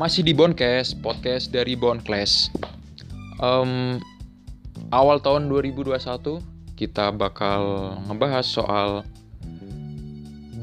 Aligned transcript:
Masih 0.00 0.24
di 0.24 0.32
Boncast, 0.32 0.96
podcast 1.04 1.52
dari 1.52 1.76
Bonclass. 1.76 2.48
Em, 3.36 4.00
awal 4.88 5.20
tahun 5.20 5.52
2021 5.52 6.40
kita 6.72 7.12
bakal 7.12 7.92
ngebahas 8.08 8.48
soal 8.48 9.04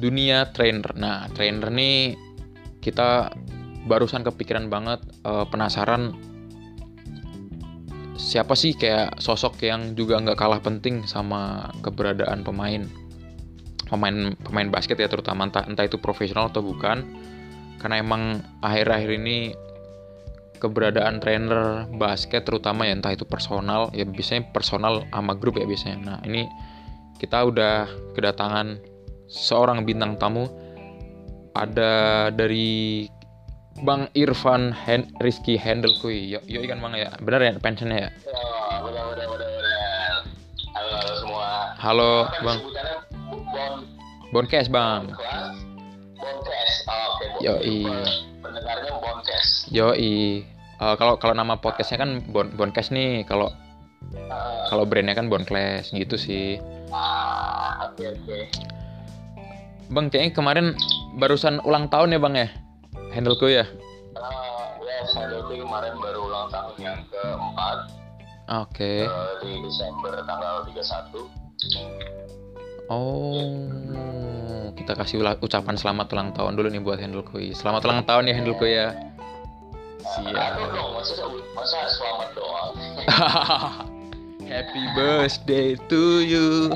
dunia 0.02 0.50
trainer. 0.57 0.89
Nah, 0.97 1.29
trainer 1.38 1.70
nih 1.70 2.18
kita 2.81 3.29
barusan 3.86 4.25
kepikiran 4.25 4.73
banget 4.73 5.05
eh, 5.05 5.45
penasaran 5.54 6.17
siapa 8.17 8.57
sih 8.57 8.73
kayak 8.73 9.21
sosok 9.21 9.61
yang 9.61 9.93
juga 9.93 10.17
nggak 10.17 10.33
kalah 10.33 10.65
penting 10.65 11.05
sama 11.05 11.69
keberadaan 11.85 12.41
pemain 12.41 12.89
pemain 13.85 14.33
pemain 14.41 14.69
basket 14.73 14.97
ya 14.97 15.05
terutama 15.05 15.45
entah, 15.45 15.61
entah 15.70 15.85
itu 15.85 16.02
profesional 16.02 16.49
atau 16.49 16.66
bukan 16.66 17.05
karena 17.77 18.02
emang 18.02 18.41
akhir-akhir 18.66 19.09
ini 19.22 19.54
keberadaan 20.58 21.22
trainer 21.22 21.85
basket 22.02 22.44
terutama 22.44 22.90
ya 22.90 22.98
entah 22.98 23.13
itu 23.13 23.23
personal 23.30 23.94
ya 23.94 24.04
biasanya 24.04 24.49
personal 24.49 25.05
sama 25.13 25.38
grup 25.38 25.62
ya 25.62 25.66
biasanya. 25.70 25.98
Nah 26.02 26.20
ini 26.26 26.49
kita 27.21 27.45
udah 27.45 27.85
kedatangan 28.18 28.82
seorang 29.30 29.85
bintang 29.85 30.18
tamu. 30.18 30.49
Ada 31.58 32.30
dari 32.30 33.09
Bang 33.82 34.09
Irfan 34.13 34.73
Hen 34.73 35.09
Rizky 35.21 35.57
Handel 35.57 35.94
Kui. 36.02 36.30
Yo, 36.30 36.41
yo 36.46 36.62
kan 36.66 36.82
bang 36.82 36.94
ya. 36.98 37.09
Benar 37.21 37.41
ya 37.41 37.54
pensiunnya 37.57 37.98
ya? 37.98 38.09
Oh, 38.30 38.90
benar. 38.90 39.05
Halo, 40.77 40.90
halo 40.94 41.13
semua. 41.18 41.49
halo 41.77 42.13
Apa 42.30 42.41
bang. 42.46 42.59
Bonkes 44.30 44.70
bang. 44.70 45.13
Kelas. 45.13 45.66
Bonkes. 46.27 46.72
Oh, 46.86 47.05
oke. 47.16 47.23
Bon- 47.31 47.44
Yoi. 47.44 47.77
Pendengarnya. 48.43 48.91
Yoi 49.71 50.43
Eh, 50.77 50.96
kalau 50.96 51.18
kalau 51.18 51.34
nama 51.34 51.57
podcastnya 51.57 51.98
kan 51.98 52.21
Bon 52.21 52.54
Bonkes 52.54 52.93
nih 52.93 53.26
kalau 53.26 53.49
Eh, 54.13 54.63
kalau 54.70 54.85
brandnya 54.85 55.18
kan 55.18 55.26
Bonkles 55.26 55.90
gitu 55.90 56.16
sih 56.16 56.62
ah, 56.93 57.90
oke 57.90 58.05
oke. 58.05 58.40
bang 59.90 60.05
kayaknya 60.07 60.32
kemarin 60.32 60.66
barusan 61.18 61.57
ulang 61.66 61.90
tahun 61.90 62.13
ya 62.13 62.20
bang 62.21 62.35
ya 62.38 62.48
Handleku 63.10 63.49
ya 63.49 63.66
Ah, 64.13 64.78
ya, 64.78 65.01
saya 65.09 65.34
dulu 65.34 65.66
kemarin 65.66 65.97
baru 65.97 66.29
ulang 66.29 66.47
tahun 66.53 66.78
yang 66.78 67.00
keempat 67.09 67.78
oke 68.47 68.91
eh, 69.01 69.34
di 69.41 69.51
Desember 69.66 70.13
tanggal 70.23 70.62
31. 70.62 72.37
Oh 72.88 74.72
kita 74.75 74.94
kasih 74.96 75.24
ucapan 75.44 75.75
selamat 75.75 76.07
ulang 76.13 76.30
tahun 76.31 76.53
dulu 76.56 76.68
nih 76.72 76.81
buat 76.84 77.00
Handleku 77.00 77.40
selamat 77.56 77.81
ulang 77.88 78.02
tahun 78.07 78.29
ya 78.29 78.34
Handleku 78.35 78.66
ya. 78.68 78.88
Aduh 78.96 79.28
siap 80.07 80.56
dong, 80.72 80.91
masa, 80.96 81.13
masa 81.52 81.78
selamat 81.91 82.29
doang. 82.34 82.72
Happy 84.52 84.84
birthday 84.96 85.75
to 85.91 86.24
you. 86.24 86.72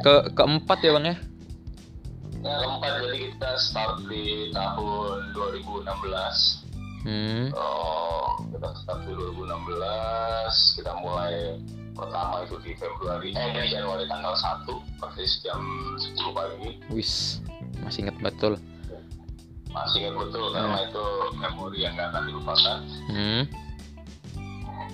Ke 0.00 0.14
keempat 0.32 0.78
ya 0.80 0.90
bang 0.96 1.06
ya? 1.12 1.16
Keempat 2.44 2.92
jadi 3.04 3.18
kita 3.28 3.50
start 3.60 4.08
di 4.08 4.48
tahun 4.56 5.36
2016. 5.36 7.04
hmm. 7.04 7.52
Oh, 7.52 8.23
kita 8.52 8.68
start 8.82 9.00
di 9.06 9.12
2016, 9.14 10.78
kita 10.80 10.92
mulai 11.02 11.58
pertama 11.94 12.42
itu 12.42 12.58
di 12.62 12.72
Februari, 12.74 13.30
eh 13.32 13.48
di 13.54 13.70
Januari 13.70 14.04
tanggal 14.10 14.34
1, 14.34 14.66
persis 14.98 15.42
jam 15.46 15.60
10 15.98 16.34
pagi. 16.34 16.70
wis 16.90 17.38
masih 17.82 18.08
inget 18.08 18.16
betul 18.18 18.58
Masih 19.74 20.06
ingat 20.06 20.14
betul 20.22 20.46
karena 20.54 20.78
itu 20.86 21.06
memori 21.34 21.78
yang 21.82 21.98
gak 21.98 22.14
akan 22.14 22.22
dilupakan. 22.30 22.78
hmm 23.10 23.42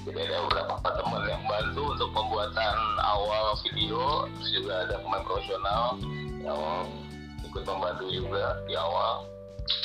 Jadi 0.00 0.16
ada 0.16 0.36
beberapa 0.48 0.74
teman 0.80 1.22
yang 1.28 1.44
bantu 1.44 1.92
untuk 1.92 2.08
pembuatan 2.16 2.76
awal 3.04 3.52
video, 3.60 4.24
terus 4.32 4.50
juga 4.56 4.88
ada 4.88 4.96
pemain 5.04 5.24
profesional 5.28 6.00
yang 6.40 6.88
ikut 7.44 7.62
membantu 7.68 8.08
juga 8.08 8.56
di 8.64 8.74
awal. 8.80 9.28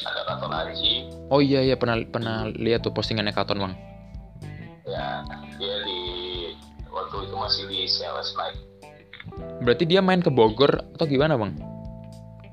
Ada 0.05 0.21
Katon 0.27 0.51
Aji, 0.53 0.93
oh 1.29 1.41
iya 1.41 1.61
iya 1.65 1.75
pernah 1.77 1.99
pernah 2.05 2.49
lihat 2.49 2.85
tuh 2.85 2.93
postingannya 2.93 3.33
Katon 3.33 3.59
bang 3.61 3.73
ya 4.85 5.25
dia 5.57 5.75
di 5.85 6.01
waktu 6.93 7.15
itu 7.25 7.35
masih 7.35 7.63
di 7.69 7.79
CLS 7.89 8.29
Night. 8.37 8.57
berarti 9.65 9.83
dia 9.89 9.99
main 9.99 10.21
ke 10.21 10.29
Bogor 10.29 10.71
atau 10.93 11.05
gimana 11.09 11.35
bang 11.35 11.75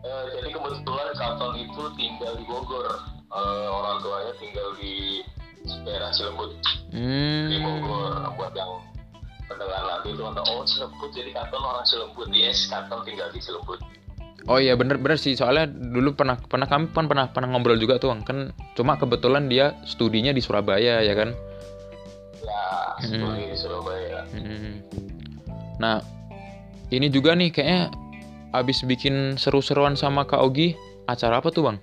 Eh, 0.03 0.25
jadi 0.35 0.51
kebetulan 0.51 1.15
Katon 1.15 1.55
itu 1.63 1.83
tinggal 1.95 2.35
di 2.35 2.43
Bogor. 2.43 2.91
Eh, 3.33 3.69
orang 3.71 4.03
tuanya 4.03 4.35
tinggal 4.43 4.69
di 4.77 5.23
daerah 5.87 6.11
Cilebut 6.11 6.59
di 6.91 6.99
hmm 6.99 7.63
Bogor. 7.63 8.13
Buat 8.35 8.53
yang 8.59 8.83
pendengar 9.47 9.83
nanti 9.87 10.11
itu 10.11 10.21
nonton, 10.21 10.43
oh 10.51 10.67
Cilebut 10.67 11.11
jadi 11.15 11.31
Katon 11.31 11.63
orang 11.63 11.87
Cilebut. 11.87 12.29
Yes, 12.35 12.67
Katon 12.67 13.07
tinggal 13.07 13.31
di 13.31 13.39
Cilebut. 13.39 13.79
Oh 14.51 14.59
iya 14.59 14.75
bener 14.75 14.99
bener 14.99 15.15
sih 15.15 15.39
soalnya 15.39 15.71
dulu 15.71 16.19
pernah 16.19 16.35
pernah 16.35 16.67
kami 16.67 16.91
kan 16.91 17.07
pernah 17.07 17.31
pernah 17.31 17.49
ngobrol 17.55 17.79
juga 17.79 18.03
tuh 18.03 18.11
Bang. 18.11 18.27
kan 18.27 18.39
cuma 18.75 18.99
kebetulan 18.99 19.47
dia 19.47 19.79
studinya 19.87 20.35
di 20.35 20.43
Surabaya 20.43 20.99
ya 20.99 21.15
kan. 21.15 21.31
Ya, 22.43 22.63
Hmm. 23.07 23.39
di 23.39 23.55
Surabaya. 23.55 24.27
Hmm. 24.35 24.83
Nah 25.79 26.03
ini 26.91 27.07
juga 27.07 27.39
nih 27.39 27.55
kayaknya 27.55 27.95
abis 28.51 28.83
bikin 28.83 29.39
seru-seruan 29.39 29.95
sama 29.95 30.27
Kak 30.27 30.43
Ogi 30.43 30.75
acara 31.07 31.39
apa 31.39 31.49
tuh 31.49 31.71
bang? 31.71 31.79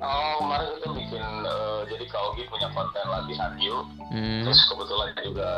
Oh, 0.00 0.32
kemarin 0.40 0.68
kita 0.80 0.88
bikin, 0.96 1.20
eh, 1.44 1.80
jadi 1.92 2.04
Kak 2.08 2.22
Ogi 2.32 2.42
punya 2.48 2.68
konten 2.72 3.04
latihan 3.04 3.52
yuk. 3.60 3.84
Hmm. 4.08 4.46
Terus 4.46 4.60
kebetulan 4.64 5.10
juga 5.20 5.50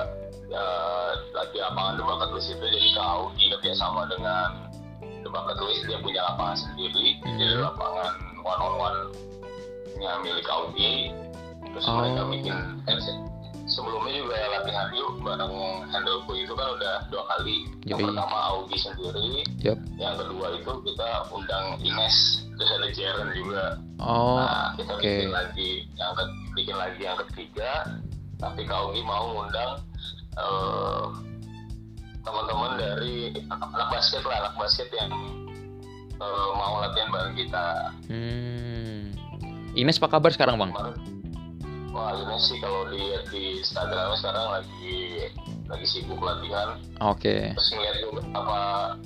eh, 0.50 1.10
lagi 1.32 1.56
lapangan 1.56 1.96
The 1.96 2.04
Bucket 2.04 2.30
List 2.34 2.48
itu 2.50 2.64
jadi 2.66 2.88
Kak 2.92 3.06
Augi 3.06 3.44
kerja 3.52 3.72
sama 3.72 4.04
dengan 4.04 4.48
Bucket 5.24 5.58
List 5.60 5.82
dia 5.84 5.98
punya 5.98 6.20
lapangan 6.24 6.56
sendiri 6.58 7.18
Hmm. 7.20 7.36
jadi 7.36 7.54
lapangan 7.60 8.10
one 8.38 8.60
on 8.60 8.74
one 8.76 8.98
nya 9.94 10.18
milik 10.18 10.46
Augi 10.46 11.12
terus 11.64 11.84
Oh. 11.84 11.94
mereka 11.96 12.22
bikin 12.26 12.56
eh, 12.84 12.98
se- 12.98 13.22
sebelumnya 13.64 14.12
juga 14.16 14.34
latihan 14.52 14.88
yuk 14.90 15.20
bareng 15.20 15.54
Handleku 15.88 16.32
itu 16.34 16.52
kan 16.52 16.68
udah 16.72 16.94
dua 17.08 17.22
kali 17.28 17.56
yang 17.84 17.96
Yoi. 17.96 18.08
pertama 18.08 18.38
Augi 18.48 18.76
sendiri 18.76 19.28
Yup. 19.60 19.78
yang 19.96 20.14
kedua 20.16 20.46
itu 20.52 20.72
kita 20.82 21.08
undang 21.28 21.64
Ines 21.78 22.16
terus 22.52 22.70
ada 22.70 22.88
Jaren 22.90 23.30
juga 23.32 23.64
Oh 23.98 24.34
Nah, 24.36 24.74
kita 24.74 24.92
oke. 24.92 25.06
bikin 25.06 25.30
lagi 25.30 25.70
yang 25.94 26.10
bikin 26.52 26.74
lagi 26.74 27.00
yang 27.00 27.14
ketiga. 27.22 27.86
Tapi 28.34 28.66
Kak 28.66 28.90
Ugi 28.90 28.98
mau 29.00 29.30
ngundang 29.30 29.78
eh, 30.34 30.42
teman-teman 30.42 30.91
dari 32.82 33.30
anak 33.46 33.86
basket 33.88 34.22
lah, 34.26 34.36
anak 34.42 34.54
basket 34.58 34.88
yang 34.90 35.10
eh, 36.18 36.48
mau 36.58 36.82
latihan 36.82 37.08
bareng 37.08 37.34
kita. 37.38 37.66
Hmm. 38.10 39.00
Ines 39.72 40.02
apa 40.02 40.08
kabar 40.10 40.30
sekarang 40.34 40.58
bang? 40.58 40.70
Wah 41.92 42.16
ini 42.16 42.36
sih 42.40 42.56
kalau 42.56 42.88
lihat 42.88 43.28
di 43.28 43.60
Instagramnya 43.60 44.16
sekarang 44.16 44.46
lagi 44.48 45.28
lagi 45.68 45.86
sibuk 45.86 46.20
latihan. 46.20 46.80
Oke. 47.00 47.52
Terus 47.52 47.68
ngeliat 47.72 47.96
apa 48.32 48.60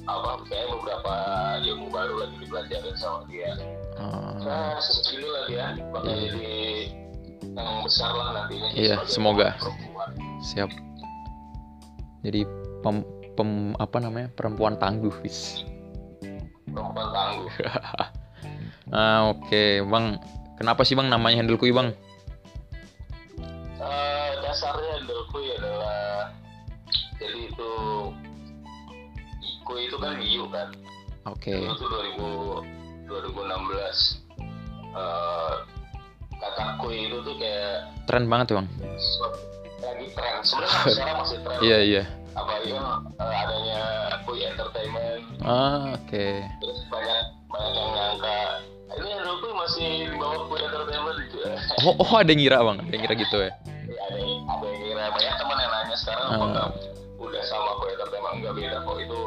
apa 0.07 0.31
kayak 0.47 0.67
beberapa 0.71 1.15
ilmu 1.63 1.87
baru 1.91 2.15
lagi 2.23 2.37
dipelajarin 2.43 2.97
sama 2.97 3.27
dia. 3.27 3.53
Oh, 3.99 4.39
Nah, 4.47 4.79
segini 4.79 5.27
lah 5.27 5.43
dia 5.51 5.67
bakal 5.91 6.07
Iya. 6.07 6.23
jadi 6.31 6.55
yang 7.59 7.83
besar 7.83 8.11
lah 8.15 8.29
nantinya. 8.39 8.69
Iya, 8.75 8.97
sebagai 9.03 9.11
semoga. 9.11 9.49
perempuan. 9.59 10.11
siap. 10.39 10.71
Jadi 12.23 12.41
pem, 12.83 12.97
pem- 13.37 13.77
apa 13.77 13.97
namanya 14.01 14.33
perempuan 14.33 14.81
tangguh 14.81 15.13
wis. 15.21 15.63
Perempuan 16.67 17.09
tangguh. 17.13 17.51
Ah 18.87 19.35
oke 19.35 19.83
bang. 19.83 20.15
Kenapa 20.57 20.87
sih 20.87 20.95
bang 20.95 21.11
namanya 21.11 21.43
handle 21.43 21.59
kui 21.59 21.75
bang? 21.75 21.91
Eh, 23.77 24.31
dasarnya 24.41 25.03
Dolkui 25.05 25.53
adalah 25.59 26.31
jadi 27.19 27.51
itu 27.51 27.71
Kui 29.67 29.91
itu 29.91 29.99
kan 29.99 30.23
Giyu 30.23 30.47
kan. 30.55 30.71
Oke. 31.27 31.51
Giyu 31.51 31.75
itu 31.75 31.83
2000 31.83 33.11
2016. 33.11 34.23
Eh, 34.95 35.55
kata 36.39 36.79
Kui 36.79 37.11
itu 37.11 37.19
tuh 37.27 37.35
kayak 37.43 37.91
Tren 38.07 38.31
banget 38.31 38.55
tuh 38.55 38.63
bang. 38.63 38.69
lagi 39.83 40.07
tren. 40.15 40.35
Sebenarnya 40.47 40.95
sekarang 40.95 41.17
masih 41.27 41.39
tren. 41.43 41.59
Iya 41.59 41.79
iya. 41.83 42.03
Apalagi 42.37 42.71
kan 42.71 42.85
eh, 43.17 43.37
adanya 43.41 43.81
Kui 44.23 44.41
Entertainment 44.41 45.23
Ah 45.41 45.97
oke. 45.97 46.27
terus 46.61 46.81
banyak 46.87 47.19
banyak 47.49 47.73
yang 47.73 47.91
nyangka 47.91 48.39
ini 48.93 49.11
Dolkui 49.19 49.53
masih 49.53 49.89
di 50.07 50.17
bawah 50.17 50.41
Kui 50.47 50.61
Entertainment 50.61 51.17
gitu 51.25 51.37
ya. 51.43 51.57
Oh, 51.83 51.95
oh 51.97 52.13
ada 52.15 52.29
yang 52.29 52.41
ngira 52.41 52.59
bang, 52.61 52.77
ada 52.79 52.91
yang 52.91 53.03
ngira 53.03 53.15
gitu 53.17 53.37
ya. 53.39 53.51
Ya, 53.87 54.03
ada 54.05 54.19
ada 54.19 54.67
yang 54.67 54.79
kira 54.79 55.05
banyak 55.09 55.35
teman 55.35 55.57
yang 55.57 55.73
nanya 55.73 55.97
sekarang 55.97 56.27
Ah. 56.27 56.37
apakah 56.37 56.67
udah 57.17 57.43
sama 57.45 57.71
Kui 57.79 57.91
Entertainment 57.91 58.35
enggak 58.37 58.55
beda 58.55 58.77
kok 58.83 58.99
itu 58.99 59.21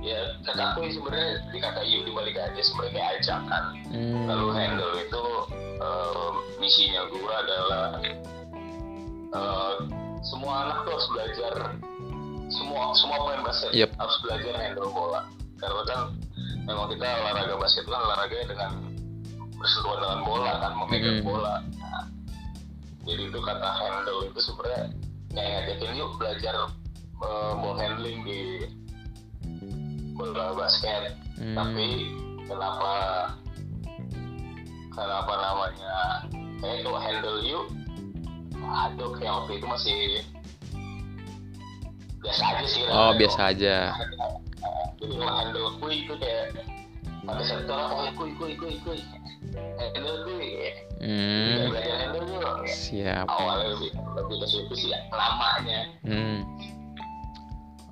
ya 0.00 0.20
kataku 0.42 0.80
sebenarnya 0.90 1.30
dikata 1.48 1.80
you 1.80 2.00
di 2.00 2.12
balik 2.12 2.36
aja 2.36 2.60
sebenarnya 2.60 3.02
ajakan 3.14 3.64
Hmm. 3.88 4.26
lalu 4.26 4.48
handle 4.52 4.92
itu 4.98 5.24
eh, 5.78 6.28
misinya 6.58 7.02
gue 7.08 7.24
adalah 7.30 7.86
eh, 9.30 9.74
semua 10.22 10.54
anak 10.64 10.78
tuh 10.82 10.92
harus 10.92 11.08
belajar 11.10 11.54
semua 12.54 12.94
semua 12.94 13.16
pemain 13.20 13.42
basket 13.44 13.70
Yep. 13.74 13.90
harus 13.98 14.16
belajar 14.22 14.54
handle 14.56 14.90
bola 14.90 15.20
karena 15.58 15.82
kan 15.84 16.00
memang 16.64 16.86
kita 16.88 17.04
olahraga 17.04 17.54
basket 17.58 17.84
kan 17.84 18.00
olahraga 18.00 18.36
dengan 18.46 18.70
bersentuhan 19.54 19.98
dengan 20.00 20.20
bola 20.22 20.52
kan 20.60 20.72
memegang 20.76 21.18
Mhm. 21.20 21.26
bola 21.26 21.54
Nah, 21.74 22.04
jadi 23.04 23.22
itu 23.28 23.38
kata 23.38 23.68
handle 23.70 24.20
itu 24.24 24.40
sebenarnya 24.40 24.82
ngajakin 25.34 25.92
yuk 25.94 26.10
belajar 26.16 26.54
eh, 27.14 27.52
ball 27.56 27.76
handling 27.76 28.18
di 28.22 28.40
bola 30.14 30.54
basket 30.54 31.16
Hmm. 31.34 31.56
tapi 31.56 31.86
kenapa 32.46 32.92
kenapa 34.92 35.32
namanya 35.34 35.94
kayak 36.60 36.86
kalau 36.86 37.00
handle 37.02 37.38
you 37.42 37.60
aduh 38.64 39.10
kayak 39.18 39.32
waktu 39.34 39.52
itu 39.58 39.66
masih 39.66 39.98
biasa 42.24 42.42
aja 42.48 42.64
sih 42.66 42.80
Oh, 42.82 42.88
rasanya. 42.88 43.14
biasa 43.14 43.40
aja. 43.46 43.76
jadi 44.96 45.14
handle 45.20 45.68
kui 45.76 45.94
itu 46.00 46.14
kayak 46.16 46.44
pada 47.22 47.42
saat 47.42 47.60
itu 47.60 47.70
orang 47.70 47.90
oh 47.90 48.08
kui 48.14 48.30
kui 48.34 48.52
kui 48.56 48.74
kui 48.80 48.98
handle 49.76 50.18
kui 50.24 50.48
Hmm. 50.96 51.68
belajar 51.68 51.96
handle 52.00 52.24
yuk 52.26 52.64
Siap. 52.64 53.26
awalnya 53.28 53.76
lebih 53.76 53.90
lebih 53.92 54.36
ke 54.40 54.46
situ 54.48 54.74
sih 54.74 54.90
lamanya 55.10 55.80
Hmm. 56.00 56.40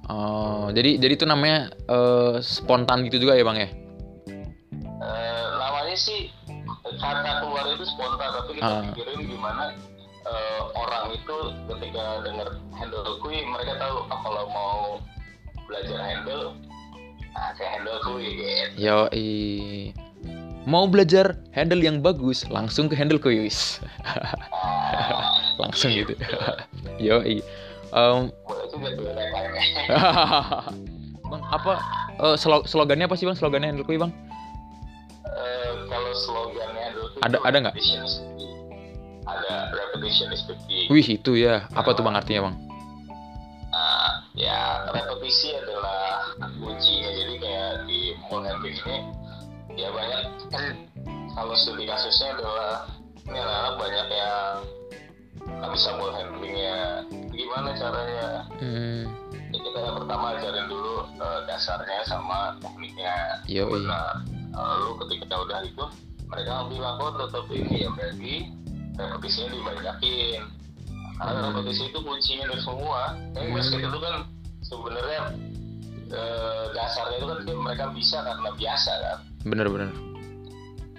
Oh, 0.05 0.69
jadi 0.69 0.99
jadi 0.99 1.15
itu 1.15 1.25
namanya 1.25 1.71
eh, 1.87 2.35
spontan 2.41 3.07
gitu 3.07 3.23
juga 3.23 3.33
ya, 3.33 3.45
Bang 3.45 3.57
ya? 3.57 3.69
Eh, 3.69 5.45
namanya 5.53 5.95
sih 5.95 6.29
kata 6.93 7.41
keluar 7.41 7.65
itu 7.71 7.85
spontan 7.87 8.29
tapi 8.31 8.51
kita 8.55 8.67
Ah. 8.67 8.83
pikirin 8.89 9.21
gimana 9.27 9.63
itu 11.13 11.37
ketika 11.69 12.03
dengar 12.25 12.49
handle 12.73 13.17
kui 13.21 13.45
mereka 13.45 13.77
tahu 13.79 13.97
oh, 14.09 14.19
kalau 14.25 14.45
mau 14.51 14.77
belajar 15.69 15.99
handle 16.01 16.57
nah 17.33 17.53
kayak 17.57 17.71
handle 17.81 17.99
kui 18.05 18.27
gitu 18.37 18.77
Yo, 18.77 18.99
mau 20.65 20.87
belajar 20.87 21.35
handle 21.51 21.83
yang 21.83 21.99
bagus, 21.99 22.47
langsung 22.47 22.87
ke 22.87 22.95
handle 22.95 23.19
kuis. 23.19 23.83
langsung 25.63 25.91
gitu. 25.91 26.15
Yo, 27.03 27.19
tuh 28.71 28.79
reklamnya 29.13 29.63
bang, 31.33 31.43
apa 31.49 31.73
slo- 32.37 32.65
slogannya 32.65 33.05
apa 33.09 33.17
sih 33.17 33.25
bang? 33.29 33.37
Slogannya 33.37 33.69
handle 33.73 33.85
kui 33.85 33.97
bang? 34.01 34.13
Eh, 35.29 35.71
kalau 35.89 36.13
slogannya 36.17 36.81
handle 36.89 37.07
kui 37.13 37.21
Ada- 37.25 37.43
ada 37.45 37.57
nggak? 37.69 37.75
Ada 39.27 39.71
repetition 39.71 40.35
is 40.35 40.43
the 40.51 40.57
key 40.67 40.91
Wih 40.91 41.07
itu 41.07 41.39
ya. 41.39 41.67
Apa 41.73 41.95
tuh 41.95 42.03
bang 42.03 42.19
artinya 42.19 42.51
bang? 42.51 42.57
Nah, 43.73 44.11
ya 44.37 44.85
repetisi 44.91 45.55
adalah 45.57 46.35
kuncinya. 46.61 47.11
Jadi 47.15 47.35
kayak 47.41 47.73
di 47.89 48.01
ball 48.29 48.45
handling 48.45 48.77
ini 48.85 48.99
ya 49.73 49.89
banyak 49.89 50.23
kan 50.53 50.65
kalau 51.33 51.57
studi 51.57 51.89
kasusnya 51.89 52.37
adalah 52.37 52.85
ini 53.25 53.39
anak-anak 53.41 53.75
banyak 53.81 54.07
yang 54.13 54.55
nggak 55.43 55.71
bisa 55.73 55.89
ball 55.97 56.13
handlingnya. 56.13 57.07
Gimana 57.33 57.71
caranya? 57.79 58.29
Hmm. 58.61 59.03
Ya, 59.53 59.59
kita 59.61 59.79
yang 59.81 59.97
pertama 60.05 60.37
ajarin 60.37 60.67
dulu 60.69 61.09
eh, 61.17 61.41
dasarnya 61.49 62.01
sama 62.05 62.57
tekniknya. 62.61 63.41
Yoi. 63.49 63.85
Nah, 63.89 64.21
lalu 64.53 65.01
ketika 65.07 65.37
udah 65.41 65.61
itu 65.65 65.85
mereka 66.29 66.65
bilang 66.69 66.97
kok 66.97 67.13
tetap 67.21 67.45
ini 67.53 67.85
ya 67.85 67.91
berarti 67.93 68.35
repetisinya 68.97 69.49
dibanyakin. 69.53 70.43
Karena 71.17 71.39
Hmm. 71.39 71.49
repetisi 71.55 71.83
itu 71.89 71.99
kuncinya 72.03 72.45
dari 72.51 72.63
semua. 72.63 73.03
Yang 73.37 73.47
basket 73.55 73.81
itu 73.85 73.99
kan 74.01 74.15
sebenarnya 74.63 75.21
eh, 76.13 76.65
dasarnya 76.77 77.17
itu 77.17 77.27
kan 77.29 77.39
dia- 77.49 77.57
mereka 77.57 77.85
bisa 77.97 78.21
karena 78.21 78.51
biasa 78.53 78.93
kan. 79.01 79.19
Bener-bener. 79.49 79.91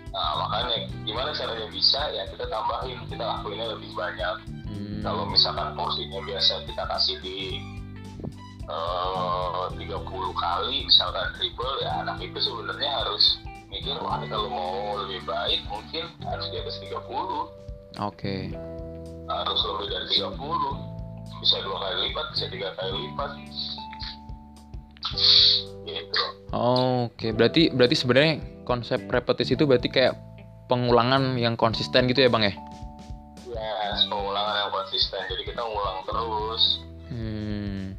Nah 0.10 0.34
makanya 0.42 0.90
gimana 1.06 1.30
caranya 1.34 1.70
bisa 1.70 2.02
ya 2.10 2.26
kita 2.34 2.50
tambahin 2.50 2.98
kita 3.06 3.22
lakuinnya 3.22 3.78
lebih 3.78 3.94
banyak. 3.94 4.36
Hmm. 4.66 5.02
Kalau 5.06 5.30
misalkan 5.30 5.78
porsinya 5.78 6.18
biasa 6.26 6.66
kita 6.66 6.84
kasih 6.90 7.18
di 7.22 7.62
eh 8.64 9.66
30 9.76 10.32
kali 10.34 10.88
misalkan 10.88 11.28
dribble 11.36 11.76
ya 11.84 12.00
anak 12.00 12.18
itu 12.24 12.40
sebenarnya 12.40 12.90
harus 13.04 13.38
mikir 13.68 14.00
wah 14.00 14.24
kalau 14.24 14.48
mau 14.48 14.96
lebih 15.04 15.20
baik 15.28 15.62
mungkin 15.68 16.08
harus 16.24 16.48
di 16.48 16.58
atas 16.64 16.80
30 16.80 17.52
Oke. 18.02 18.50
harus 19.24 19.60
lebih 19.66 19.88
dari 19.90 20.08
30 20.20 20.36
bisa 21.44 21.58
dua 21.64 21.78
kali 21.80 21.96
lipat 22.10 22.26
bisa 22.36 22.46
tiga 22.52 22.70
kali 22.78 22.92
lipat 23.10 23.32
gitu 25.84 26.22
Oke, 26.54 27.34
berarti 27.34 27.74
berarti 27.74 27.96
sebenarnya 27.98 28.34
konsep 28.64 29.04
repetisi 29.10 29.58
itu 29.58 29.66
berarti 29.66 29.90
kayak 29.90 30.14
pengulangan 30.72 31.36
yang 31.36 31.58
konsisten 31.58 32.08
gitu 32.08 32.24
ya 32.24 32.30
bang 32.32 32.50
ya? 32.50 32.54
ya 33.54 33.74
pengulangan 34.10 34.56
yang 34.66 34.72
konsisten 34.72 35.22
jadi 35.30 35.44
kita 35.50 35.62
ngulang 35.62 36.00
terus 36.08 36.64
Hmm. 37.14 37.94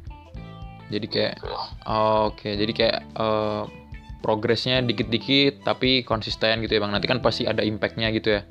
Jadi 0.91 1.07
kayak 1.07 1.33
gitu. 1.39 1.55
oke, 1.87 2.49
jadi 2.51 2.71
kayak 2.75 2.97
eh, 3.15 3.63
progresnya 4.19 4.83
dikit-dikit 4.83 5.63
tapi 5.63 6.03
konsisten 6.03 6.59
gitu 6.67 6.75
ya 6.75 6.81
bang. 6.83 6.91
Nanti 6.91 7.07
kan 7.07 7.23
pasti 7.23 7.47
ada 7.47 7.63
impactnya 7.63 8.11
gitu 8.11 8.35
ya? 8.35 8.41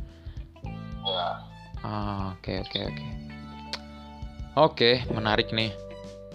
Oke 1.84 2.64
oke 2.64 2.80
oke. 2.80 3.06
Oke, 4.54 4.90
menarik 5.10 5.50
nih, 5.50 5.74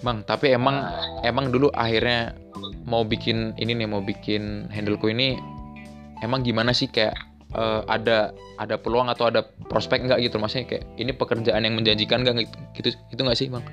bang. 0.04 0.22
Tapi 0.28 0.52
emang 0.52 0.84
emang 1.24 1.56
dulu 1.56 1.72
akhirnya 1.72 2.36
mau 2.84 3.08
bikin 3.08 3.56
ini 3.56 3.72
nih, 3.74 3.88
mau 3.88 4.04
bikin 4.04 4.68
handleku 4.70 5.08
ini, 5.08 5.40
emang 6.20 6.44
gimana 6.44 6.76
sih 6.76 6.92
kayak 6.92 7.16
eh, 7.56 7.82
ada 7.88 8.36
ada 8.60 8.76
peluang 8.76 9.08
atau 9.08 9.32
ada 9.32 9.48
prospek 9.72 10.06
nggak 10.06 10.20
gitu? 10.28 10.36
Maksudnya 10.36 10.68
kayak 10.68 10.84
ini 11.00 11.16
pekerjaan 11.16 11.64
yang 11.64 11.80
menjanjikan 11.80 12.28
nggak 12.28 12.36
gitu 12.76 12.92
gitu 13.08 13.22
nggak 13.24 13.40
sih 13.40 13.48
bang? 13.48 13.64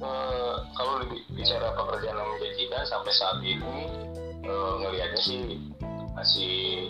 Eh, 0.00 0.56
kalau 0.72 1.04
bicara 1.36 1.68
pekerjaan 1.76 2.16
yang 2.16 2.30
menjanjikan 2.34 2.82
sampai 2.88 3.12
saat 3.12 3.38
ini 3.44 3.92
eh, 4.40 4.72
ngelihatnya 4.80 5.20
sih 5.20 5.40
masih 6.16 6.88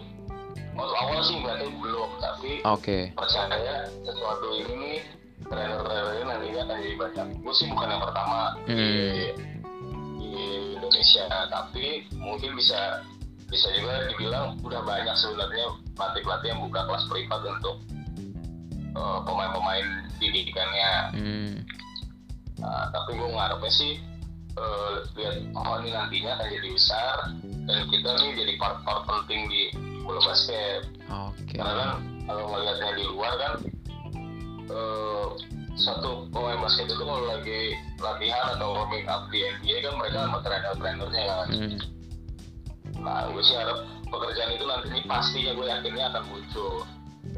waktu 0.79 0.95
awal 0.97 1.21
sih 1.21 1.35
ngeliatnya 1.37 1.69
belum 1.75 2.11
tapi 2.23 2.51
Oke. 2.63 2.99
percaya 3.13 3.91
sesuatu 4.07 4.47
ini 4.55 4.75
nih 4.79 4.99
trainer-trainer 5.45 6.25
nantinya 6.25 6.61
akan 6.65 6.77
jadi 6.79 6.97
banyak 6.97 7.27
gue 7.43 7.55
sih 7.55 7.67
bukan 7.67 7.89
yang 7.91 8.03
pertama 8.03 8.39
di, 8.63 8.73
Hmm. 8.73 9.15
di 10.19 10.33
Indonesia 10.79 11.27
tapi 11.51 11.87
mungkin 12.15 12.55
bisa 12.55 13.03
bisa 13.49 13.67
juga 13.75 14.07
dibilang 14.07 14.61
udah 14.61 14.85
banyak 14.85 15.17
sebenarnya 15.17 15.67
pelatih-pelatih 15.97 16.49
yang 16.53 16.61
buka 16.63 16.81
kelas 16.85 17.05
privat 17.09 17.41
untuk 17.43 17.77
eh, 18.95 19.19
pemain-pemain 19.27 19.87
didikannya 20.19 20.91
Hmm. 21.13 21.53
Nah, 22.59 22.91
tapi 22.91 23.15
gue 23.15 23.31
ngarepnya 23.31 23.71
sih 23.71 24.03
eh, 24.59 24.95
lihat 25.15 25.35
oh 25.55 25.75
ini 25.81 25.91
nantinya 25.95 26.31
akan 26.35 26.47
jadi 26.51 26.69
besar 26.75 27.17
dan 27.69 27.79
kita 27.89 28.11
nih 28.19 28.31
jadi 28.35 28.53
part-part 28.59 29.03
penting 29.07 29.47
di 29.47 29.63
bola 30.03 30.21
basket 30.27 30.83
Oke. 31.07 31.55
karena 31.55 31.73
kan 31.79 31.91
kalau 32.27 32.45
melihatnya 32.51 32.91
di 32.97 33.05
luar 33.07 33.33
kan 33.39 33.53
eh, 34.69 35.27
satu 35.79 36.27
pemain 36.35 36.59
basket 36.59 36.91
itu 36.91 36.99
kalau 36.99 37.23
lagi 37.23 37.71
latihan 38.03 38.59
atau 38.59 38.75
warming 38.75 39.07
up 39.07 39.31
di 39.31 39.47
NBA 39.47 39.87
kan 39.87 39.95
mereka 39.95 40.19
sama 40.27 40.39
trainer-trainernya 40.43 41.25
kan 41.25 41.49
Hmm. 41.49 41.79
nah 42.99 43.31
gue 43.31 43.43
sih 43.47 43.55
harap 43.55 43.79
pekerjaan 44.11 44.59
itu 44.59 44.65
nanti 44.67 44.87
ini 44.91 45.01
pastinya 45.07 45.55
gue 45.55 45.67
yakinnya 45.71 46.05
akan 46.11 46.25
muncul 46.35 46.83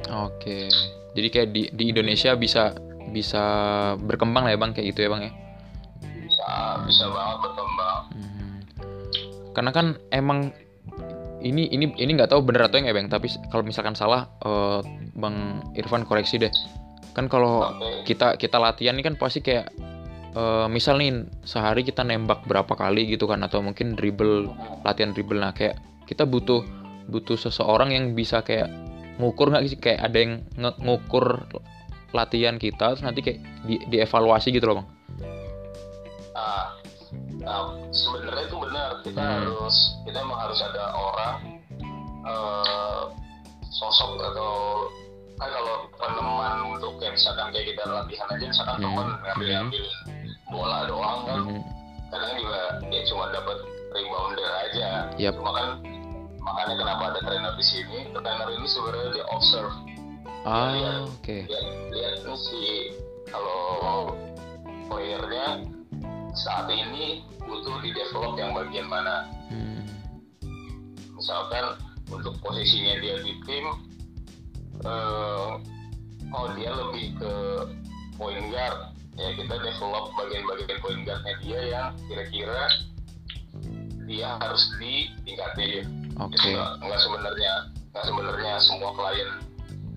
Oke. 0.08 0.70
Jadi 1.12 1.28
kayak 1.28 1.48
di 1.50 1.62
di 1.74 1.84
Indonesia 1.90 2.32
bisa 2.38 2.72
bisa 3.10 3.42
berkembang 3.98 4.46
lah 4.46 4.54
ya 4.54 4.58
bang 4.60 4.70
kayak 4.70 4.94
gitu 4.94 5.00
ya 5.04 5.10
bang 5.10 5.22
ya? 5.26 5.32
Bisa 6.85 6.87
bisa 6.87 7.04
banget 7.11 7.37
berkembang 7.47 8.02
Hmm. 8.11 8.62
Karena 9.50 9.71
kan 9.75 9.87
emang 10.14 10.54
ini 11.40 11.73
ini 11.73 11.90
ini 11.97 12.11
nggak 12.14 12.30
tahu 12.30 12.45
bener 12.45 12.69
atau 12.69 12.78
enggak 12.78 12.97
bang. 12.97 13.09
Tapi 13.11 13.26
kalau 13.49 13.64
misalkan 13.64 13.97
salah, 13.97 14.28
eh, 14.45 14.80
bang 15.16 15.64
Irfan 15.75 16.04
koreksi 16.04 16.37
deh. 16.38 16.52
Kan 17.16 17.26
kalau 17.26 17.75
Oke. 17.75 18.14
kita 18.14 18.37
kita 18.38 18.61
latihan 18.61 18.95
ini 18.95 19.02
kan 19.02 19.16
pasti 19.19 19.42
kayak 19.42 19.73
eh, 20.37 20.66
misal 20.71 21.00
nih 21.02 21.26
sehari 21.42 21.83
kita 21.83 22.07
nembak 22.07 22.47
berapa 22.47 22.71
kali 22.76 23.11
gitu 23.11 23.26
kan 23.26 23.42
atau 23.42 23.64
mungkin 23.64 23.99
dribble 23.99 24.52
latihan 24.87 25.11
dribble 25.11 25.42
nah 25.42 25.50
kayak 25.50 25.80
kita 26.07 26.23
butuh 26.26 26.62
butuh 27.11 27.35
seseorang 27.35 27.90
yang 27.90 28.14
bisa 28.14 28.47
kayak 28.47 28.71
ngukur 29.19 29.50
nggak 29.50 29.66
sih 29.66 29.78
kayak 29.83 30.00
ada 30.07 30.19
yang 30.23 30.33
ngukur 30.83 31.50
latihan 32.14 32.59
kita 32.59 32.95
terus 32.95 33.02
nanti 33.02 33.23
kayak 33.23 33.42
di, 33.66 33.83
dievaluasi 33.90 34.54
gitu 34.54 34.71
loh 34.71 34.83
bang 34.83 34.88
Nah, 36.40 36.64
Nah, 37.40 37.73
sebenarnya 37.90 38.47
itu 38.47 38.56
benar 38.61 38.90
kita 39.02 39.18
Hmm. 39.18 39.32
harus 39.42 39.76
kita 40.04 40.20
emang 40.20 40.38
harus 40.38 40.61
ada 40.61 40.92
orang 40.92 41.37
eh, 42.23 43.02
sosok 43.66 44.20
atau 44.20 44.52
kan 45.35 45.49
kalau 45.49 45.75
peneman 45.90 46.52
untuk 46.70 47.00
kayak 47.00 47.16
misalkan 47.16 47.49
kayak 47.49 47.73
kita 47.73 47.82
latihan 47.88 48.28
aja 48.28 48.44
misalkan 48.44 48.76
Hmm. 48.76 48.85
teman 48.87 49.06
ngambil 49.25 49.49
ngambil 49.56 49.85
bola 50.47 50.78
doang 50.85 51.18
kan 51.25 51.40
Mhm. 51.42 51.61
kadang 52.12 52.32
juga 52.37 52.61
ya 52.87 53.00
cuma 53.09 53.25
dapat 53.32 53.56
rebounder 53.90 54.50
aja 54.61 54.88
Yap. 55.16 55.32
cuma 55.35 55.50
kan 55.50 55.68
makanya 56.38 56.75
kenapa 56.76 57.02
ada 57.09 57.20
trainer 57.25 57.52
di 57.56 57.64
sini 57.64 57.99
trainer 58.12 58.49
ini 58.52 58.66
sebenarnya 58.68 59.11
dia 59.16 59.26
observe 59.32 59.75
Ah, 60.44 61.02
oke. 61.09 61.37
lihat 61.49 61.66
lihat 61.90 62.14
nih 62.23 62.38
si 62.38 62.62
kalau 63.26 64.12
playernya 64.87 65.64
saat 66.34 66.66
ini 66.70 67.25
butuh 67.42 67.82
di 67.82 67.90
develop 67.94 68.38
yang 68.38 68.54
bagian 68.54 68.87
mana 68.87 69.26
Hmm. 69.50 69.82
misalkan 71.18 71.75
untuk 72.06 72.38
posisinya 72.38 73.02
dia 73.02 73.18
di 73.18 73.34
tim 73.42 73.66
eh, 74.87 75.50
oh 76.30 76.46
dia 76.54 76.70
lebih 76.70 77.18
ke 77.18 77.34
point 78.14 78.38
guard 78.54 78.94
ya 79.18 79.34
kita 79.34 79.54
develop 79.58 80.14
bagian-bagian 80.14 80.78
point 80.78 81.02
guardnya 81.02 81.34
dia 81.42 81.60
yang 81.66 81.88
kira-kira 82.06 82.62
dia 84.06 84.38
harus 84.38 84.62
ditingkatin 84.78 85.84
Oke. 86.18 86.34
itu 86.38 86.46
nggak 86.54 86.70
nggak 86.78 87.00
sebenarnya 87.02 87.52
nggak 87.90 88.04
sebenarnya 88.06 88.52
semua 88.62 88.90
klien 88.94 89.30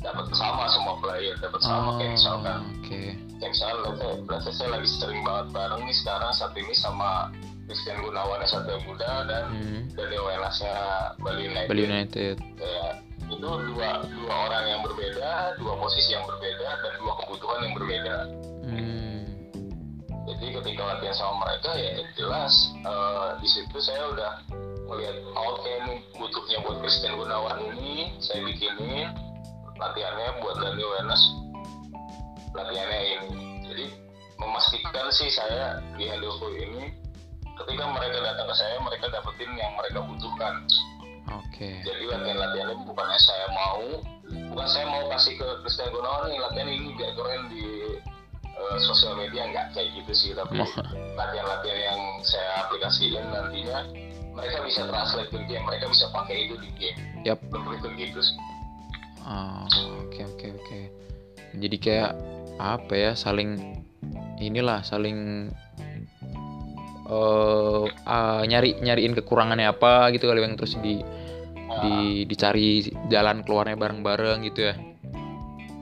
dapat 0.04 0.26
sama 0.32 0.64
semua 0.68 0.94
klien 1.00 1.36
dapat 1.40 1.60
sama 1.60 1.88
Oh, 1.88 1.96
kayak 1.96 2.12
misalkan 2.14 2.60
oke. 2.76 3.02
kayak 3.34 3.50
misalkan 3.50 3.92
say, 3.96 4.12
let's 4.22 4.44
say 4.44 4.54
saya 4.54 4.70
lagi 4.74 4.88
sering 4.90 5.22
banget 5.22 5.48
bareng 5.50 5.82
nih 5.82 5.96
sekarang 5.96 6.32
saat 6.32 6.54
ini 6.54 6.74
sama 6.74 7.32
Christian 7.64 7.98
Gunawan 7.98 8.44
Satya 8.44 8.76
Muda 8.84 9.12
dan 9.24 9.44
Hmm. 9.50 9.82
dari 9.94 10.18
Wenasnya 10.18 10.76
Bali 11.18 11.48
United 11.48 11.70
Bali 11.70 11.84
United. 11.84 12.36
kayak 12.54 12.92
itu 13.24 13.40
dua 13.40 13.90
dua 14.04 14.36
orang 14.44 14.64
yang 14.68 14.82
berbeda 14.84 15.30
dua 15.58 15.74
posisi 15.76 16.12
yang 16.12 16.24
berbeda 16.24 16.70
dan 16.78 16.94
dua 16.98 17.14
kebutuhan 17.18 17.60
yang 17.64 17.74
berbeda 17.74 18.16
Hmm. 18.62 19.20
jadi 20.26 20.46
ketika 20.54 20.82
latihan 20.86 21.16
sama 21.16 21.34
mereka 21.42 21.72
ya 21.74 21.92
jelas 22.14 22.54
eh, 22.78 23.30
di 23.40 23.48
situ 23.48 23.78
saya 23.80 24.04
udah 24.10 24.32
melihat 24.86 25.16
oke 25.34 25.72
ini 25.80 25.96
butuhnya 26.14 26.58
buat 26.62 26.78
Christian 26.80 27.16
Gunawan 27.16 27.58
ini 27.72 28.12
saya 28.20 28.44
bikinin 28.44 29.08
latihannya 29.84 30.40
buat 30.40 30.56
Daniel 30.60 30.90
Wenas 30.96 31.22
latihannya 32.54 33.00
ini 33.04 33.30
jadi 33.68 33.86
memastikan 34.40 35.08
sih 35.12 35.30
saya 35.30 35.82
di 35.96 36.06
Handover 36.08 36.52
ini 36.54 36.94
ketika 37.54 37.84
mereka 37.86 38.18
datang 38.22 38.48
ke 38.50 38.56
saya 38.56 38.75
mereka 38.82 39.06
dapetin 39.10 39.52
yang 39.54 39.74
mereka 39.78 40.00
butuhkan 40.04 40.54
Oke. 41.32 41.82
jadi 41.86 42.04
latihan-latihannya 42.10 42.78
bukannya 42.86 43.20
saya 43.20 43.46
mau 43.54 43.84
bukan 44.54 44.68
saya 44.70 44.86
mau 44.90 45.04
kasih 45.13 45.38
ke 45.38 45.48
Christian 45.62 45.90
Gunawan 45.94 46.30
nih 46.30 46.40
latihan 46.42 46.70
ini 46.70 46.90
biar 46.98 47.12
keren 47.13 47.44
di 47.50 47.63
eh, 48.44 48.78
sosial 48.86 49.18
media 49.18 49.46
nggak 49.50 49.66
kayak 49.74 49.90
gitu 50.02 50.12
sih 50.13 50.32
tapi 50.34 50.62
Oh. 50.62 50.70
latihan-latihan 51.13 51.80
yang 51.94 52.00
saya 52.25 52.66
aplikasikan 52.66 53.25
nantinya 53.30 53.80
mereka 54.34 54.66
bisa 54.66 54.82
translate 54.90 55.30
ke 55.30 55.40
game 55.46 55.66
mereka 55.66 55.86
bisa 55.90 56.10
pakai 56.10 56.50
itu 56.50 56.56
di 56.58 56.70
game 56.78 57.00
Yap. 57.24 57.38
lebih 57.54 57.78
ke 57.86 57.90
gitu 57.98 58.20
sih 58.20 58.38
oke 60.03 60.20
oke 60.36 60.48
oke. 60.60 60.80
Jadi 61.58 61.77
kayak 61.80 62.12
apa 62.60 62.94
ya 62.94 63.12
saling 63.15 63.80
inilah 64.38 64.84
saling 64.86 65.50
eh 67.03 67.84
ah, 68.08 68.42
nyari 68.48 68.80
nyariin 68.80 69.13
kekurangannya 69.18 69.70
apa 69.70 70.12
gitu 70.15 70.27
kali 70.32 70.39
yang 70.44 70.56
terus 70.56 70.75
di 70.80 71.03
di 71.84 72.24
dicari 72.30 72.86
jalan 73.10 73.42
keluarnya 73.42 73.74
bareng-bareng 73.75 74.46
gitu 74.46 74.70
ya. 74.72 74.75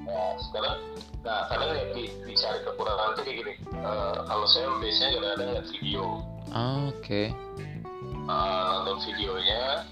nah, 0.07 0.33
sekarang 0.39 0.75
nah 1.21 1.45
kadang 1.51 1.75
ya 1.75 1.83
di, 1.93 2.03
dicari 2.25 2.59
kekurangan 2.63 3.07
itu 3.13 3.21
kayak 3.27 3.37
gini 3.43 3.53
Eh, 3.81 4.15
kalau 4.29 4.45
saya 4.45 4.69
biasanya 4.77 5.09
kadang-kadang 5.17 5.49
lihat 5.57 5.67
video 5.73 6.03
Ah, 6.51 6.91
Oke. 6.91 7.31
uh, 8.27 8.83
nonton 8.83 8.97
videonya 9.09 9.87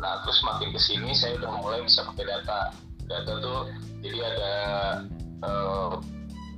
nah 0.00 0.20
terus 0.24 0.40
makin 0.44 0.72
ke 0.72 0.80
sini 0.80 1.12
saya 1.16 1.40
udah 1.40 1.50
mulai 1.60 1.80
bisa 1.84 2.04
pakai 2.12 2.24
data 2.28 2.58
data 3.06 3.32
tuh 3.40 3.60
jadi 4.04 4.18
ada 4.22 4.54
uh, 5.46 5.90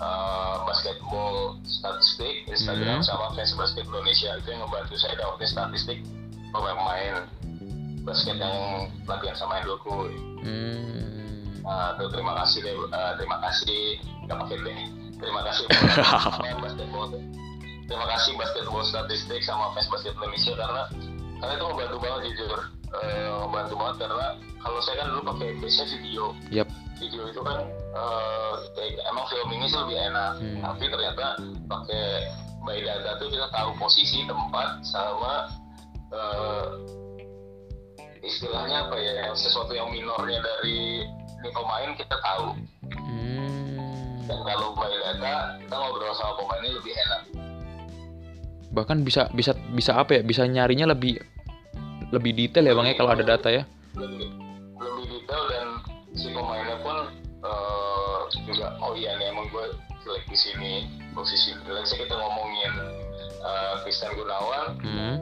uh, 0.02 0.56
basketball 0.66 1.58
statistik 1.66 2.46
Instagram 2.50 3.00
Hmm. 3.00 3.06
sama 3.06 3.34
fans 3.36 3.54
basket 3.54 3.84
Indonesia 3.86 4.34
itu 4.38 4.48
yang 4.50 4.62
ngebantu 4.66 4.94
saya 4.98 5.14
dapetin 5.18 5.48
statistik 5.48 5.98
pemain 6.50 7.28
basket 8.02 8.36
yang 8.40 8.88
latihan 9.04 9.36
sama 9.36 9.60
Endoko 9.60 10.08
Hmm. 10.38 11.60
Nah, 11.66 11.98
tuh, 12.00 12.08
terima 12.08 12.32
kasih 12.40 12.64
deh, 12.64 12.72
uh, 12.72 13.12
terima 13.20 13.36
kasih 13.44 14.00
nggak 14.24 14.38
pakai 14.40 14.56
deh. 14.64 14.78
Terima 15.18 15.42
kasih 15.44 15.66
basketball. 16.64 17.10
Terima 17.84 18.06
kasih 18.08 18.32
basketball 18.38 18.84
statistik 18.86 19.42
sama 19.44 19.74
fans 19.76 19.90
basket 19.92 20.14
Indonesia 20.16 20.54
karena 20.56 20.82
karena 21.42 21.52
itu 21.58 21.64
membantu 21.68 21.96
banget 22.00 22.20
jujur, 22.32 22.60
Eh, 22.88 23.28
membantu 23.44 23.74
banget 23.76 23.96
karena 24.00 24.26
kalau 24.58 24.80
saya 24.80 24.96
kan 24.98 25.06
dulu 25.12 25.22
pakai 25.28 25.48
biasanya 25.56 25.86
video. 25.98 26.24
Yap. 26.48 26.68
Video 26.96 27.22
itu 27.26 27.40
kan 27.40 27.58
eh, 27.94 28.54
kayak- 28.72 29.04
emang 29.06 29.24
filmingnya 29.28 29.68
sih 29.68 29.78
lebih 29.78 29.98
enak, 30.02 30.32
Hmm. 30.40 30.60
tapi 30.64 30.84
ternyata 30.88 31.26
pakai 31.64 32.04
by 32.58 32.78
data 32.80 33.10
tuh 33.16 33.28
kita 33.28 33.46
tahu 33.48 33.70
posisi 33.76 34.24
tempat 34.24 34.80
sama 34.82 35.46
eh, 36.08 36.66
istilahnya 38.20 38.88
apa 38.88 38.96
ya 38.96 39.30
sesuatu 39.30 39.70
yang 39.70 39.88
minornya 39.88 40.40
dari 40.40 41.04
ini 41.04 41.48
pemain 41.52 41.92
kita 41.94 42.16
tahu 42.18 42.56
Hmm. 42.88 44.24
dan 44.24 44.40
kalau 44.42 44.72
by 44.72 44.88
data 44.90 45.32
kita 45.56 45.74
ngobrol 45.76 46.12
sama 46.12 46.32
pemainnya 46.34 46.72
lebih 46.74 46.94
enak 46.96 47.22
Bahkan 48.68 49.00
bisa 49.00 49.32
bisa 49.32 49.56
bisa 49.72 49.96
apa 49.96 50.16
ya? 50.16 50.22
Bisa 50.22 50.44
nyarinya 50.44 50.92
lebih 50.92 51.16
lebih 52.08 52.32
detail 52.32 52.64
ya 52.64 52.74
bang 52.74 52.86
ya 52.88 52.94
kalau 52.96 53.10
ada 53.12 53.24
data 53.26 53.48
ya. 53.48 53.62
lebih 53.94 54.28
lebih 54.78 55.04
detail 55.10 55.42
dan 55.50 55.66
si 56.14 56.28
pemainnya 56.30 56.76
pun 56.80 56.96
eh, 57.44 58.18
juga 58.46 58.76
oh 58.80 58.96
iya 58.96 59.16
nih 59.16 59.28
emang 59.28 59.46
gue 59.50 59.64
jelek 60.02 60.24
di 60.26 60.38
sini 60.38 60.72
posisi 61.12 61.52
let's 61.68 61.90
say 61.90 62.00
kita 62.00 62.14
ngomongin 62.14 62.72
eh, 63.44 63.72
Christian 63.82 64.14
Gunawan 64.14 64.78
Hmm. 64.80 65.16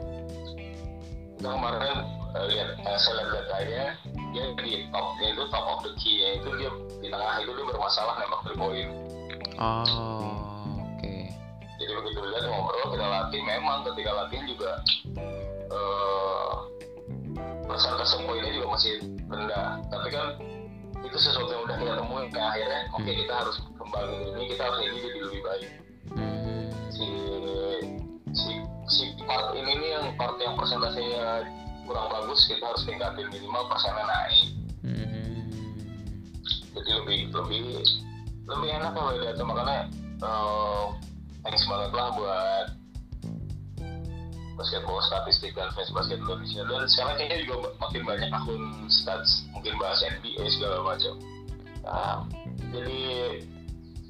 kita 1.37 1.49
kemarin 1.49 1.97
eh, 2.33 2.45
lihat 2.53 2.69
eh, 2.79 2.97
saya 2.97 3.13
lihat 3.19 3.29
datanya 3.35 3.83
dia 4.31 4.43
di 4.59 4.85
topnya 4.89 5.27
itu 5.33 5.43
top 5.49 5.65
of 5.67 5.79
the 5.83 5.91
key 5.97 6.19
nya 6.19 6.29
itu 6.39 6.49
dia 6.55 6.69
di 6.99 7.07
tengah 7.09 7.35
itu 7.41 7.51
dia 7.51 7.65
bermasalah 7.67 8.15
nembak 8.17 8.41
three 8.45 8.57
point 8.57 8.91
Oh, 9.57 9.81
oke. 10.77 11.15
jadi 11.81 11.91
begitu 11.97 12.19
lihat 12.21 12.45
ngobrol 12.45 12.93
kita 12.93 13.05
latih 13.09 13.41
memang 13.41 13.81
ketika 13.89 14.11
latihan 14.13 14.45
juga 14.45 14.71
eh 15.67 16.51
persentase 17.67 18.15
poinnya 18.23 18.51
juga 18.51 18.67
masih 18.73 18.93
rendah 19.27 19.69
tapi 19.91 20.07
kan 20.09 20.27
itu 20.97 21.17
sesuatu 21.19 21.51
yang 21.51 21.63
udah 21.63 21.75
kita 21.77 21.93
temuin 21.99 22.27
kayak 22.31 22.49
akhirnya 22.51 22.81
oke 22.89 23.03
Hmm. 23.03 23.17
kita 23.21 23.33
harus 23.35 23.55
kembangin 23.77 24.21
ini 24.33 24.43
kita 24.49 24.61
harus 24.65 24.79
ini 24.81 24.97
jadi 25.03 25.19
lebih 25.21 25.41
baik 25.43 25.69
Hmm. 26.07 26.65
si 26.89 27.07
si 28.33 28.51
si 28.87 29.03
part 29.27 29.51
ini 29.53 29.71
nih 29.77 29.89
yang 29.99 30.05
part 30.15 30.39
yang 30.39 30.55
persentasenya 30.55 31.43
kurang 31.83 32.07
bagus 32.09 32.47
kita 32.47 32.63
harus 32.63 32.83
tingkatin 32.83 33.27
minimal 33.29 33.63
persennya 33.67 34.05
naik 34.07 34.47
Hmm. 34.81 35.43
jadi 36.73 36.91
lebih 37.03 37.19
lebih 37.35 37.63
lebih 38.47 38.69
enak 38.79 38.91
kalau 38.95 39.11
data 39.19 39.43
makanya 39.43 39.77
eh, 40.17 40.85
thanks 41.43 41.67
banget 41.67 41.91
lah 41.93 42.07
buat 42.15 42.67
basketball 44.57 44.99
statistik 45.05 45.53
dan 45.53 45.69
fans 45.77 45.93
basket 45.93 46.17
Indonesia. 46.19 46.65
Dan 46.65 46.89
sekarang 46.89 47.15
kayaknya 47.21 47.37
juga 47.45 47.55
makin 47.77 48.01
banyak 48.03 48.29
akun 48.33 48.61
stats 48.89 49.45
mungkin 49.53 49.77
bahas 49.77 50.01
NBA 50.01 50.43
segala 50.49 50.81
macam. 50.81 51.13
Nah, 51.85 52.17
jadi 52.73 52.99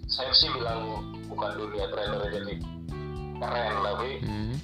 saya 0.08 0.32
sih 0.34 0.50
bilang 0.56 1.04
bukan 1.28 1.52
dunia 1.60 1.86
trainer 1.92 2.24
jadi 2.32 2.54
keren 3.38 3.74
tapi 3.86 4.10
Hmm. 4.24 4.56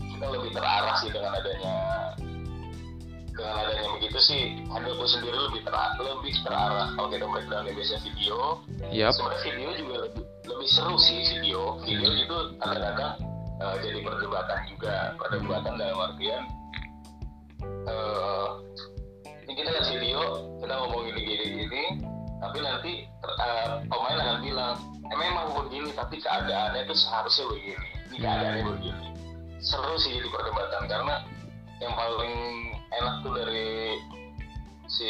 kita 0.00 0.26
lebih 0.32 0.50
terarah 0.56 0.96
sih 0.98 1.12
dengan 1.12 1.30
adanya 1.36 1.76
dengan 3.36 3.54
adanya 3.60 3.88
begitu 4.00 4.18
sih. 4.18 4.42
Handleku 4.72 5.04
sendiri 5.04 5.36
lebih 5.36 5.62
terarah, 5.68 5.94
lebih 6.00 6.34
terarah 6.42 6.88
kalau 6.96 7.08
kita 7.12 7.28
breakdown 7.28 7.68
biasanya 7.68 8.00
video. 8.02 8.38
Yap. 8.88 9.12
sebenarnya 9.12 9.40
video 9.44 9.68
juga 9.76 9.94
lebih 10.08 10.24
lebih 10.48 10.68
seru 10.72 10.96
sih 10.96 11.20
video. 11.36 11.76
Video 11.84 12.10
itu 12.16 12.36
kadang-kadang 12.58 13.35
eh, 13.60 13.76
jadi 13.82 13.98
perdebatan 14.04 14.60
juga 14.68 14.94
perdebatan 15.20 15.72
dalam 15.80 15.98
artian 16.12 16.44
eh 17.86 18.48
ini 19.46 19.52
kita 19.54 19.68
lihat 19.70 19.86
video 19.94 20.20
kita 20.58 20.74
ngomongin 20.74 21.14
gini 21.16 21.34
gini 21.44 21.62
gini 21.66 21.84
tapi 22.36 22.58
nanti 22.60 22.92
eh, 23.24 23.70
pemain 23.88 24.18
akan 24.20 24.38
bilang 24.44 24.74
eh, 25.08 25.18
memang 25.18 25.46
begini 25.56 25.90
tapi 25.96 26.20
keadaannya 26.20 26.84
itu 26.84 26.94
seharusnya 26.98 27.46
begini 27.48 27.86
ini 28.12 28.16
keadaannya 28.22 28.64
begini. 28.64 29.06
Seru 29.60 29.94
sih 29.98 30.14
jadi 30.16 30.28
perdebatan 30.30 30.82
karena 30.86 31.14
yang 31.82 31.92
paling 31.92 32.36
enak 32.94 33.14
tuh 33.26 33.32
dari 33.34 33.98
si 34.86 35.08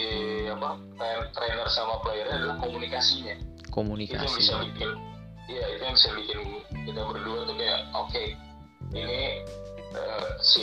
apa 0.49 0.81
train- 0.97 1.29
trainer 1.37 1.69
sama 1.69 2.00
player 2.00 2.26
adalah 2.33 2.57
komunikasinya. 2.59 3.37
Itu 3.37 3.69
yang 3.69 3.71
komunikasi. 3.71 4.37
bisa 4.41 4.55
bikin 4.65 4.91
iya 5.47 5.65
itu 5.75 5.83
yang 5.83 5.95
bisa 5.95 6.09
bikin 6.15 6.38
kita 6.87 7.00
berdua 7.07 7.38
tuh 7.47 7.55
kayak 7.55 7.81
oke 7.95 8.25
ini 8.95 9.21
eh, 9.95 10.29
si 10.43 10.62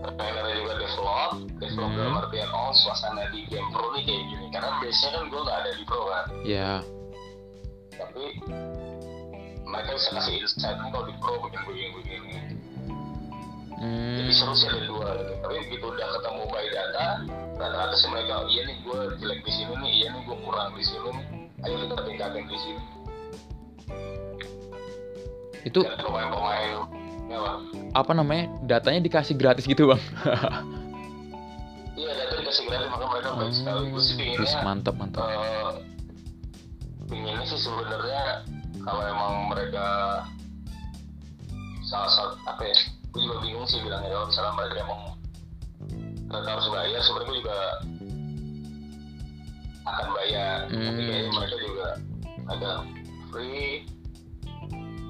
trainernya 0.00 0.54
juga 0.64 0.74
develop 0.80 1.30
develop 1.60 1.90
Hmm. 1.92 1.98
dalam 2.00 2.20
artian 2.24 2.50
oh 2.50 2.72
suasana 2.72 3.28
di 3.30 3.44
game 3.48 3.68
pro 3.68 3.92
nih 3.96 4.02
kayak 4.08 4.22
gini. 4.32 4.46
Karena 4.48 4.70
biasanya 4.80 5.10
kan 5.12 5.24
gue 5.28 5.40
nggak 5.44 5.58
ada 5.60 5.70
di 5.76 5.84
pro 5.84 6.02
kan. 6.08 6.24
Ya 6.44 6.70
tapi 8.00 8.24
mereka 9.68 9.90
bisa 9.92 10.08
kasih 10.16 10.34
insight 10.40 10.76
nih 10.80 10.88
kalau 10.88 11.04
di 11.04 11.14
pro 11.20 11.34
begini 11.44 11.64
begini 11.68 11.88
begini. 11.92 12.20
Hmm, 13.80 14.16
jadi 14.24 14.32
seru 14.36 14.52
sih 14.56 14.68
ada 14.68 14.80
dua. 14.88 15.08
Gitu 15.20 15.32
tapi 15.40 15.54
begitu 15.68 15.84
udah 15.88 16.08
ketemu 16.16 16.42
by 16.52 16.66
data 16.68 17.06
rata-rata 17.60 17.94
sih 17.96 18.08
mereka 18.08 18.32
oh, 18.40 18.46
iya 18.48 18.62
nih 18.68 18.76
gue 18.84 18.98
jelek 19.20 19.40
di 19.44 19.52
sini 19.52 19.72
nih 19.84 19.92
iya 20.00 20.06
nih 20.16 20.20
gue 20.24 20.36
kurang 20.44 20.72
di 20.76 20.84
sini 20.84 21.08
nih. 21.12 21.26
Ayo 21.60 21.74
kita 21.84 21.96
tingkatin 22.08 22.44
di 22.48 22.56
sini 22.56 22.80
itu 25.60 25.80
ya 25.84 25.92
apa 27.92 28.12
namanya 28.16 28.48
datanya 28.64 29.00
dikasih 29.04 29.34
gratis 29.36 29.66
gitu 29.66 29.90
bang? 29.90 30.00
Iya 31.98 32.10
data 32.16 32.34
dikasih 32.38 32.64
gratis 32.70 32.88
maka 32.90 33.04
mereka 33.06 33.28
baik 33.36 33.52
sekali. 33.54 33.82
Gue 33.92 34.02
sih 34.02 34.14
pinginnya 34.16 34.62
mantap 34.64 34.94
mantap 34.96 35.26
eh, 35.26 35.70
pinginnya 37.10 37.44
sih 37.44 37.60
sebenarnya 37.60 38.22
kalau 38.80 39.02
emang 39.04 39.32
mereka 39.52 39.86
salah 41.84 42.10
satu 42.14 42.34
apa 42.46 42.62
ya 42.64 42.76
gue 43.10 43.20
juga 43.20 43.36
bingung 43.42 43.66
sih 43.68 43.82
bilangnya. 43.82 44.10
Kalau 44.10 44.26
misalnya 44.30 44.54
mereka 44.56 44.76
emang 44.86 45.00
mereka 46.30 46.48
harus 46.56 46.66
bayar 46.70 47.00
sebenarnya 47.02 47.26
gue 47.28 47.38
juga 47.42 47.58
akan 49.84 50.08
bayar. 50.14 50.56
Tapi 50.70 50.78
Hmm. 50.78 51.06
kayaknya 51.10 51.30
mereka 51.34 51.56
juga 51.58 51.86
agak 52.50 52.76
free 53.30 53.86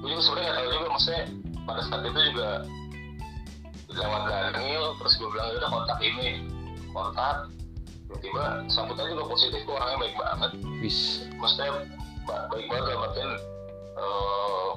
gue 0.01 0.07
juga 0.09 0.21
sebenarnya 0.25 0.49
nggak 0.49 0.57
tahu 0.57 0.69
juga 0.73 0.87
maksudnya 0.89 1.23
pada 1.61 1.81
saat 1.85 2.01
itu 2.01 2.19
juga 2.33 2.49
lewat 3.91 4.21
Daniel 4.31 4.85
terus 4.97 5.13
gue 5.19 5.29
bilang 5.29 5.47
udah 5.51 5.69
kontak 5.69 5.99
ini. 5.99 6.29
Kontak 6.91 7.35
tiba-tiba 8.07 8.43
sambutan 8.67 9.07
juga 9.15 9.23
positif 9.31 9.63
kok 9.63 9.75
orangnya 9.79 9.97
baik 10.03 10.15
banget. 10.19 10.51
Wis. 10.83 11.27
Maksudnya 11.39 11.71
ba- 12.27 12.47
baik 12.51 12.65
banget 12.67 12.83
dalam 12.91 13.05
artian 13.07 13.31
eh, 13.95 14.69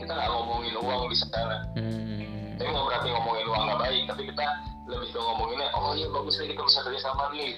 kita 0.00 0.12
nggak 0.12 0.30
ngomongin 0.32 0.74
uang 0.80 1.02
di 1.08 1.16
sana. 1.16 1.58
Hmm, 1.76 2.56
tapi 2.56 2.68
nggak 2.72 2.86
berarti 2.88 3.08
ngomongin 3.12 3.46
uang 3.48 3.62
nggak 3.68 3.80
baik 3.80 4.02
tapi 4.08 4.22
kita 4.28 4.46
lebih 4.84 5.08
ke 5.16 5.18
ngomonginnya 5.20 5.68
oh 5.72 5.92
iya 5.96 6.08
bagus 6.12 6.36
nih 6.40 6.48
kita 6.52 6.62
bisa 6.64 6.78
kerja 6.84 7.00
sama 7.00 7.24
nih. 7.32 7.52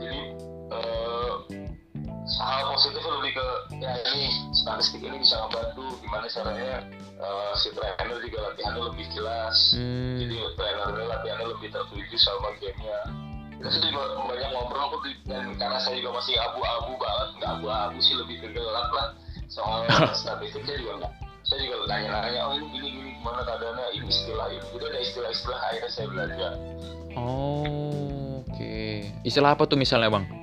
Jadi 0.00 0.20
eh, 0.72 1.32
hal 2.40 2.72
positifnya 2.72 3.12
lebih 3.20 3.32
ke 3.36 3.46
ya 3.76 3.92
ini 4.14 4.26
statistik 4.54 5.02
ini 5.02 5.20
bisa 5.20 5.36
ngebantu 5.44 5.84
gimana 6.00 6.26
caranya 6.30 6.80
eh, 7.18 7.52
si 7.58 7.68
trainer 7.76 8.18
juga 8.18 8.38
latihannya 8.48 8.82
lebih 8.88 9.06
jelas. 9.12 9.56
Hmm, 9.76 10.16
jadi 10.22 10.36
trainernya 10.56 11.06
latihannya 11.12 11.46
lebih 11.52 11.68
tertuju 11.68 12.16
sama 12.16 12.48
gamenya. 12.56 12.98
Kita 13.58 13.68
sih 13.70 13.80
juga 13.84 14.02
banyak 14.26 14.48
ngobrol 14.50 14.98
di- 15.06 15.22
dan 15.28 15.54
karena 15.54 15.78
saya 15.78 15.94
juga 16.02 16.18
masih 16.18 16.34
abu-abu 16.34 16.92
banget 16.98 17.28
nggak 17.38 17.50
abu-abu 17.60 17.98
sih 18.02 18.14
lebih 18.16 18.36
ke 18.42 18.48
gelap 18.50 18.88
lah. 18.90 19.08
Soal 19.46 19.84
statistiknya 20.16 20.74
juga 20.80 20.92
nggak 21.04 21.12
saya 21.42 21.58
juga 21.62 21.76
nanya-nanya 21.90 22.40
oh 22.48 22.54
ini 22.54 22.66
gini 22.70 22.88
gini 22.90 23.10
gimana 23.20 23.40
keadaannya? 23.44 23.86
Ini 23.98 24.06
istilah 24.08 24.46
ini 24.50 24.66
jadi 24.72 24.84
ada 24.88 24.98
istilah-istilah 25.04 25.58
akhirnya 25.68 25.90
saya 25.90 26.06
belajar. 26.10 26.52
Oh, 27.12 28.40
oke. 28.42 28.78
Istilah 29.22 29.52
apa 29.54 29.62
tuh 29.68 29.76
misalnya 29.78 30.08
bang 30.10 30.41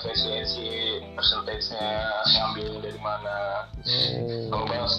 efisiensi 0.00 0.96
percentage-nya 1.12 1.88
ngambil 2.24 2.68
dari 2.80 3.00
mana. 3.04 3.68
Kalau 4.48 4.64
oh 4.64 4.64
bahas 4.64 4.94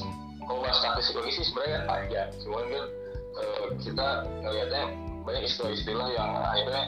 kalau 0.46 0.60
bahas 0.62 0.78
statistik 0.78 1.26
sih 1.34 1.46
sebenarnya 1.50 1.80
panjang. 1.90 2.30
Cuman 2.46 2.66
kan 2.70 2.86
eh, 3.42 3.66
kita 3.82 4.08
ngelihatnya 4.46 4.84
banyak 5.26 5.44
istilah-istilah 5.50 6.08
yang 6.14 6.30
akhirnya 6.38 6.84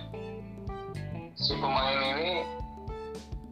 si 1.34 1.54
pemain 1.58 2.00
ini 2.14 2.32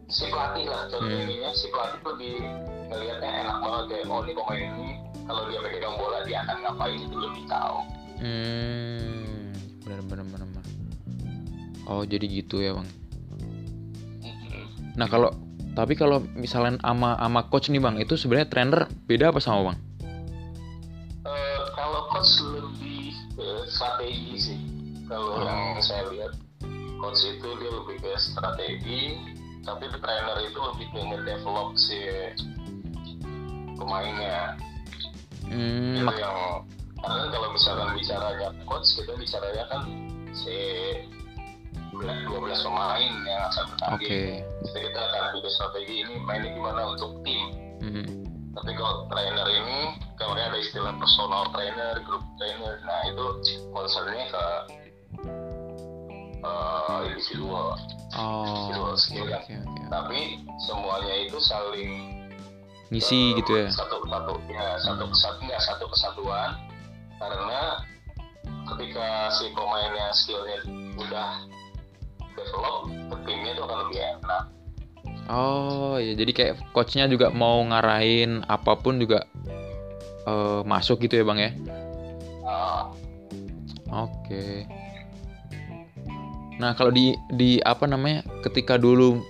si 0.06 0.24
pelatih 0.30 0.66
lah. 0.70 0.86
Contoh 0.86 1.10
Hmm. 1.10 1.24
ininya 1.26 1.50
si 1.58 1.66
pelatih 1.74 2.00
lebih 2.06 2.34
ngelihatnya 2.94 3.30
enak 3.42 3.56
banget 3.58 3.84
kayak 3.90 4.04
oh 4.06 4.20
ini 4.22 4.32
pemain 4.38 4.62
ini 4.62 4.90
kalau 5.26 5.42
dia 5.50 5.58
pegang 5.58 5.96
bola 5.98 6.18
dia 6.22 6.38
akan 6.46 6.56
ngapain 6.62 6.98
itu 7.02 7.16
lebih 7.18 7.44
tahu. 7.50 7.78
Hmm, 8.22 9.50
benar 9.82 10.00
benar 10.06 10.26
benar. 10.30 10.64
oh 11.90 12.06
jadi 12.06 12.22
gitu 12.30 12.62
ya 12.62 12.78
bang 12.78 13.01
nah 14.92 15.08
kalau 15.08 15.32
tapi 15.72 15.96
kalau 15.96 16.20
misalnya 16.36 16.76
ama 16.84 17.16
ama 17.16 17.48
coach 17.48 17.72
nih 17.72 17.80
bang 17.80 17.96
itu 17.96 18.12
sebenarnya 18.20 18.48
trainer 18.52 18.80
beda 19.08 19.32
apa 19.32 19.40
sama 19.40 19.72
bang? 19.72 19.78
Eh, 21.24 21.60
kalau 21.72 22.12
coach 22.12 22.32
lebih 22.44 23.16
strategi 23.72 24.36
sih. 24.36 24.58
Kalau 25.08 25.40
Oh. 25.40 25.44
yang 25.44 25.80
saya 25.80 26.04
lihat 26.12 26.32
coach 27.00 27.24
itu 27.24 27.48
dia 27.56 27.70
lebih 27.72 27.96
ke 28.04 28.12
strategi 28.20 29.02
tapi 29.62 29.86
trainer 29.88 30.38
itu 30.44 30.58
lebih 30.60 30.86
ke 30.92 31.00
ngedevelop 31.00 31.68
si 31.78 31.98
pemainnya. 33.80 34.58
Hmm, 35.48 36.04
itu 36.04 36.12
yang 36.20 36.36
karena 37.02 37.24
kalau 37.34 37.48
misalkan 37.50 37.88
bicaranya 37.98 38.48
coach 38.68 38.88
kita 38.94 39.12
bicaranya 39.16 39.64
kan 39.72 39.82
si 40.36 40.54
12 41.92 42.32
pemain 42.64 43.12
yang 43.28 43.42
akan 43.52 43.64
oke 43.68 43.76
bertanding 43.76 44.52
jadi 44.72 44.88
kita 44.88 45.00
akan 45.04 45.22
bikin 45.36 45.52
strategi 45.52 45.94
ini 46.06 46.14
mainnya 46.24 46.50
gimana 46.54 46.80
untuk 46.94 47.10
tim. 47.26 47.42
Hmm, 47.82 48.06
tapi 48.54 48.70
kalau 48.78 49.10
trainer 49.10 49.48
ini 49.50 49.78
kemarin 50.14 50.44
ada 50.54 50.58
istilah 50.62 50.94
personal 50.96 51.42
trainer, 51.50 51.98
group 52.06 52.24
trainer, 52.38 52.78
nah 52.86 53.00
itu 53.10 53.26
concernnya 53.74 54.24
ke 54.30 54.46
eh, 56.46 57.00
individual, 57.10 57.74
oh 58.16 58.44
individual 58.46 58.94
skill 58.96 59.26
oke 59.26 59.34
kan. 59.34 59.66
oke 59.66 59.82
Tapi 59.90 60.18
semuanya 60.62 61.14
itu 61.26 61.38
saling 61.42 61.90
ngisi 62.94 63.34
eh, 63.34 63.38
gitu 63.42 63.52
ya? 63.66 63.68
Satu 63.74 63.98
satu 64.06 64.32
ya 64.48 64.68
satu 64.78 65.04
kesatuan 65.10 65.50
ya 65.50 65.58
satu 65.58 65.84
kesatuan. 65.90 66.50
Karena 67.18 67.60
ketika 68.72 69.30
si 69.36 69.50
pemainnya 69.52 70.06
skillnya 70.14 70.58
udah 70.96 71.30
develop, 72.36 72.88
ke 72.88 73.16
timnya 73.28 73.50
itu 73.54 73.62
akan 73.62 73.76
lebih 73.86 73.98
enak. 74.00 74.44
Oh 75.30 75.96
ya 76.02 76.12
jadi 76.18 76.32
kayak 76.34 76.54
coachnya 76.74 77.06
juga 77.06 77.30
mau 77.30 77.62
ngarahin 77.62 78.42
apa 78.50 78.74
pun 78.74 78.98
juga 78.98 79.24
eh, 80.26 80.60
masuk 80.66 81.04
gitu 81.06 81.22
ya 81.22 81.24
bang 81.24 81.38
ya? 81.38 81.50
Nah, 82.42 82.84
Oke. 83.92 84.64
Nah 86.56 86.72
kalau 86.72 86.88
di 86.88 87.12
di 87.36 87.60
apa 87.60 87.84
namanya 87.84 88.24
ketika 88.40 88.80
dulu 88.80 89.20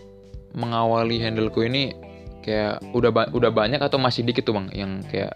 mengawali 0.54 1.18
handleku 1.18 1.66
ini 1.66 1.90
kayak 2.46 2.78
udah 2.94 3.10
ba- 3.10 3.30
udah 3.34 3.50
banyak 3.50 3.78
atau 3.82 3.98
masih 3.98 4.22
dikit 4.26 4.46
tuh 4.46 4.54
bang 4.54 4.66
yang 4.74 4.92
kayak 5.10 5.34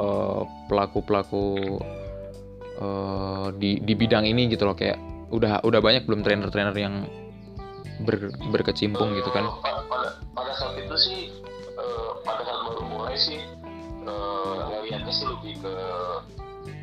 eh, 0.00 0.42
pelaku-pelaku 0.68 1.80
eh, 2.80 3.46
di 3.60 3.84
di 3.84 3.92
bidang 3.92 4.24
ini 4.24 4.48
gitu 4.48 4.64
loh 4.64 4.76
kayak 4.76 4.96
udah 5.34 5.60
udah 5.60 5.80
banyak 5.80 6.04
belum 6.04 6.22
trainer-trainer 6.22 6.74
yang 6.74 7.04
ber, 8.00 8.30
berkecimpung 8.48 9.12
gitu 9.14 9.28
kan? 9.28 9.44
Pa- 9.58 9.82
pada 9.84 10.08
pada 10.30 10.52
saat 10.54 10.74
itu 10.76 10.96
sih 10.96 11.20
eh, 11.68 12.10
pada 12.22 12.42
saat 12.42 12.60
baru 12.64 12.82
mulai 12.84 13.16
sih 13.16 13.42
eh, 14.00 14.56
ngelihatnya 14.64 15.10
sih 15.10 15.26
lebih 15.26 15.58
ke 15.58 15.74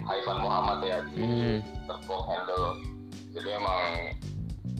Haifan 0.04 0.38
Muhammad 0.40 0.80
ya 0.82 0.98
di 1.08 1.22
Hmm. 1.22 1.58
Tepok 1.88 2.22
Handle 2.26 2.80
jadi 3.32 3.50
emang 3.56 3.82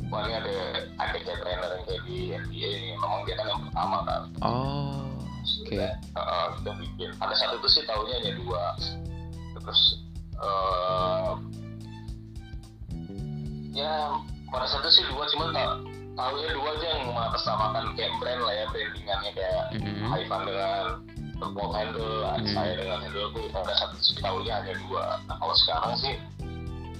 wah 0.08 0.22
ini 0.22 0.34
ada 0.36 0.56
ada 0.98 1.16
kayak 1.16 1.40
trainer 1.40 1.70
yang 1.72 1.84
kayak 1.86 2.02
di 2.04 2.18
NBA 2.34 2.70
ini 2.70 2.90
memang 2.94 3.24
dia 3.24 3.36
kan 3.36 3.48
yang 3.48 3.62
pertama 3.64 3.98
kan 4.04 4.22
Oh 4.42 5.08
oke. 5.62 5.72
kita, 5.72 5.88
eh, 5.96 6.48
kita 6.58 6.72
bikin 6.78 7.10
pada 7.16 7.34
saat 7.34 7.56
itu 7.56 7.68
sih 7.70 7.84
tahunya 7.86 8.16
hanya 8.18 8.34
dua 8.38 8.64
terus 9.56 9.82
eh, 10.36 11.32
ya 13.72 13.92
pada 14.48 14.66
saat 14.68 14.84
itu 14.84 14.92
sih 15.00 15.06
dua 15.08 15.24
cuman 15.32 15.50
tak 15.52 15.70
tahunya 16.12 16.50
dua 16.52 16.70
aja 16.76 16.88
yang 16.92 17.04
mengatasnamakan 17.08 17.84
kayak 17.96 18.12
brand 18.20 18.42
lah 18.44 18.54
ya 18.54 18.66
brandingannya 18.68 19.32
kayak 19.32 19.64
Mhm. 19.72 20.04
Haifan 20.12 20.42
dengan 20.44 20.84
Tepok 21.42 21.72
Handle, 21.74 22.22
Hmm. 22.22 22.46
saya 22.54 22.72
dengan 22.78 23.00
tuh 23.10 23.48
pada 23.50 23.74
saat 23.74 23.90
itu 23.96 24.04
sih 24.06 24.16
tahunya 24.20 24.54
hanya 24.54 24.74
dua 24.78 25.04
nah 25.26 25.36
kalau 25.40 25.56
sekarang 25.58 25.94
sih 25.98 26.14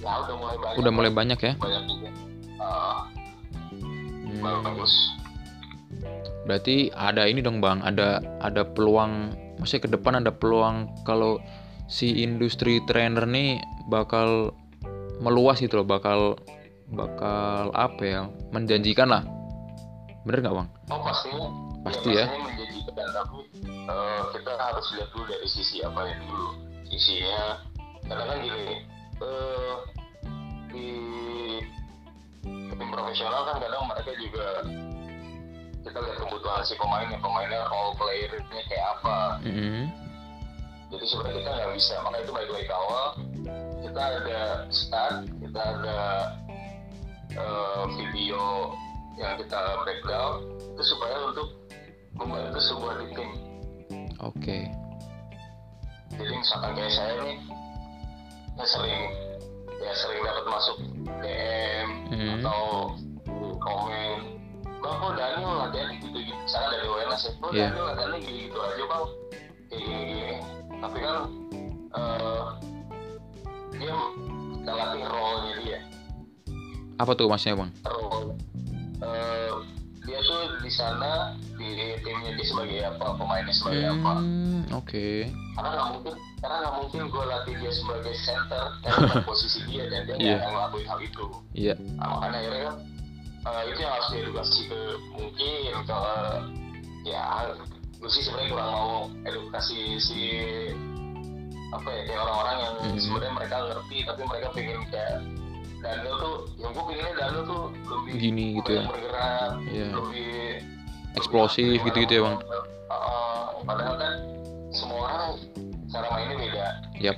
ya 0.02 0.12
udah 0.18 0.34
mulai 0.34 0.56
banyak 0.58 0.78
Udah 0.80 0.92
mulai 0.92 1.12
banyak 1.12 1.38
ya? 1.38 1.52
banyak 1.54 1.82
juga 1.86 2.08
Ah, 2.58 3.06
Hmm. 3.70 4.62
bagus 4.62 4.92
Berarti 6.42 6.90
ada 6.90 7.30
ini 7.30 7.38
dong 7.38 7.62
bang, 7.62 7.78
ada 7.86 8.18
ada 8.42 8.66
peluang, 8.66 9.30
maksudnya 9.62 9.86
ke 9.86 9.90
depan 9.94 10.18
ada 10.18 10.34
peluang 10.34 10.90
kalau 11.06 11.38
si 11.86 12.18
industri 12.18 12.82
trainer 12.82 13.22
nih 13.22 13.62
bakal 13.86 14.50
meluas 15.22 15.62
gitu 15.62 15.78
loh, 15.78 15.86
bakal 15.86 16.34
bakal 16.92 17.72
apa 17.72 18.02
ya, 18.04 18.20
menjanjikan 18.52 19.08
lah. 19.08 19.24
Bener 20.22 20.38
nggak 20.44 20.54
bang? 20.54 20.68
Oh 20.92 21.00
pastinya. 21.02 21.48
Pasti 21.82 22.10
ya. 22.14 22.24
Pastinya 22.28 22.46
menjanjikan 22.46 23.08
tapi 23.10 23.38
eh, 23.66 24.22
kita 24.36 24.52
harus 24.54 24.86
lihat 24.94 25.08
dulu 25.10 25.24
dari 25.26 25.48
sisi 25.48 25.76
apa 25.82 26.00
ya 26.06 26.14
dulu. 26.22 26.48
Sisinya 26.86 27.42
karena 28.06 28.24
kan 28.28 28.36
gini, 28.44 28.66
eh, 29.18 29.74
di 30.72 30.90
tim 32.42 32.88
profesional 32.90 33.42
kan 33.46 33.56
kadang 33.60 33.84
mereka 33.86 34.12
juga 34.18 34.46
kita 35.82 35.98
lihat 35.98 36.16
kebutuhan 36.24 36.62
si 36.64 36.74
pemainnya 36.78 37.18
pemainnya 37.20 37.60
role 37.68 37.94
playernya 37.98 38.60
kayak 38.70 38.86
apa 38.98 39.18
Mm-mm. 39.44 39.90
jadi 40.94 41.04
sebenarnya 41.04 41.36
kita 41.42 41.50
nggak 41.52 41.70
bisa 41.76 41.94
makanya 42.06 42.22
itu 42.24 42.32
baik-baik 42.32 42.70
awal 42.70 43.06
kita 43.82 44.02
ada 44.02 44.40
start 44.70 45.16
kita 45.42 45.60
ada 45.60 46.00
eh, 47.32 47.82
video 47.94 48.42
yang 49.14 49.36
kita 49.36 49.58
breakdown 49.82 50.32
itu 50.72 50.82
supaya 50.86 51.16
untuk 51.26 51.48
membantu 52.12 52.60
sebuah 52.60 52.92
tim 53.10 53.30
Oke. 54.18 54.58
jadi 56.12 56.32
misalkan 56.32 56.72
kayak 56.72 56.92
saya 56.92 57.14
nih 57.22 57.38
saya 58.54 58.68
sering 58.68 59.02
ya 59.78 59.92
sering 59.94 60.20
dapat 60.22 60.44
masuk 60.46 60.76
DM 61.20 61.88
Hmm. 62.12 62.36
atau 62.38 62.92
komen 63.56 64.18
bang 64.60 64.96
kok 65.00 65.12
Daniel 65.16 65.52
latihan 65.58 65.88
gitu 65.96 66.12
gitu 66.12 66.36
misalnya 66.36 66.68
dari 66.70 66.86
WNS 66.86 67.22
ya 67.22 67.32
kok 67.32 67.50
Iya. 67.50 67.64
Daniel 67.66 67.84
latihannya 67.88 68.18
gitu 68.20 68.32
gitu 68.44 68.58
aja 68.60 68.84
bang 68.84 69.04
kayak 69.72 70.36
tapi 70.76 70.98
kan 70.98 71.16
eh 71.92 72.44
dia 73.72 73.94
kita 74.52 74.70
latih 74.70 75.02
role-nya 75.08 75.52
dia 75.58 75.78
Apa 76.96 77.12
tuh 77.12 77.26
maksudnya 77.26 77.56
bang? 77.58 77.70
eh, 79.02 79.50
dia 80.02 80.18
tuh 80.20 80.40
di 80.58 80.70
sana 80.70 81.34
di 81.54 81.68
timnya 82.00 82.32
dia 82.32 82.44
sebagai 82.44 82.78
apa 82.84 83.14
pemainnya 83.14 83.50
sebagai 83.50 83.86
apa 83.88 84.12
Hmm, 84.18 84.62
Oke. 84.72 85.30
karena 85.52 85.68
nggak 85.70 85.88
mungkin 85.92 86.12
karena 86.38 86.56
nggak 86.58 86.74
mungkin 86.76 87.00
gue 87.08 87.24
latih 87.24 87.54
dia 87.56 87.72
sebagai 87.72 88.14
center 88.16 88.64
karena 88.82 89.22
posisi 89.22 89.58
dia 89.64 89.86
dan 89.86 90.06
dia 90.06 90.14
nggak 90.16 90.38
akan 90.38 90.50
ngelakuin 90.50 90.86
hal 90.86 90.98
itu 91.00 91.26
Iya. 91.52 91.74
nah, 91.94 92.06
makanya 92.12 92.38
akhirnya 92.40 92.62
kan 92.64 92.76
eh, 93.42 93.62
itu 93.68 93.78
yang 93.80 93.92
harus 93.92 94.08
diedukasi 94.08 94.60
ke 94.66 94.80
mungkin 95.12 95.72
ke 95.82 95.98
ya 97.04 97.22
gue 97.96 98.10
sih 98.10 98.22
sebenarnya 98.22 98.50
kurang 98.50 98.70
mau 98.70 98.94
edukasi 99.22 99.78
si 99.98 100.20
apa 101.70 101.88
ya 101.88 102.00
kayak 102.04 102.20
orang-orang 102.20 102.56
yang 102.58 102.74
Mhm. 102.84 102.98
sebenarnya 102.98 103.32
mereka 103.32 103.56
ngerti 103.64 103.96
tapi 104.02 104.22
mereka 104.24 104.46
pengen 104.50 104.78
kayak 104.90 105.18
Daniel 105.82 106.14
tuh 106.16 106.34
yang 106.56 106.70
gue 106.70 106.84
pengennya 106.86 107.14
Daniel 107.18 107.42
tuh 107.44 107.62
lebih 107.84 108.12
Gini 108.16 108.46
gitu 108.62 108.70
ya. 108.78 108.84
bergerak 108.86 109.50
Iya. 109.66 109.86
lebih 109.92 110.32
Eksplosif 111.12 111.66
lebih 111.66 111.84
gitu-gitu 111.84 112.12
ya, 112.16 112.22
Bang? 112.24 112.36
Uh, 112.88 113.44
padahal 113.62 113.94
kan 114.00 114.12
semua 114.72 115.00
orang 115.10 115.36
cara 115.92 116.08
mainnya 116.08 116.36
beda 116.40 116.66
Yap. 116.96 117.16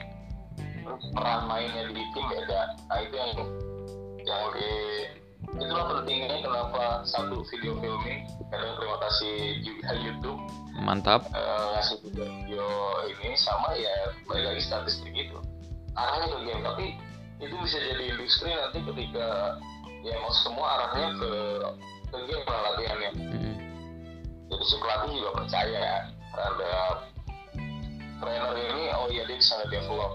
terus 0.83 1.05
peran 1.15 1.41
mainnya 1.47 1.83
di 1.89 2.03
tim 2.11 2.25
beda 2.27 2.61
nah 2.91 2.99
itu 2.99 3.15
yang 3.15 3.33
yang 4.27 4.43
itulah 5.55 5.85
pentingnya 5.95 6.43
kenapa 6.43 7.07
satu 7.07 7.47
video 7.47 7.79
filming 7.79 8.27
kadang 8.51 8.75
terima 8.75 8.97
kasih 9.07 9.35
juga 9.63 9.89
YouTube 9.95 10.41
Mantap. 10.75 11.31
eh, 11.31 11.65
ngasih 11.79 11.97
video 12.03 12.67
ini 13.07 13.39
sama 13.39 13.71
ya 13.79 14.11
balik 14.27 14.51
lagi 14.51 14.63
statistik 14.67 15.15
itu 15.15 15.39
arahnya 15.95 16.27
ke 16.35 16.39
game 16.43 16.63
tapi 16.67 16.87
itu 17.39 17.55
bisa 17.61 17.79
jadi 17.79 18.05
industri 18.15 18.51
nanti 18.51 18.79
ketika 18.83 19.59
ya 20.03 20.15
mau 20.21 20.33
semua 20.33 20.67
arahnya 20.79 21.09
ke 21.19 21.33
ke 22.09 22.17
game 22.29 22.47
lah 22.47 22.61
latihannya 22.71 23.11
Mm-mm. 23.17 23.55
jadi 24.49 24.65
si 24.65 24.75
pelatih 24.79 25.11
juga 25.19 25.31
percaya 25.43 25.79
ya 25.79 25.99
terhadap 26.31 26.95
trainer 28.21 28.55
ini 28.55 28.85
oh 28.95 29.07
iya 29.11 29.23
dia 29.27 29.37
bisa 29.37 29.53
nge-develop 29.61 30.13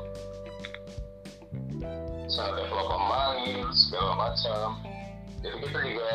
bisa 2.25 2.39
nge-develop 2.45 2.87
pemain 2.87 3.65
segala 3.73 4.11
macam 4.15 4.67
jadi 5.39 5.55
kita 5.59 5.79
juga 5.83 6.11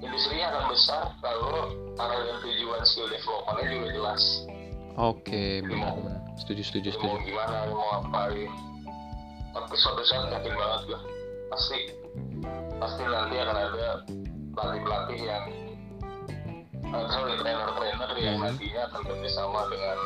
industrinya 0.00 0.46
akan 0.48 0.64
besar 0.72 1.02
kalau 1.20 1.54
arah 1.96 2.20
dan 2.24 2.36
tujuan 2.40 2.82
skill 2.84 3.08
developmentnya 3.08 3.66
juga 3.72 3.88
jelas 3.94 4.24
Oke, 5.00 5.64
benar-benar. 5.64 6.18
Setuju, 6.36 6.60
setuju, 6.66 6.88
Dia 6.92 6.94
setuju. 6.98 7.08
mau 7.08 7.24
gimana 7.24 7.56
mau 7.72 7.84
ngapain 8.04 8.50
tapi 9.50 9.74
suatu 9.76 10.02
saat 10.06 10.30
yakin 10.30 10.54
banget 10.54 10.80
gue 10.90 11.00
pasti 11.50 11.78
pasti 12.78 13.02
nanti 13.04 13.36
akan 13.36 13.56
ada 13.58 13.88
pelatih-pelatih 14.54 15.18
yang 15.20 15.44
uh, 16.90 17.06
sorry 17.10 17.34
trainer-trainer 17.38 18.10
yang 18.18 18.36
Hmm. 18.40 18.46
nantinya 18.52 18.80
akan 18.90 19.00
bekerjasama 19.06 19.60
dengan 19.70 19.98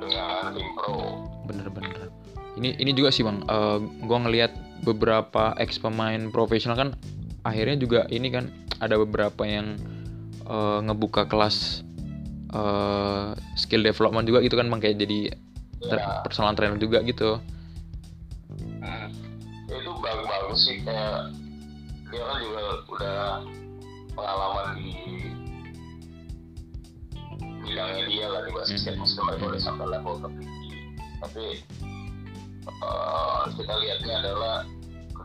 dengan 0.00 0.52
tim 0.52 0.68
pro 0.76 0.96
Bener-bener. 1.44 2.08
Ini 2.56 2.70
ini 2.80 2.90
juga 2.96 3.12
sih 3.12 3.20
bang. 3.26 3.44
Eh 3.44 3.78
gua 4.04 4.18
ngelihat 4.24 4.52
beberapa 4.84 5.52
ex 5.60 5.76
pemain 5.80 6.28
profesional 6.32 6.76
kan 6.76 6.90
akhirnya 7.44 7.76
juga 7.76 8.08
ini 8.08 8.32
kan 8.32 8.48
ada 8.80 8.96
beberapa 8.96 9.44
yang 9.44 9.76
eh, 10.44 10.78
ngebuka 10.84 11.28
kelas 11.28 11.84
eh, 12.52 13.30
skill 13.56 13.84
development 13.84 14.24
juga 14.28 14.40
gitu 14.44 14.56
kan 14.56 14.68
bang 14.68 14.80
kayak 14.80 14.96
jadi 15.04 15.18
ya 15.86 16.22
personal 16.22 16.54
trainer 16.54 16.76
juga 16.76 16.98
gitu. 17.02 17.36
hmm, 18.54 19.08
itu 19.66 19.90
bagus-bagus 19.98 20.60
sih 20.62 20.76
kayak 20.80 21.32
dia 22.08 22.22
kan 22.22 22.36
juga 22.38 22.60
udah 22.86 23.20
pengalaman 24.14 24.66
di 24.78 24.92
bidangnya 27.64 28.04
dia 28.06 28.26
lah 28.28 28.40
di 28.44 28.50
basket 28.52 28.92
Hmm. 28.94 29.00
maksudnya 29.00 29.24
mereka 29.26 29.44
udah 29.48 29.62
sampai 29.62 29.86
level 29.88 30.14
tertinggi 30.20 30.70
tapi 31.18 31.46
eh, 32.68 33.42
kita 33.56 33.74
lihatnya 33.74 34.14
adalah 34.20 34.56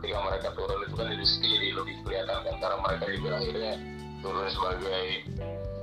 ketika 0.00 0.18
mereka 0.24 0.48
turun 0.56 0.80
itu 0.82 0.94
kan 0.96 1.06
industri 1.12 1.46
jadi 1.46 1.68
lebih 1.76 1.94
kelihatan 2.02 2.38
kan 2.40 2.54
karena 2.58 2.76
mereka 2.80 3.04
juga 3.12 3.30
akhirnya 3.36 3.72
turun 4.20 4.46
sebagai 4.48 5.04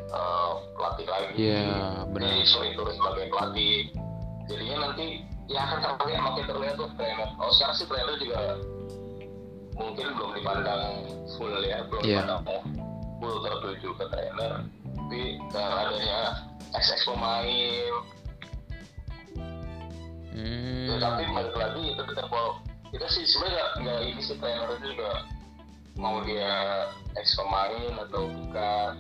eh, 0.08 0.52
pelatih 0.74 1.08
lagi 1.08 1.32
Iya, 1.38 1.66
benar. 2.10 2.26
jadi 2.26 2.40
sering 2.44 2.74
turun 2.76 2.96
sebagai 2.98 3.26
pelatih 3.30 3.74
jadinya 4.48 4.78
nanti 4.90 5.06
ya 5.48 5.64
akan 5.64 5.80
terlihat 6.00 6.22
makin 6.24 6.44
terlihat 6.46 6.76
tuh 6.76 6.90
trainer 6.96 7.30
oh 7.38 7.52
sekarang 7.56 7.76
sih 7.76 7.88
trainer 7.88 8.16
juga 8.18 8.40
mungkin 9.78 10.06
belum 10.18 10.32
dipandang 10.34 10.84
full 11.38 11.54
ya 11.62 11.78
belum 11.86 12.02
Iya. 12.04 12.24
dipandang 12.26 12.42
full 13.20 13.36
tertuju 13.44 13.90
ke 13.94 14.06
trainer 14.10 14.54
tapi 14.98 15.20
dengan 15.40 15.72
adanya 15.88 16.20
ex 16.76 16.92
pemain. 17.08 17.94
Hmm, 20.36 20.86
ya, 20.86 20.96
tapi 21.00 21.24
balik 21.32 21.56
lagi 21.56 21.84
itu 21.96 22.02
kalau 22.04 22.60
kita 22.92 23.08
sih 23.08 23.24
sebenarnya 23.26 23.66
nggak- 23.82 24.04
ini 24.04 24.22
sih 24.22 24.36
trainer 24.38 24.70
itu 24.76 24.86
juga 24.94 25.12
mau 25.96 26.22
dia 26.22 26.86
ex 27.16 27.34
pemain 27.34 27.94
atau 28.04 28.28
bukan 28.30 28.92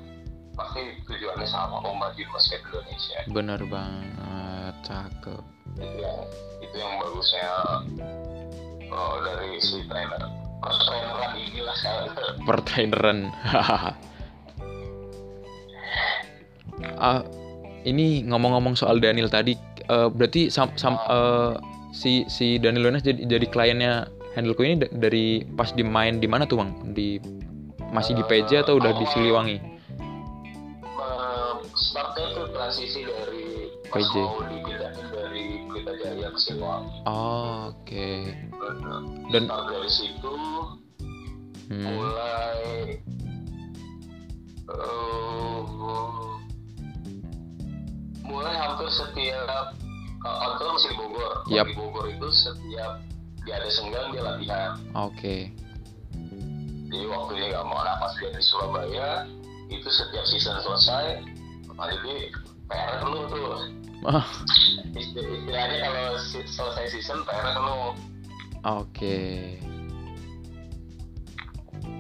pasti 0.57 0.81
tujuannya 1.05 1.45
sama 1.45 1.77
mau 1.77 1.93
maju 1.93 2.17
basket 2.33 2.65
Indonesia. 2.65 3.19
Bener 3.29 3.61
banget, 3.69 4.73
cakep. 4.81 5.43
itu 5.77 5.97
yang 6.01 6.19
itu 6.65 6.75
yang 6.81 6.93
bagusnya 6.97 7.49
oh, 8.89 9.21
dari 9.21 9.61
si 9.61 9.85
trainer. 9.85 10.21
Terus 10.57 10.77
traineran 10.89 11.31
inilah 11.37 11.77
saya. 11.77 12.01
Pertraineran. 12.49 13.19
Ah 17.01 17.25
ini 17.89 18.21
ngomong-ngomong 18.21 18.77
soal 18.77 19.01
Daniel 19.01 19.33
tadi 19.33 19.57
eh, 19.89 20.09
berarti 20.13 20.53
sam, 20.53 20.69
sam- 20.77 21.01
eh, 21.09 21.57
si 21.89 22.21
si 22.29 22.61
Daniel 22.61 22.93
Wenas 22.93 23.01
jadi 23.01 23.17
jadi 23.25 23.45
kliennya 23.49 24.05
Handleku 24.37 24.61
ini 24.61 24.85
da- 24.85 24.93
dari 24.93 25.41
pas 25.57 25.73
dimain 25.73 26.21
di 26.21 26.29
mana 26.29 26.45
tuh 26.45 26.61
bang? 26.61 26.69
Di 26.93 27.17
masih 27.89 28.13
di 28.13 28.21
PJ 28.29 28.61
atau 28.61 28.77
udah 28.77 28.93
di 28.93 29.05
Siliwangi 29.09 29.76
transisi 32.77 33.09
dari 33.09 33.73
pas 33.89 34.05
PJ. 34.05 34.13
mau 34.21 34.37
dipindahin 34.45 35.07
dari 35.09 35.45
Pelita 35.65 35.93
Jaya 35.97 36.29
ke 36.29 36.37
Siliwangi 36.45 36.97
oh, 37.09 37.73
oke. 37.73 38.09
Dan 39.33 39.49
start 39.49 39.65
dari 39.73 39.89
situ 39.89 40.37
hmm, 41.73 41.85
mulai 41.89 42.61
eh, 44.69 45.61
mulai 48.29 48.55
hampir 48.61 48.93
setiap 48.93 49.73
uh, 50.21 50.69
masih 50.77 50.93
di 50.93 50.97
Bogor. 51.01 51.33
Yap. 51.49 51.65
di 51.65 51.73
Bogor 51.73 52.05
itu 52.13 52.29
setiap 52.29 53.01
dia 53.41 53.57
ada 53.57 53.69
senggang 53.73 54.13
dia 54.13 54.21
latihan. 54.21 54.77
Oke. 54.93 55.49
Jadi 56.93 57.05
waktu 57.09 57.31
dia 57.41 57.57
nggak 57.57 57.65
mau 57.65 57.81
nafas 57.81 58.13
dia 58.21 58.29
di 58.29 58.43
Surabaya 58.45 59.25
itu 59.73 59.89
setiap 59.89 60.29
season 60.29 60.61
selesai 60.61 61.25
nah 61.77 61.85
jadi 61.93 62.33
PR 62.67 63.01
lu 63.03 63.19
tuh. 63.27 63.47
Isti- 64.93 65.19
istilahnya 65.19 65.77
kalau 65.83 66.15
selesai 66.45 66.85
season 66.89 67.23
PR 67.23 67.57
lu 67.57 67.95
oke. 68.63 69.19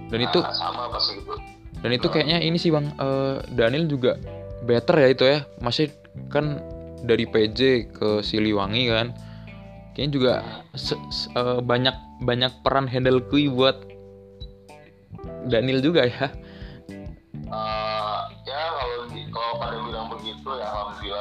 Dan 0.07 0.19
itu 0.23 0.39
Nah, 0.39 0.55
sama 0.55 0.87
pas 0.87 1.03
gitu 1.03 1.35
dan 1.77 1.91
itu 1.93 2.07
kayaknya 2.09 2.41
ini 2.41 2.57
sih 2.57 2.73
bang 2.73 2.89
eh, 2.95 3.37
Daniel 3.53 3.85
juga 3.85 4.17
better 4.63 4.95
ya 4.97 5.07
itu 5.07 5.23
ya. 5.25 5.39
Masih 5.59 5.93
kan 6.27 6.57
dari 7.03 7.23
PJ 7.23 7.59
ke 7.93 8.09
Siliwangi 8.21 8.89
kan 8.89 9.13
kayaknya 9.93 10.11
juga 10.11 10.33
se- 10.73 10.97
se- 11.09 11.29
eh, 11.31 11.59
banyak 11.59 11.93
banyak 12.23 12.49
peran 12.61 12.89
handle 12.89 13.21
kui 13.21 13.45
buat 13.47 13.77
Daniel 15.45 15.79
juga 15.79 16.07
ya. 16.07 16.27
Eh, 17.47 17.86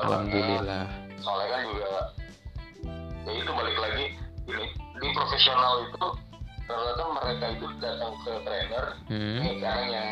alhamdulillah. 0.07 0.85
Soalnya 1.21 1.49
kan 1.51 1.61
juga 1.66 1.90
ya 3.27 3.33
itu 3.35 3.51
balik 3.51 3.79
lagi 3.83 4.07
ini 4.47 4.66
di 5.03 5.09
profesional 5.11 5.83
itu 5.83 6.07
ternyata 6.66 7.03
mereka 7.11 7.47
itu 7.59 7.66
datang 7.83 8.14
ke 8.23 8.33
trainer 8.47 8.85
hmm. 9.11 9.38
ini 9.42 9.51
sekarang 9.59 9.88
yang 9.90 10.11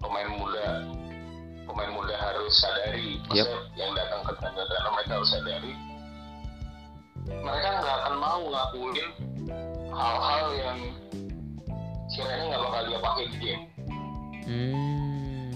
pemain 0.00 0.30
muda 0.36 0.66
pemain 1.64 1.90
muda 1.92 2.14
harus 2.16 2.52
sadari. 2.60 3.20
Maksudnya 3.28 3.60
yang 3.80 3.92
datang 3.96 4.20
ke 4.28 4.32
trainer 4.40 4.64
trainer 4.68 4.92
mereka 4.92 5.12
harus 5.20 5.30
sadari. 5.32 5.72
Mereka 7.28 7.68
nggak 7.80 7.96
akan 8.04 8.14
mau 8.16 8.40
ngakuin 8.48 9.08
hal-hal 9.92 10.46
yang 10.56 10.78
kiranya 12.08 12.44
nggak 12.52 12.62
bakal 12.64 12.82
dia 12.88 12.98
pakai 13.00 13.24
di 13.28 13.38
game. 13.40 13.64
Hmm. 14.48 15.52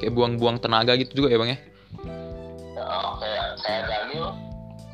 kayak 0.00 0.16
buang-buang 0.16 0.56
tenaga 0.56 0.96
gitu 0.96 1.20
juga 1.20 1.28
ya 1.28 1.36
bang 1.36 1.50
ya 1.52 1.58
Ya, 3.14 3.20
kayak 3.22 3.46
kayak 3.62 3.82
Daniel 3.86 4.26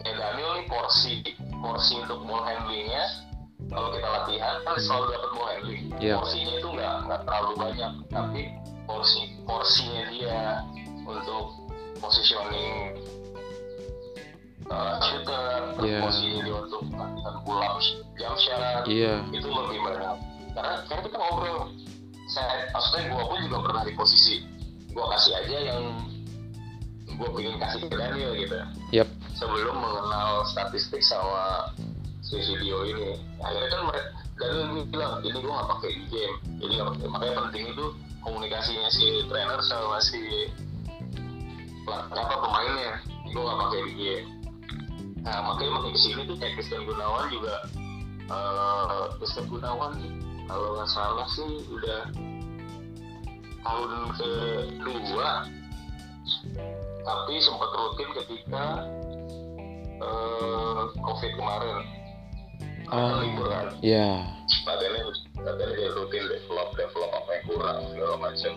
kayak 0.01 0.17
Daniel 0.17 0.51
nih 0.61 0.67
porsi 0.69 1.13
porsi 1.61 1.93
untuk 2.01 2.21
ball 2.25 2.45
handlingnya 2.45 3.05
kalau 3.69 3.89
kita 3.93 4.09
latihan 4.09 4.55
kan 4.65 4.77
selalu 4.77 5.05
dapat 5.13 5.31
ball 5.33 5.49
handling 5.49 5.85
Iya. 6.01 6.15
porsinya 6.17 6.53
itu 6.57 6.69
nggak 6.71 6.95
nggak 7.07 7.21
terlalu 7.25 7.53
banyak 7.57 7.93
tapi 8.09 8.43
porsi 8.85 9.21
porsinya 9.45 10.03
dia 10.11 10.41
untuk 11.05 11.45
positioning 12.01 12.97
uh, 14.71 14.95
shooter 15.01 15.51
Iya. 15.81 15.99
porsinya 16.05 16.39
dia 16.45 16.55
untuk 16.57 16.81
latihan 16.93 17.35
pull 17.45 17.61
up 17.61 17.77
jump 18.17 18.37
shot 18.37 18.85
iya 18.87 19.21
itu 19.33 19.49
lebih 19.49 19.79
banyak 19.85 20.17
karena 20.53 20.75
karena 20.89 21.01
kita 21.07 21.17
ngobrol 21.17 21.61
saya 22.31 22.69
maksudnya 22.71 23.03
gua 23.11 23.23
pun 23.27 23.39
juga 23.43 23.59
pernah 23.65 23.83
di 23.85 23.93
posisi 23.95 24.35
gua 24.93 25.07
kasih 25.17 25.33
aja 25.41 25.57
yang 25.73 25.85
gua 27.21 27.29
pengen 27.37 27.61
kasih 27.61 27.81
ke 27.85 27.97
Daniel 28.01 28.33
gitu. 28.33 28.57
Yap. 28.97 29.09
Sebelum 29.37 29.77
mengenal 29.77 30.49
statistik 30.49 31.05
sama 31.05 31.77
si 32.25 32.41
video 32.41 32.89
ini. 32.89 33.21
Akhirnya 33.45 33.69
kan 33.69 33.83
mereka 33.93 34.09
Daniel 34.41 34.89
bilang 34.89 35.13
ini 35.21 35.39
gua 35.45 35.53
nggak 35.61 35.69
pakai 35.77 35.91
di 35.93 36.05
game. 36.09 36.37
Jadi 36.65 36.73
nggak 36.81 36.89
pakai. 36.97 37.07
Makanya 37.13 37.35
penting 37.45 37.65
itu 37.77 37.87
komunikasinya 38.25 38.89
si 38.89 39.07
trainer 39.29 39.61
sama 39.69 40.01
si 40.01 40.49
apa 41.93 42.35
pemainnya. 42.41 42.93
Gua 43.37 43.43
nggak 43.45 43.59
pakai 43.69 43.81
di 43.85 43.93
game. 44.01 44.27
Nah 45.21 45.37
makanya 45.53 45.73
makin 45.77 45.93
ke 45.93 46.01
sini 46.01 46.25
tuh 46.25 46.37
kayak 46.41 46.57
Christian 46.57 46.89
Gunawan 46.89 47.29
juga 47.29 47.61
Christian 49.21 49.45
Gunawan 49.53 49.93
kalau 50.49 50.81
nggak 50.81 50.89
salah 50.89 51.29
sih 51.29 51.61
udah 51.69 52.09
tahun 53.61 53.91
kedua 54.81 55.29
tapi 57.11 57.43
sempat 57.43 57.71
rutin 57.75 58.09
ketika 58.23 58.65
eh, 59.99 60.83
covid 60.95 61.33
kemarin. 61.35 61.79
Oh. 62.91 63.23
liburan. 63.23 63.71
ya 63.87 64.27
latihannya 64.67 65.15
latihannya 65.39 65.79
dia 65.79 65.95
rutin 65.95 66.27
develop 66.27 66.75
develop 66.75 67.11
apa 67.15 67.31
yang 67.39 67.45
kurang 67.47 67.79
segala 67.95 68.15
macam. 68.19 68.55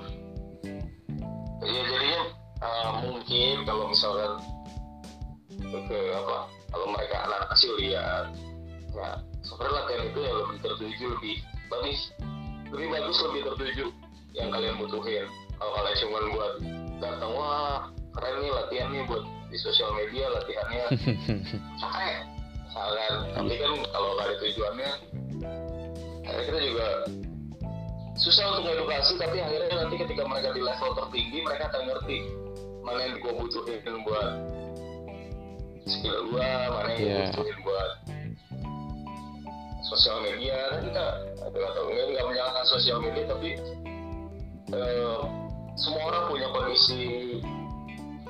Ya 1.62 1.82
jadinya 1.86 2.22
eh, 2.62 2.92
mungkin 3.06 3.56
kalau 3.66 3.94
misalkan 3.94 4.32
ke 5.64 6.00
apa 6.18 6.38
kalau 6.50 6.88
mereka 6.98 7.16
anak 7.30 7.42
kecil 7.54 7.74
lihat 7.78 8.26
ya 8.94 9.22
sebenarnya 9.46 9.78
latihan 9.86 10.04
itu 10.10 10.20
yang 10.22 10.38
lebih 10.46 10.58
tertuju 10.66 11.06
lebih 11.18 11.36
bagus. 11.70 12.00
Lebih 12.74 12.88
bagus 12.90 13.18
lebih 13.30 13.42
tertuju 13.54 13.86
yang 14.34 14.50
kalian 14.50 14.76
butuhin. 14.82 15.26
Kalau 15.62 15.72
kalian 15.78 15.98
cuma 16.02 16.18
buat 16.34 16.54
datang 16.98 17.32
wah 17.38 17.94
keren 18.14 18.36
nih 18.40 18.52
latihan 18.52 18.88
nih 18.90 19.02
buat 19.06 19.24
di 19.50 19.58
sosial 19.58 19.90
media 19.94 20.26
latihannya. 20.32 20.86
Capek 21.82 22.16
misalkan. 22.64 23.14
Tapi 23.34 23.54
kan 23.58 23.72
kalau 23.90 24.10
nggak 24.14 24.26
ada 24.26 24.36
tujuannya 24.40 24.92
akhirnya 26.24 26.46
kita 26.48 26.60
juga 26.64 26.88
susah 28.16 28.46
untuk 28.56 28.72
edukasi 28.72 29.14
tapi 29.18 29.38
akhirnya 29.38 29.76
nanti 29.76 29.96
ketika 30.00 30.24
mereka 30.24 30.54
di 30.54 30.62
level 30.62 30.92
tertinggi 30.96 31.38
mereka 31.44 31.68
akan 31.68 31.82
ngerti 31.90 32.18
mana 32.80 33.00
yang 33.04 33.16
gue 33.20 33.34
butuhin 33.36 33.98
buat 34.06 34.30
skill 35.84 36.32
gue 36.32 36.48
mana 36.72 36.90
yang 36.90 36.98
gue 36.98 37.10
Iya. 37.12 37.24
butuhin 37.28 37.58
buat 37.62 37.92
sosial 39.84 40.18
media. 40.24 40.58
Kan 40.72 40.82
kita 40.88 41.06
nggak 41.52 41.72
tahu 41.76 41.86
nggak 41.92 42.26
menyalahkan 42.26 42.66
sosial 42.66 42.98
media 43.04 43.24
tapi 43.28 43.50
eh, 44.72 45.20
semua 45.76 46.04
orang 46.08 46.24
punya 46.32 46.48
kondisi 46.50 47.02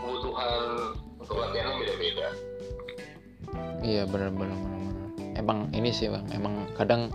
kebutuhan 0.03 0.61
untuk 1.15 1.35
latihannya 1.39 1.75
beda-beda. 1.79 2.27
Iya 3.83 4.03
benar 4.07 4.31
benar 4.35 4.57
benar 4.59 4.79
benar. 4.83 5.09
emang 5.39 5.59
ini 5.75 5.89
sih 5.91 6.07
bang 6.11 6.23
emang 6.35 6.67
kadang 6.75 7.11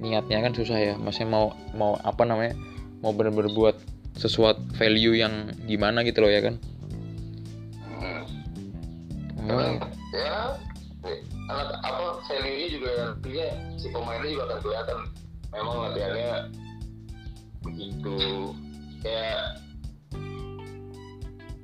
niatnya 0.00 0.40
kan 0.40 0.52
susah 0.56 0.78
ya. 0.80 0.94
Maksudnya 0.96 1.28
mau 1.28 1.46
mau 1.76 2.00
apa 2.00 2.24
namanya 2.24 2.56
mau 3.04 3.12
bener-bener 3.12 3.52
buat 3.52 3.76
sesuatu 4.16 4.60
value 4.80 5.20
yang 5.20 5.52
gimana 5.68 6.00
gitu 6.04 6.24
loh 6.24 6.32
ya 6.32 6.40
kan? 6.40 6.54
Hmm. 8.00 8.24
oh, 9.52 9.76
ya 10.16 10.56
anak 11.50 11.78
apa 11.84 12.04
value 12.24 12.56
nya 12.56 12.68
juga 12.72 12.90
nantinya 12.96 13.48
si 13.76 13.86
pemainnya 13.92 14.28
juga 14.32 14.42
akan 14.48 14.58
kelihatan. 14.64 14.98
Memang 15.52 15.76
latihannya 15.88 16.32
begitu. 17.60 18.16
Kayak 19.00 19.59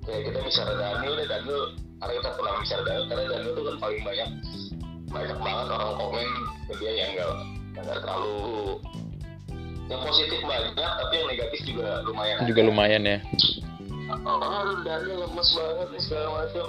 kayak 0.06 0.22
kita 0.30 0.38
bicara 0.38 0.72
Daniel 0.78 1.12
deh 1.18 1.26
Daniel 1.26 1.62
karena 1.98 2.12
kita 2.22 2.30
pernah 2.38 2.52
bicara 2.62 2.82
Daniel 2.86 3.06
karena 3.10 3.24
Daniel 3.26 3.52
itu 3.52 3.62
kan 3.66 3.76
paling 3.82 4.00
banyak 4.06 4.28
banyak 5.10 5.38
banget 5.42 5.66
orang 5.74 5.94
komen 5.98 6.28
ke 6.66 6.72
dia 6.78 6.92
yang 6.94 7.10
enggak 7.14 7.30
enggak 7.74 7.98
terlalu 8.02 8.38
yang 9.86 10.00
positif 10.02 10.40
banyak 10.42 10.74
tapi 10.74 11.14
yang 11.14 11.28
negatif 11.30 11.60
juga 11.66 11.88
lumayan 12.06 12.36
juga 12.46 12.60
lumayan 12.62 13.02
ya. 13.06 13.18
Oh 14.22 14.70
Daniel 14.86 15.26
lemes 15.26 15.48
banget 15.54 15.88
nih 15.90 16.02
segala 16.06 16.28
macam 16.42 16.66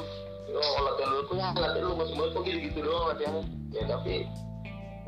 oh 0.47 0.79
latihan 0.81 1.09
dulu 1.13 1.23
tuh 1.29 1.35
ya 1.37 1.47
latihan 1.53 1.85
lu 1.85 1.89
lemes 1.93 2.11
banget 2.17 2.31
kok 2.33 2.43
gitu 2.45 2.59
gitu 2.65 2.79
doang 2.81 3.05
latihannya? 3.13 3.43
Ya 3.73 3.83
tapi 3.85 4.15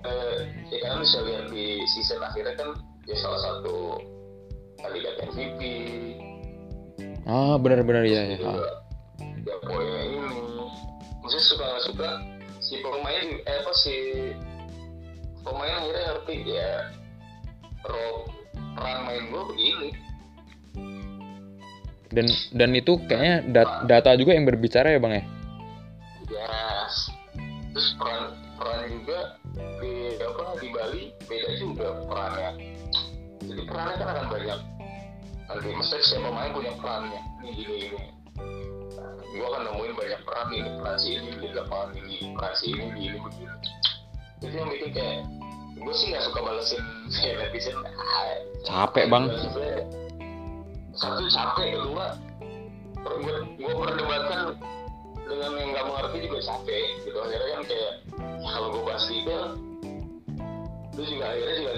eh, 0.05 0.37
ya 0.69 0.77
kan 0.85 1.01
bisa 1.01 1.17
lihat 1.25 1.45
di 1.49 1.81
season 1.97 2.21
akhirnya 2.21 2.53
kan 2.53 2.69
dia 3.09 3.17
salah 3.17 3.41
satu 3.41 3.97
kandidat 4.85 5.17
MVP 5.33 5.61
ah 7.27 7.55
benar-benar 7.59 8.03
ya 8.05 8.21
ya 8.23 8.37
ya 8.39 9.55
poinnya 9.65 10.01
ini 10.07 10.17
maksudnya 11.19 11.45
suka 11.47 11.63
nggak 11.65 11.83
suka 11.91 12.09
si 12.59 12.73
pemain 12.79 13.27
eh 13.43 13.55
apa 13.59 13.71
si 13.75 13.95
pemain 15.43 15.73
akhirnya 15.83 16.03
ngerti 16.15 16.35
ya 16.47 16.71
pro 17.83 18.27
peran 18.75 18.99
main 19.07 19.23
gue 19.31 19.43
begini 19.55 19.89
dan 22.09 22.25
dan 22.57 22.69
itu 22.73 22.97
kayaknya 23.05 23.35
dat- 23.53 23.85
data 23.85 24.11
juga 24.17 24.33
yang 24.33 24.45
berbicara 24.47 24.95
ya 24.95 25.01
bang 25.01 25.15
ya 25.19 25.25
Yes. 26.29 27.09
Terus 27.73 27.89
peran 27.97 28.37
peran 28.53 28.85
juga 28.85 29.19
di 29.81 29.93
apa 30.21 30.43
di 30.61 30.67
Bali 30.69 31.03
beda 31.25 31.49
juga 31.57 31.87
perannya. 32.05 32.49
Jadi 33.49 33.61
perannya 33.65 33.95
kan 33.97 34.07
akan 34.13 34.25
banyak. 34.29 34.59
Nanti 35.49 35.67
mesti 35.73 35.97
setiap 36.05 36.29
pemain 36.29 36.53
punya 36.53 36.71
perannya. 36.77 37.21
Ini 37.41 37.49
gini 37.57 37.75
ini. 37.89 38.01
Nah, 38.95 39.13
gua 39.33 39.47
akan 39.49 39.61
nemuin 39.65 39.93
banyak 39.97 40.21
peran 40.23 40.47
ini 40.53 40.69
peran 40.77 40.97
si 41.01 41.09
ini 41.17 41.29
di 41.41 41.47
lapangan 41.57 41.89
ini 41.97 42.15
peran 42.37 42.53
si 42.53 42.65
ini 42.69 42.85
di 42.93 43.01
ini 43.09 43.17
begini. 43.17 43.55
Itu 44.39 44.55
yang 44.55 44.69
bikin 44.69 44.89
kayak 44.93 45.17
gue 45.79 45.93
sih 45.95 46.05
nggak 46.13 46.23
suka 46.29 46.39
balesin 46.45 46.83
kayak 47.17 47.35
netizen. 47.49 47.77
Capek, 48.63 49.05
Bang. 49.09 49.25
Satu 50.93 51.23
capek, 51.31 51.79
kedua 51.79 52.29
gue 52.99 53.35
gue 53.55 53.73
perdebatkan 53.73 54.59
dengan 55.23 55.51
yang 55.55 55.69
nggak 55.71 55.85
mengerti 55.87 56.17
juga 56.27 56.39
capek 56.51 56.85
gitu 57.05 57.17
akhirnya 57.21 57.49
kan 57.55 57.63
kayak 57.69 57.91
ya 58.43 58.49
kalau 58.49 58.67
gue 58.75 58.83
bahas 58.83 59.05
detail 59.07 59.45
lu 60.97 61.03
juga 61.05 61.25
akhirnya 61.31 61.55
juga 61.55 61.73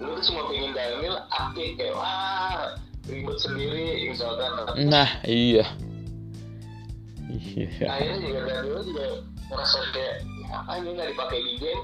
lu 0.00 0.16
tuh 0.16 0.24
cuma 0.32 0.48
pengen 0.48 0.72
Daniel 0.72 1.16
aktif 1.28 1.76
kayak 1.76 1.92
wah 1.92 2.72
ribet 3.04 3.36
sendiri 3.36 4.08
misalkan. 4.08 4.50
Nah 4.88 5.08
iya. 5.28 5.68
Iya. 7.30 7.84
Akhirnya 7.84 8.18
juga 8.24 8.40
Daniel 8.48 8.80
juga 8.80 9.04
ngerasa 9.52 9.78
kayak 9.92 10.16
apa 10.50 10.72
ini 10.80 10.88
nggak 10.96 11.08
dipakai 11.12 11.38
di 11.38 11.52
game? 11.60 11.82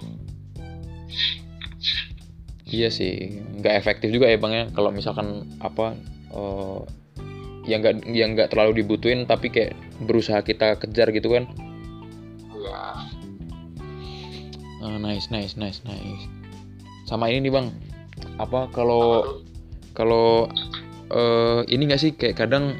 Iya 2.67 2.89
sih 2.91 3.45
nggak 3.63 3.75
efektif 3.85 4.09
juga 4.11 4.33
ya 4.33 4.41
bang 4.41 4.53
ya. 4.53 4.65
Kalau 4.73 4.91
misalkan 4.91 5.45
apa 5.61 5.93
uh, 6.33 6.83
yang 7.69 7.85
nggak 7.85 7.95
yang 8.17 8.33
nggak 8.33 8.49
terlalu 8.49 8.81
dibutuhin 8.81 9.29
tapi 9.29 9.53
kayak 9.53 9.77
berusaha 10.09 10.41
kita 10.41 10.81
kejar 10.81 11.13
gitu 11.13 11.37
kan. 11.37 11.45
Ya 12.57 12.83
Ah, 14.87 15.03
nice 15.03 15.29
nice 15.35 15.59
nice 15.59 15.83
nice. 15.85 16.25
Sama 17.11 17.29
ini 17.29 17.49
nih 17.49 17.53
bang 17.53 17.67
apa 18.37 18.69
kalau 18.73 19.25
kalau 19.97 20.49
eh, 21.11 21.61
ini 21.73 21.89
nggak 21.89 22.01
sih 22.01 22.13
kayak 22.13 22.37
kadang 22.37 22.77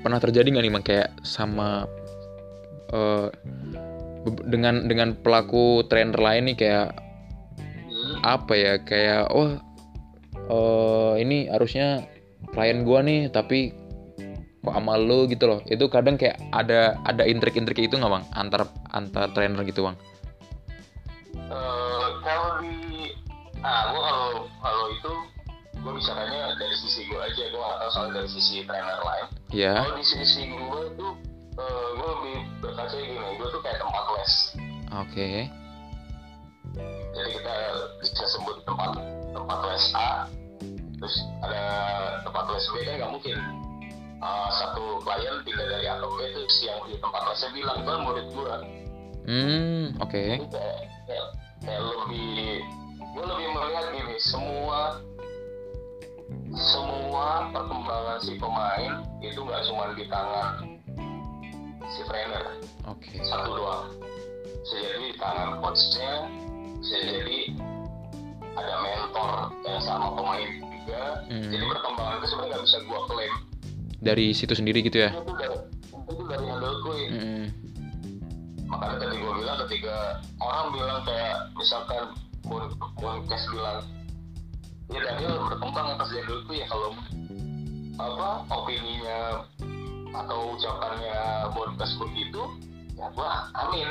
pernah 0.00 0.22
terjadi 0.22 0.48
nggak 0.48 0.64
nih 0.64 0.74
bang 0.78 0.86
kayak 0.86 1.08
sama 1.26 1.84
be- 4.24 4.44
dengan 4.48 4.86
dengan 4.86 5.16
pelaku 5.18 5.84
trainer 5.88 6.16
lain 6.18 6.52
nih 6.52 6.56
kayak 6.56 6.88
Hmm, 7.90 8.16
apa 8.24 8.52
ya 8.56 8.74
kayak 8.80 9.28
wah 9.34 9.60
eh, 10.48 11.12
ini 11.20 11.50
harusnya 11.52 12.06
klien 12.54 12.82
gua 12.86 13.04
nih 13.04 13.28
tapi 13.28 13.76
kok 14.60 14.72
sama 14.76 14.96
lu 15.00 15.24
gitu 15.28 15.48
loh. 15.48 15.60
Itu 15.68 15.88
kadang 15.88 16.16
kayak 16.20 16.36
ada 16.52 16.96
ada 17.04 17.24
intrik-intrik 17.24 17.76
itu 17.80 17.96
nggak 17.96 18.12
bang 18.12 18.24
antar 18.36 18.68
antar 18.92 19.28
trainer 19.36 19.60
gitu 19.68 19.84
bang 19.88 19.96
eh, 21.50 22.08
kalau 22.24 22.60
di 22.64 22.89
nah 23.60 23.92
gua 23.92 24.00
kalau 24.02 24.30
kalau 24.64 24.86
itu 24.92 25.12
gue 25.80 25.92
misalkannya 25.96 26.60
dari 26.60 26.76
sisi 26.76 27.08
gue 27.08 27.16
aja 27.16 27.44
gue 27.48 27.56
nggak 27.56 27.78
tahu 27.80 27.90
soal 27.96 28.08
dari 28.12 28.28
sisi 28.28 28.64
trainer 28.68 29.00
lain. 29.00 29.26
Ya 29.48 29.80
kalau 29.80 29.96
di 29.96 30.04
sisi 30.04 30.44
gue 30.52 30.82
tuh 31.00 31.12
eh, 31.56 31.88
gue 31.96 32.08
lebih 32.20 32.36
berkaca 32.60 32.96
gini 33.00 33.28
gue 33.40 33.48
tuh 33.48 33.60
kayak 33.64 33.78
tempat 33.80 34.04
les. 34.16 34.34
Oke. 34.90 35.30
Jadi 37.10 37.30
kita 37.34 37.54
bisa 38.04 38.24
sebut 38.36 38.56
tempat 38.68 38.90
tempat 39.32 39.58
les 39.72 39.84
A 39.96 40.10
terus 41.00 41.16
ada 41.40 41.64
tempat 42.28 42.44
les 42.52 42.66
B 42.68 42.74
kan 42.84 42.94
nggak 43.00 43.12
mungkin. 43.16 43.38
Uh, 44.20 44.52
satu 44.52 45.00
klien 45.00 45.32
pindah 45.48 45.64
dari 45.64 45.88
A 45.88 45.96
ke 45.96 46.04
B 46.12 46.18
terus 46.36 46.56
yang 46.60 46.76
di 46.84 47.00
tempat 47.00 47.24
lesnya 47.24 47.48
bilang 47.56 47.80
kan 47.88 48.04
murid 48.04 48.26
gua. 48.36 48.60
Hmm 49.24 49.96
oke. 49.96 50.12
Jadi 50.12 50.44
kayak, 50.52 50.80
kayak, 51.08 51.26
kayak 51.64 51.80
lebih 51.88 52.60
gue 53.10 53.24
lebih 53.26 53.48
melihat 53.50 53.84
gini 53.90 54.14
semua 54.22 55.02
semua 56.54 57.50
perkembangan 57.50 58.18
si 58.22 58.34
pemain 58.38 58.92
itu 59.22 59.38
nggak 59.42 59.62
cuma 59.70 59.94
di 59.94 60.04
tangan 60.06 60.78
si 61.90 62.00
trainer. 62.06 62.44
Oke. 62.86 63.18
Satu 63.26 63.50
doang. 63.54 63.86
Bisa 64.62 64.76
jadi 64.78 64.98
di 65.10 65.16
tangan 65.18 65.58
coachnya 65.58 66.12
bisa 66.80 66.96
jadi 67.02 67.38
ada 68.54 68.74
mentor 68.82 69.30
yang 69.66 69.82
sama 69.82 70.14
pemain 70.14 70.50
juga. 70.58 71.02
Hmm. 71.28 71.50
jadi 71.50 71.64
perkembangan 71.66 72.14
itu 72.18 72.26
sebenarnya 72.30 72.50
nggak 72.50 72.64
bisa 72.66 72.78
gua 72.86 73.00
klaim. 73.06 73.34
Dari 74.00 74.26
situ 74.32 74.54
sendiri 74.56 74.80
gitu 74.80 74.98
ya? 75.02 75.10
Itu 75.12 75.34
dari 75.36 75.56
itu 76.10 76.22
dari 76.26 76.44
handle 76.50 76.76
gue 76.82 76.96
Hmm, 77.10 77.44
makanya 78.66 78.96
tadi 79.06 79.14
gua 79.22 79.32
bilang 79.38 79.58
ketika 79.66 79.96
orang 80.42 80.66
bilang 80.74 81.00
kayak 81.06 81.36
misalkan 81.54 82.04
Bonkes 82.98 83.42
bilang 83.54 83.86
ya 84.90 84.98
Daniel 85.06 85.38
berkembang 85.46 85.94
atas 85.94 86.10
handle 86.10 86.42
gue 86.50 86.56
ya 86.58 86.66
kalau 86.66 86.90
apa 88.00 88.28
opininya 88.50 89.46
atau 90.10 90.58
ucapannya 90.58 91.18
Bonkes 91.54 91.94
begitu 91.96 92.42
ya 92.98 93.06
gua 93.14 93.46
amin. 93.54 93.88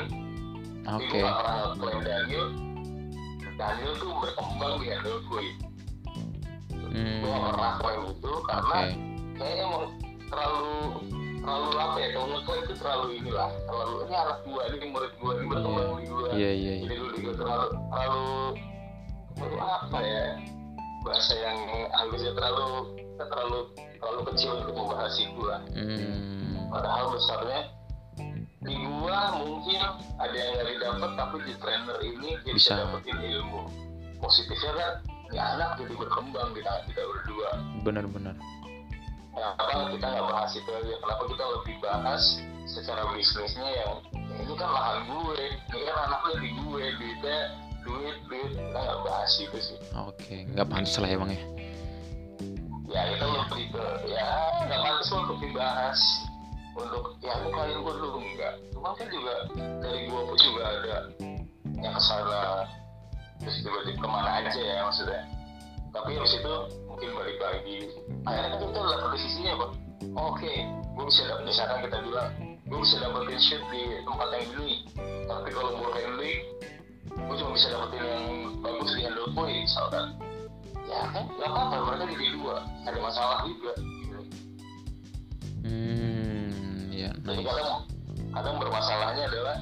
Oke. 0.86 1.18
gak 1.20 1.34
pernah 1.40 1.72
klaim 1.76 2.00
Daniel 2.04 2.46
Daniel 3.56 3.92
tuh 3.96 4.12
berkembang 4.20 4.74
di 4.80 4.86
handle 4.88 5.20
gue 5.26 5.44
Hmm, 6.90 7.22
Gue 7.22 7.30
gak 7.30 7.44
pernah 7.54 7.72
klaim 7.78 8.02
itu 8.10 8.32
karena 8.50 8.76
oke. 8.82 8.92
kayaknya 9.38 9.62
emang 9.62 9.84
terlalu 10.26 10.68
terlalu 11.40 11.70
apa 11.80 11.96
ya 11.98 12.08
kalau 12.12 12.26
ngeklaim 12.30 12.62
itu 12.62 12.74
terlalu 12.76 13.06
inilah 13.16 13.50
terlalu 13.64 13.94
ini 14.04 14.14
anak 14.14 14.38
gue 14.44 14.62
ini 14.68 14.86
murid 14.92 15.12
gue 15.16 15.32
ini 15.32 15.44
berkembang 15.48 15.88
di 15.96 16.04
gue 16.06 16.28
iya 16.36 16.50
iya 16.52 16.72
iya. 16.76 16.84
Jadi 16.84 16.94
lu 17.00 17.08
juga 17.16 17.32
terlalu 17.40 17.66
terlalu 17.88 18.24
terlalu 19.40 19.56
apa 19.60 19.98
ya 20.04 20.24
bahasa 21.00 21.32
yang 21.32 21.58
halusnya 21.96 22.32
terlalu 22.36 22.68
terlalu 23.16 23.58
terlalu 24.00 24.20
kecil 24.32 24.50
untuk 24.60 24.74
membahas 24.76 25.14
itu 25.16 25.40
lah 25.44 25.60
Hmm, 25.72 26.68
padahal 26.68 27.04
besarnya 27.16 27.60
di 28.60 28.76
gua 28.76 29.40
mungkin 29.40 29.80
ada 30.20 30.36
yang 30.36 30.50
nggak 30.52 30.68
didapat 30.76 31.10
tapi 31.16 31.36
di 31.48 31.54
trainer 31.56 31.96
ini 32.04 32.28
dia 32.44 32.52
bisa, 32.52 32.76
Bisa. 32.76 32.84
dapetin 32.84 33.16
ilmu 33.16 33.62
positifnya 34.20 34.72
kan 34.76 34.92
ya 35.32 35.42
anak 35.56 35.70
jadi 35.80 35.94
berkembang 35.96 36.52
di 36.52 36.60
tangan 36.60 36.84
kita 36.92 37.02
berdua. 37.08 37.50
Benar-benar 37.80 38.36
kenapa 39.56 39.90
kita 39.96 40.06
nggak 40.06 40.26
bahas 40.28 40.52
itu 40.56 40.70
aja. 40.70 40.94
Kenapa 41.00 41.22
kita 41.28 41.44
lebih 41.58 41.76
bahas 41.80 42.22
secara 42.68 43.02
bisnisnya 43.14 43.66
yang 43.66 43.94
ya 44.04 44.42
ini 44.46 44.54
kan 44.54 44.70
lahan 44.70 44.98
gue 45.10 45.42
ini 45.74 45.82
kan 45.88 45.96
anaknya 46.06 46.32
di 46.38 46.50
gue 46.54 46.84
duitnya 46.96 47.38
duit 47.82 48.16
duit 48.28 48.50
kita 48.54 48.78
nggak 48.78 49.00
bahas 49.04 49.32
itu 49.40 49.58
sih. 49.58 49.78
Oke 49.96 50.36
nggak 50.54 50.66
pantas 50.68 50.94
lah 51.00 51.08
ya 51.08 51.16
bang 51.18 51.30
ya? 51.34 51.42
Ya 52.90 53.00
kita 53.14 53.24
lebih 53.26 53.64
ke 53.74 53.86
ya 54.10 54.28
nggak 54.66 54.80
pantas 54.80 55.08
untuk 55.10 55.38
dibahas. 55.40 56.00
Untuk 56.70 57.18
ya 57.18 57.34
ini 57.42 57.48
klien 57.50 57.78
gue 57.82 57.94
dulu 57.98 58.18
enggak 58.22 58.54
cuma 58.70 58.96
kan 58.96 59.08
juga 59.12 59.34
dari 59.84 60.08
gue 60.08 60.20
pun 60.24 60.38
juga 60.40 60.62
ada 60.64 60.96
yang 61.82 61.92
ke 61.92 62.00
sana 62.00 62.64
terus 63.42 63.60
tiba-tiba 63.60 64.00
ke 64.00 64.08
mana 64.08 64.30
aja 64.40 64.56
ya 64.56 64.88
maksudnya 64.88 65.20
tapi 65.90 66.10
habis 66.16 66.34
itu 66.38 66.54
mungkin 66.86 67.08
balik 67.14 67.38
lagi. 67.42 67.78
Akhirnya 68.26 68.58
kita 68.58 68.64
udah 68.70 68.98
pada 69.02 69.16
sisinya 69.18 69.52
bang 69.58 69.72
oke 70.16 70.54
gue 70.90 71.04
bisa 71.06 71.22
dapet 71.28 71.44
misalkan 71.46 71.78
kita 71.86 71.96
bilang 72.02 72.30
gue 72.70 72.78
bisa 72.82 72.96
dapetin 73.02 73.40
shoot 73.42 73.62
di 73.70 73.82
tempat 74.06 74.28
yang 74.34 74.46
ini. 74.58 74.70
Tapi 75.26 75.48
kalau 75.54 75.70
ball 75.78 75.92
handling 75.94 76.40
gue 77.10 77.34
cuma 77.36 77.50
bisa 77.54 77.66
dapetin 77.74 78.02
yang 78.06 78.26
bagus 78.62 78.90
di 78.94 79.00
handle 79.06 79.30
boy 79.34 79.50
misalkan. 79.50 80.06
Ya 80.90 81.06
kan 81.14 81.24
gak 81.38 81.50
apa-apa 81.50 81.76
mereka 81.86 82.04
jadi 82.10 82.26
dua. 82.34 82.56
Ada 82.82 82.98
masalah 82.98 83.38
juga. 83.46 83.72
Hmm 85.62 86.00
ya 87.00 87.10
jadi 87.24 87.40
nice 87.40 87.48
kadang 87.48 87.72
kadang 88.30 88.56
bermasalahnya 88.60 89.24
adalah 89.26 89.56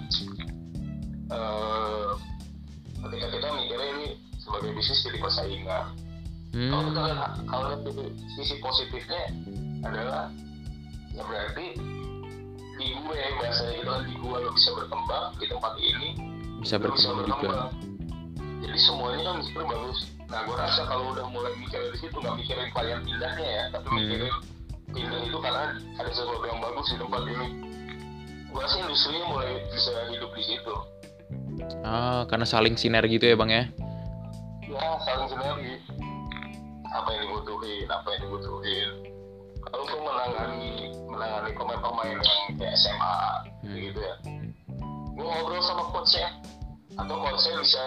eh 1.28 2.10
ketika 2.98 3.26
kita 3.30 3.46
mikirnya 3.54 3.88
ini 3.94 4.08
sebagai 4.42 4.70
bisnis 4.74 5.04
jadi 5.06 5.18
persaingan 5.22 5.84
kalau 6.60 6.82
kita 6.84 7.00
hmm 7.00 7.06
lihat 7.06 7.32
kalau 7.46 7.64
lihat 7.70 7.80
dari 7.86 8.04
sisi 8.34 8.54
positifnya 8.58 9.22
adalah 9.84 10.26
ya 11.14 11.22
berarti 11.22 11.66
di 12.74 12.88
gue 12.94 13.18
bahasa 13.38 13.62
itu 13.70 13.82
kan 13.84 14.02
di 14.02 14.14
gue 14.14 14.36
lo 14.38 14.50
bisa 14.50 14.70
berkembang 14.74 15.24
di 15.38 15.46
tempat 15.46 15.72
ini 15.78 16.08
bisa 16.58 16.74
lo 16.76 16.90
bisa 16.90 17.08
berkembang 17.14 17.26
juga. 17.30 17.38
berkembang. 17.38 17.70
Jadi 18.58 18.78
semuanya 18.80 19.22
kan 19.22 19.34
di 19.38 19.44
situ 19.46 19.62
bagus. 19.62 19.98
Nah 20.28 20.40
gue 20.44 20.56
rasa 20.58 20.82
kalau 20.84 21.04
udah 21.14 21.26
mulai 21.30 21.52
mikir 21.56 21.78
dari 21.78 21.98
situ 21.98 22.16
nggak 22.16 22.36
mikirin 22.36 22.68
klien 22.70 23.00
pindahnya 23.00 23.46
ya 23.46 23.64
tapi 23.70 23.86
Hmm. 23.86 23.98
mikirin 24.02 24.34
pindah 24.88 25.20
itu 25.22 25.38
karena 25.38 25.64
ada 25.94 26.10
sesuatu 26.10 26.42
yang 26.42 26.58
bagus 26.58 26.86
di 26.90 26.96
tempat 26.98 27.22
ini. 27.24 27.48
Gue 28.48 28.60
rasa 28.60 28.76
industrinya 28.80 29.26
mulai 29.28 29.50
bisa 29.70 29.92
hidup 30.10 30.30
di 30.34 30.42
situ. 30.42 30.74
Ah 31.82 32.26
karena 32.26 32.46
saling 32.46 32.74
sinergi 32.74 33.18
gitu 33.18 33.30
ya 33.30 33.36
bang 33.36 33.50
ya? 33.50 33.64
Ya 34.66 34.84
saling 35.02 35.28
sinergi 35.28 35.72
apa 36.88 37.08
yang 37.12 37.22
dibutuhin 37.28 37.86
apa 37.86 38.06
yang 38.16 38.20
dibutuhin. 38.24 38.90
Kalau 39.58 39.84
untuk 39.84 40.00
menangani 40.00 40.72
menangani 41.04 41.50
pemain-pemain 41.52 42.16
yang 42.16 42.56
kayak 42.56 42.74
SMA 42.78 43.18
Hmm. 43.58 43.74
gitu 43.74 44.00
ya. 44.00 44.14
Gue 45.12 45.26
ngobrol 45.26 45.60
sama 45.60 45.82
coachnya 45.90 46.30
atau 46.94 47.14
coachnya 47.18 47.54
bisa 47.60 47.84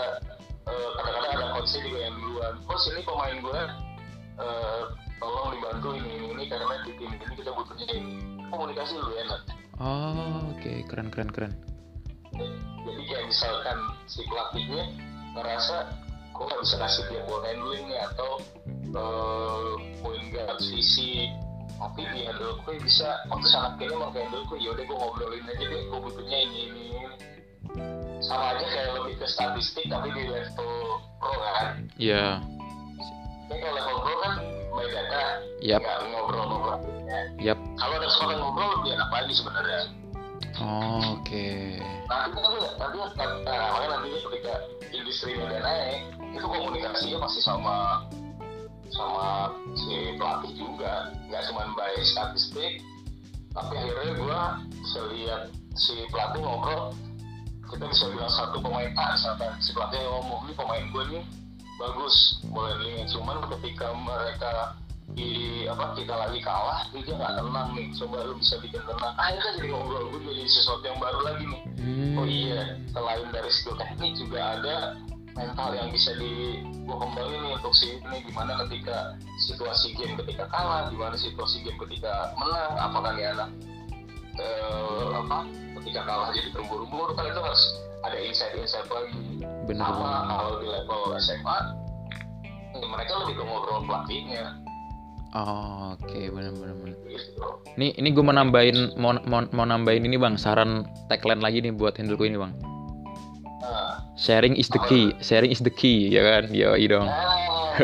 eh, 0.61 0.89
kadang-kadang 0.99 1.31
ada 1.31 1.47
coachnya 1.57 1.79
juga 1.87 1.99
yang 2.03 2.15
duluan. 2.19 2.53
Coach 2.67 2.85
ini 2.91 3.01
pemain 3.01 3.37
gue 3.39 3.61
eh, 4.37 4.81
tolong 5.17 5.49
dibantu 5.55 5.89
ini 5.95 6.09
ini 6.19 6.27
ini 6.35 6.43
karena 6.45 6.75
di 6.83 6.91
tim 6.99 7.11
ini 7.15 7.33
kita 7.33 7.51
butuhnya 7.55 7.87
ini. 7.89 8.13
Komunikasi 8.51 8.93
lebih 8.99 9.17
enak. 9.25 9.41
Oh 9.79 10.51
oke. 10.51 10.73
Keren 10.91 11.07
keren 11.09 11.31
keren. 11.31 11.53
Jadi 12.81 13.01
kayak 13.07 13.25
misalkan 13.25 13.77
si 14.05 14.21
pelatihnya 14.27 14.83
ngerasa 15.33 15.87
kok 16.31 16.43
nggak 16.47 16.61
bisa 16.63 16.75
kasih 16.79 17.03
dia 17.07 17.21
ball 17.27 17.43
handling 17.43 17.85
nih 17.87 17.99
atau 18.11 18.39
eh, 18.89 19.71
point 20.01 20.25
guard 20.33 20.59
sisi 20.61 21.29
tapi 21.81 22.05
di 22.13 22.29
handle 22.29 22.61
gue 22.61 22.77
bisa 22.85 23.25
waktu 23.25 23.47
sangat 23.49 23.71
kayaknya 23.81 23.97
mau 23.97 24.13
handle 24.13 24.45
gue 24.45 24.59
yaudah 24.61 24.85
gue 24.85 24.97
ngobrolin 24.97 25.45
aja 25.49 25.65
deh 25.65 25.81
gue 25.89 25.99
butuhnya 25.99 26.37
ini 26.45 26.59
ini 26.69 26.85
sama 28.21 28.53
aja 28.53 28.65
kayak 28.69 28.91
lebih 29.01 29.15
ke 29.17 29.25
statistik 29.25 29.85
tapi 29.89 30.13
di 30.13 30.29
level 30.29 31.01
pro 31.17 31.33
kan 31.41 31.89
ya 31.97 32.37
Ini 33.49 33.57
kalau 33.59 33.73
level 33.75 33.97
pro 34.05 34.15
kan 34.21 34.33
by 34.71 34.87
data, 34.87 35.23
Yap. 35.59 35.79
nggak 35.83 35.97
ngobrol 36.07 36.43
sama 36.47 36.57
pelatihnya. 36.63 37.19
Yap. 37.43 37.59
Kalau 37.75 37.93
ada 37.99 38.07
kesempatan 38.07 38.37
ngobrol 38.39 38.69
lebih 38.79 38.91
enak 38.95 39.09
lagi 39.11 39.33
sebenarnya. 39.35 39.81
Oh, 40.61 41.03
Oke. 41.19 41.47
Nanti 42.07 42.37
kan 42.39 42.51
nanti 42.79 42.97
nah, 43.43 43.59
makanya 43.75 43.87
nantinya 43.99 44.19
ketika 44.31 44.53
industri 44.95 45.31
udah 45.35 45.59
naik, 45.59 45.99
itu 46.31 46.45
komunikasinya 46.47 47.17
pasti 47.23 47.39
sama 47.43 48.07
sama 48.91 49.55
si 49.75 50.15
pelatih 50.19 50.53
juga, 50.55 51.15
nggak 51.27 51.41
cuma 51.51 51.63
by 51.75 51.95
statistik, 52.03 52.83
tapi 53.55 53.73
akhirnya 53.79 54.11
gua 54.19 54.39
bisa 54.69 54.99
lihat 55.11 55.41
si 55.75 55.95
pelatih 56.11 56.41
ngobrol. 56.43 56.95
Kita 57.71 57.87
bisa 57.87 58.11
bilang 58.11 58.31
satu 58.35 58.59
pemain 58.59 58.91
A 58.99 59.15
misalkan 59.15 59.55
si 59.63 59.71
pelatih 59.71 60.03
ngomong 60.03 60.43
ini 60.43 60.53
pemain 60.59 60.85
gue 60.91 61.03
nih 61.07 61.23
bagus 61.79 62.43
boleh 62.51 62.75
link 62.83 63.07
cuman 63.09 63.47
ketika 63.57 63.95
mereka 63.95 64.75
di 65.15 65.63
apa 65.67 65.95
kita 65.95 66.13
lagi 66.13 66.39
kalah 66.43 66.83
dia 66.91 67.15
nggak 67.15 67.35
tenang 67.39 67.69
nih. 67.75 67.87
Coba 67.95 68.27
lu 68.27 68.35
bisa 68.39 68.59
bikin 68.59 68.83
tenang. 68.83 69.15
Akhirnya 69.15 69.43
kan 69.43 69.53
jadi 69.55 69.67
ngobrol 69.71 70.03
gue 70.11 70.21
jadi 70.35 70.43
sesuatu 70.51 70.83
yang 70.83 70.99
baru 70.99 71.19
lagi 71.23 71.43
nih. 71.47 71.61
Hmm. 71.81 72.13
oh 72.19 72.27
iya 72.27 72.77
selain 72.93 73.27
dari 73.33 73.51
skill 73.51 73.75
teknik 73.79 74.13
juga 74.19 74.39
ada 74.59 74.75
mental 75.35 75.69
yang 75.75 75.89
bisa 75.91 76.11
di 76.19 76.61
kembali 76.85 77.35
nih 77.39 77.51
untuk 77.59 77.73
si 77.75 77.97
ini. 77.97 78.17
Gimana 78.27 78.61
ketika 78.67 79.15
situasi 79.47 79.95
game 79.95 80.15
ketika 80.25 80.47
kalah 80.51 80.91
gimana 80.91 81.15
situasi 81.15 81.63
game 81.63 81.79
ketika 81.87 82.35
menang 82.35 82.73
apakah 82.77 83.11
dia 83.15 83.33
anak 83.35 83.49
eh, 84.39 85.07
apa 85.15 85.47
ketika 85.81 86.01
kalah 86.05 86.29
jadi 86.35 86.49
terburu-buru 86.55 87.11
kan 87.15 87.25
itu 87.27 87.41
harus 87.41 87.63
ada 88.01 88.17
insight-insight 88.17 88.87
lagi. 88.89 89.45
Bener 89.69 89.85
sama 89.85 90.11
kalau 90.27 90.53
di 90.59 90.67
level 90.67 91.01
SMA 91.21 91.57
ya 92.71 92.87
mereka 92.87 93.11
lebih 93.25 93.35
ke 93.39 93.43
ngobrol 93.43 93.83
pelatihnya. 93.85 94.57
Oh, 95.31 95.95
Oke, 95.95 96.27
bener 96.27 96.51
bener. 96.59 96.91
gitu. 97.07 97.39
Nih, 97.79 97.95
ini 97.95 98.11
gue 98.11 98.19
mau 98.19 98.35
nambahin 98.35 98.99
mau, 98.99 99.15
mau, 99.23 99.47
mau 99.55 99.63
nambahin 99.63 100.03
ini 100.03 100.19
bang, 100.19 100.35
saran 100.35 100.83
tagline 101.07 101.39
lagi 101.39 101.63
nih 101.63 101.71
buat 101.71 101.95
handleku 101.95 102.27
ini 102.27 102.35
bang. 102.35 102.51
Sharing 104.21 104.53
is 104.53 104.69
the 104.69 104.77
key, 104.85 105.17
sharing 105.19 105.49
is 105.49 105.59
the 105.59 105.73
key, 105.73 106.13
ya 106.13 106.21
kan? 106.21 106.53
Yo, 106.53 106.77
dong. 106.85 107.09
nah 107.09 107.49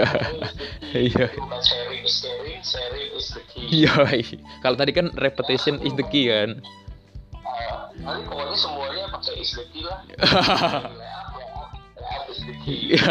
Iya. 0.93 1.31
bukan 1.33 1.61
sharing 1.63 2.03
is 2.05 2.21
caring 2.21 2.61
sharing 2.61 3.09
is 3.17 3.33
the 3.33 3.41
key 3.49 3.65
Iya. 3.81 4.21
Kalau 4.61 4.77
tadi 4.77 4.93
kan 4.93 5.09
repetition 5.17 5.81
is 5.81 5.97
the 5.97 6.05
key 6.05 6.29
kan. 6.29 6.61
Ah, 7.33 7.89
nanti 7.97 8.21
pokoknya 8.29 8.53
semuanya 8.53 9.09
pakai 9.09 9.41
is 9.41 9.49
the 9.57 9.65
key 9.73 9.81
lah 9.81 10.05
Layout, 10.05 10.93
layout, 10.93 11.73
layout 11.97 12.29
is 12.29 12.39
the 12.45 12.53
key. 12.61 12.93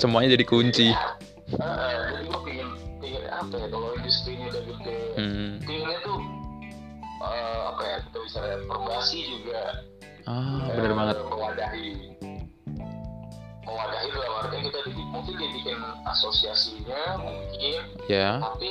Semuanya 0.00 0.38
jadi 0.38 0.46
kunci. 0.46 0.88
Ah, 1.58 2.14
jadi 2.14 2.22
gue 2.24 2.40
pingin 2.46 2.68
pingin 2.98 3.24
apa 3.26 3.54
ya 3.58 3.66
kalau 3.68 3.90
industrinya 3.98 4.46
udah 4.48 4.62
gede 4.70 4.96
Hmm. 5.14 5.62
pinginnya 5.62 5.98
tuh 6.02 6.18
apa 7.64 7.82
ya 7.82 7.96
kita 8.04 8.18
bisa 8.20 8.38
lihat 8.42 8.62
perbasi 8.66 9.18
juga 9.24 9.60
Ah, 10.24 10.56
eh, 10.62 10.72
bener 10.72 10.92
banget. 10.94 11.16
mewadahi 11.20 11.88
mewadahi 13.60 14.08
dalam 14.08 14.32
artian 14.38 14.62
kita 14.62 14.78
di- 14.86 15.08
mungkin 15.10 15.34
dibikin 15.36 15.78
asosiasinya 16.04 17.02
mungkin 17.18 17.80
Ya. 18.06 18.40
tapi 18.40 18.68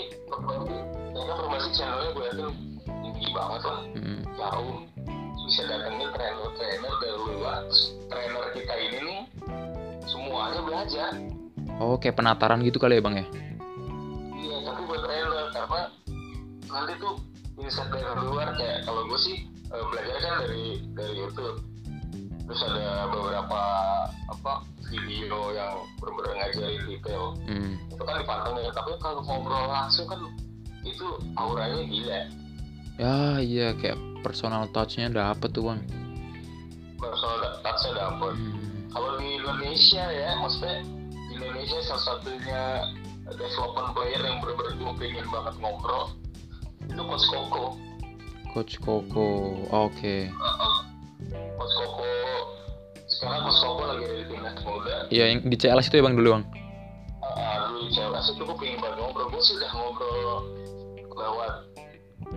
ya 1.09 1.21
kan 1.23 1.35
perbasi 1.39 1.69
channelnya 1.71 2.09
gue 2.11 2.25
yakin 2.27 2.47
tinggi 2.85 3.27
banget 3.31 3.61
lah 3.63 3.79
Hmm. 3.91 4.21
jauh 4.33 4.75
bisa 5.43 5.61
datengin 5.63 6.09
trainer-trainer 6.09 6.93
dari 6.95 7.17
luar 7.19 7.57
trainer 8.07 8.45
kita 8.51 8.73
ini 8.75 8.99
nih 8.99 9.21
semuanya 10.03 10.61
belajar 10.61 11.11
Oh, 11.75 11.97
kayak 11.97 12.15
penataran 12.15 12.61
gitu 12.61 12.77
kali 12.77 12.97
ya 12.97 13.03
bang 13.03 13.15
ya? 13.15 13.25
iya 14.35 14.57
tapi 14.63 14.81
buat 14.83 15.01
trainer 15.01 15.45
karena 15.49 15.81
nanti 16.67 16.93
tuh 16.95 17.13
insight 17.55 17.89
dari 17.89 18.23
luar 18.23 18.49
kayak 18.53 18.77
kalau 18.83 19.03
gue 19.03 19.19
sih 19.19 19.37
eh, 19.73 19.83
belajar 19.83 20.17
kan 20.19 20.33
dari 20.41 20.65
dari 20.93 21.13
YouTube 21.17 21.57
terus 22.43 22.61
ada 22.61 23.07
beberapa 23.07 23.61
apa 24.29 24.53
video 24.85 25.51
yang 25.51 25.73
benar-benar 25.97 26.33
ngajarin 26.37 26.81
detail 26.85 27.25
Hmm. 27.43 27.73
itu 27.87 27.99
kan 27.99 28.15
dipantengin 28.19 28.69
tapi 28.69 28.91
kalau 28.99 29.21
ngobrol 29.21 29.65
langsung 29.65 30.05
kan 30.05 30.19
itu 30.81 31.07
auranya 31.35 31.81
gila 31.83 32.21
Ya, 32.93 33.17
iya 33.39 33.73
kayak 33.73 33.97
personal 34.21 34.69
touch-nya 34.69 35.09
dapet 35.09 35.49
tuh 35.49 35.65
bang. 35.65 35.81
personal 36.95 37.41
touch-nya 37.59 37.91
dapet 37.97 38.33
Hmm. 38.35 38.53
kalau 38.89 39.17
di 39.17 39.27
Indonesia 39.33 40.03
ya 40.05 40.29
maksudnya 40.37 40.77
di 41.09 41.33
Indonesia 41.33 41.77
salah 41.83 42.03
satunya 42.05 42.61
development 43.25 43.89
player 43.91 44.21
yang 44.21 44.37
benar-benar 44.37 44.73
gue 44.75 44.93
pengen 44.99 45.25
banget 45.27 45.55
ngobrol 45.57 46.05
itu 46.83 47.01
Coach 47.01 47.25
Koko 47.25 47.65
Coach 48.53 48.77
Koko, 48.77 49.27
oke. 49.73 50.15
Coach 51.57 51.73
Koko. 51.73 52.05
Sekarang 53.09 53.49
Coach 53.49 53.59
Koko 53.59 53.81
lagi 53.89 54.03
ada 54.05 54.13
di 54.13 54.25
timnas 54.29 54.55
muda. 54.61 54.95
Iya, 55.09 55.23
yang 55.33 55.39
di 55.41 55.55
CLS 55.57 55.87
itu 55.89 55.95
ya 55.97 56.03
bang 56.05 56.15
dulu 56.15 56.29
bang. 56.37 56.43
uh, 57.23 57.55
dulu 57.65 57.79
di 57.81 57.91
CLS 57.91 58.25
itu 58.29 58.41
gue 58.45 58.57
pengen 58.61 58.77
banget 58.77 58.97
ngobrol. 59.01 59.27
Gue 59.33 59.41
sudah 59.41 59.69
ngobrol 59.73 60.37
lewat 61.13 61.53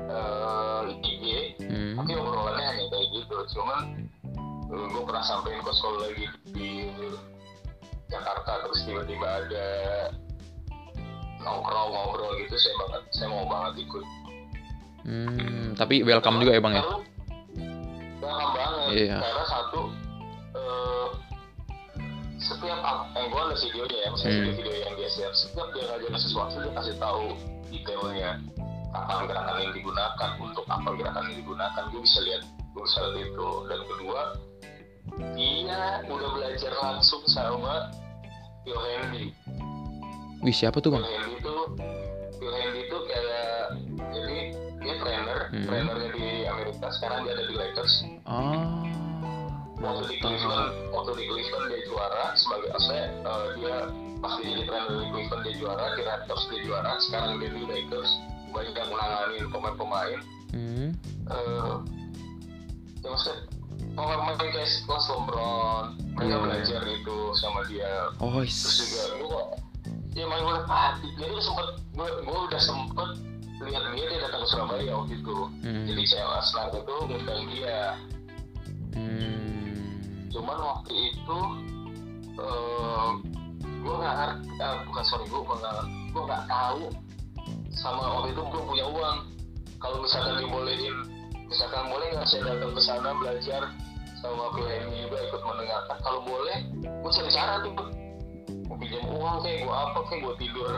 uh, 0.09 0.89
IG 1.05 1.25
Hmm. 1.67 1.99
tapi 1.99 2.13
obrolannya 2.15 2.65
hanya 2.65 2.85
kayak 2.89 3.07
gitu. 3.13 3.37
Cuman 3.53 3.83
uh, 4.73 4.87
gue 4.89 5.03
pernah 5.05 5.21
sampein 5.21 5.61
Coach 5.61 5.81
Koko 5.85 6.01
lagi 6.01 6.25
di 6.49 6.71
Jakarta 8.09 8.65
terus 8.65 8.81
tiba-tiba 8.89 9.29
ada 9.45 9.69
nongkrong 11.43 11.91
ngobrol 11.93 12.33
gitu 12.41 12.57
saya 12.57 12.75
banget 12.87 13.03
saya 13.13 13.29
mau 13.31 13.45
banget 13.47 13.83
ikut 13.85 14.05
Hmm, 15.07 15.79
tapi 15.79 16.03
welcome 16.03 16.43
juga 16.43 16.51
ya 16.51 16.61
bang 16.61 16.75
ya? 16.75 16.85
Welcome 18.19 18.53
banget 18.53 18.87
Iya. 18.91 19.19
karena 19.23 19.45
satu 19.45 19.81
eh, 20.53 21.09
setiap 22.37 22.81
ap- 22.81 23.15
eh 23.15 23.25
gue 23.25 23.41
ada 23.41 23.55
videonya 23.57 23.97
ya 23.97 24.09
misalnya 24.11 24.33
Hmm. 24.33 24.47
video-video 24.49 24.75
yang 24.83 24.95
dia 24.97 25.09
share 25.09 25.31
setiap 25.33 25.69
dia 25.71 25.85
ngajarin 25.87 26.19
sesuatu 26.19 26.55
dia 26.59 26.73
kasih 26.73 26.97
tahu 26.97 27.25
detailnya 27.69 28.31
kapan 28.89 29.19
gerakan 29.27 29.55
ini 29.61 29.73
digunakan 29.75 30.31
untuk 30.41 30.65
apa 30.67 30.89
gerakan 30.93 31.23
ini 31.25 31.35
digunakan 31.39 31.83
gue 31.87 32.01
bisa 32.01 32.19
lihat 32.23 32.43
gue 32.67 32.83
bisa 32.83 32.99
lihat 33.07 33.29
itu 33.29 33.49
dan 33.65 33.81
kedua 33.87 34.21
dia 35.33 35.81
udah 36.05 36.29
belajar 36.33 36.73
langsung 36.77 37.23
sama 37.27 37.95
Handy 38.67 39.31
Wih 40.41 40.51
siapa 40.53 40.79
tuh 40.79 40.91
bang? 40.93 41.05
Handy 41.05 41.33
itu 41.37 41.55
Phil 42.37 42.53
Handy 42.53 42.81
itu 42.83 42.99
kayak 43.07 43.63
jadi 44.09 44.39
dia 44.87 44.97
trainer 44.97 45.39
Hmm. 45.47 45.65
trainernya 45.65 46.09
di 46.11 46.27
Amerika 46.45 46.87
sekarang 46.93 47.19
dia 47.23 47.33
ada 47.33 47.45
di 47.45 47.55
Lakers 47.55 47.95
Ah, 48.25 48.83
waktu 49.77 50.03
di. 50.09 50.17
Cleveland 50.19 50.73
waktu 50.89 51.11
di 51.13 51.25
Cleveland 51.27 51.67
dia 51.67 51.81
juara 51.85 52.25
sebagai 52.35 52.71
aset 52.73 53.11
eh, 53.13 53.47
dia 53.57 53.77
pasti 54.17 54.41
jadi 54.45 54.63
trainer 54.65 54.95
di 54.97 55.07
Cleveland 55.11 55.43
dia 55.43 55.55
juara 55.57 55.85
di 55.93 56.03
Raptors 56.03 56.43
dia 56.47 56.61
juara 56.63 56.93
sekarang 56.99 57.33
dia 57.37 57.51
di 57.51 57.63
Lakers 57.65 58.11
banyak 58.49 58.73
menangani 58.87 59.37
pemain-pemain 59.47 60.21
Hmm. 60.49 60.89
eh 61.27 61.75
ya 62.97 63.09
maksudnya 63.09 63.45
pemain 63.93 64.37
kayak 64.39 64.55
kelas 64.81 65.05
LeBron 65.07 65.85
mereka 66.15 66.25
Iya. 66.25 66.39
belajar 66.41 66.83
itu 66.87 67.17
sama 67.35 67.61
dia 67.67 67.93
Oh, 68.17 68.41
terus 68.41 68.77
juga 68.81 69.03
gue 69.13 69.29
kok 69.29 69.47
dia 70.11 70.25
main 70.25 70.41
bola 70.41 70.65
hati 70.65 71.09
dia 71.13 71.29
tuh 71.29 71.43
sempet 71.43 71.67
gue 71.93 72.09
gue 72.25 72.39
udah 72.43 72.61
sempet 72.63 73.11
lihat 73.65 73.83
dia 73.97 74.05
dia 74.13 74.19
datang 74.29 74.43
ke 74.45 74.49
Surabaya 74.53 74.93
waktu 74.93 75.15
itu. 75.17 75.37
Hmm. 75.65 75.85
jadi 75.89 76.03
CLS 76.05 76.49
Night 76.53 76.75
itu 76.77 76.95
ngundang 77.09 77.43
dia. 77.53 77.81
Hmm. 78.97 79.77
cuman 80.33 80.57
waktu 80.57 80.93
itu 81.13 81.39
eh 82.37 83.09
gue 83.81 83.95
nggak 83.97 84.15
ngerti 84.19 84.49
eh, 84.61 84.77
bukan 84.89 85.05
sorry 85.05 85.25
gue 85.29 85.41
nggak 85.41 85.77
gue 86.13 86.23
nggak 86.27 86.45
tahu 86.49 86.83
sama 87.77 88.03
waktu 88.21 88.29
itu 88.33 88.43
gue 88.45 88.63
punya 88.65 88.87
uang. 88.89 89.19
Kalau 89.77 89.97
misalkan 90.01 90.41
dibolehin 90.41 90.97
misalkan 91.47 91.85
boleh 91.93 92.07
nggak 92.17 92.27
saya 92.27 92.43
datang 92.57 92.73
ke 92.73 92.83
sana 92.83 93.09
belajar 93.21 93.63
sama 94.19 94.45
PMI 94.57 95.07
juga 95.07 95.19
ikut 95.29 95.43
mendengarkan? 95.45 95.97
Kalau 96.01 96.21
boleh 96.25 96.59
gue 96.83 97.11
cari 97.13 97.31
cara 97.33 97.55
tuh. 97.65 97.73
Gue 98.67 98.77
pinjam 98.83 99.05
uang 99.07 99.37
kayak 99.45 99.59
gue 99.65 99.77
apa 99.77 99.99
kayak 100.09 100.21
gue 100.25 100.35
tidur 100.41 100.73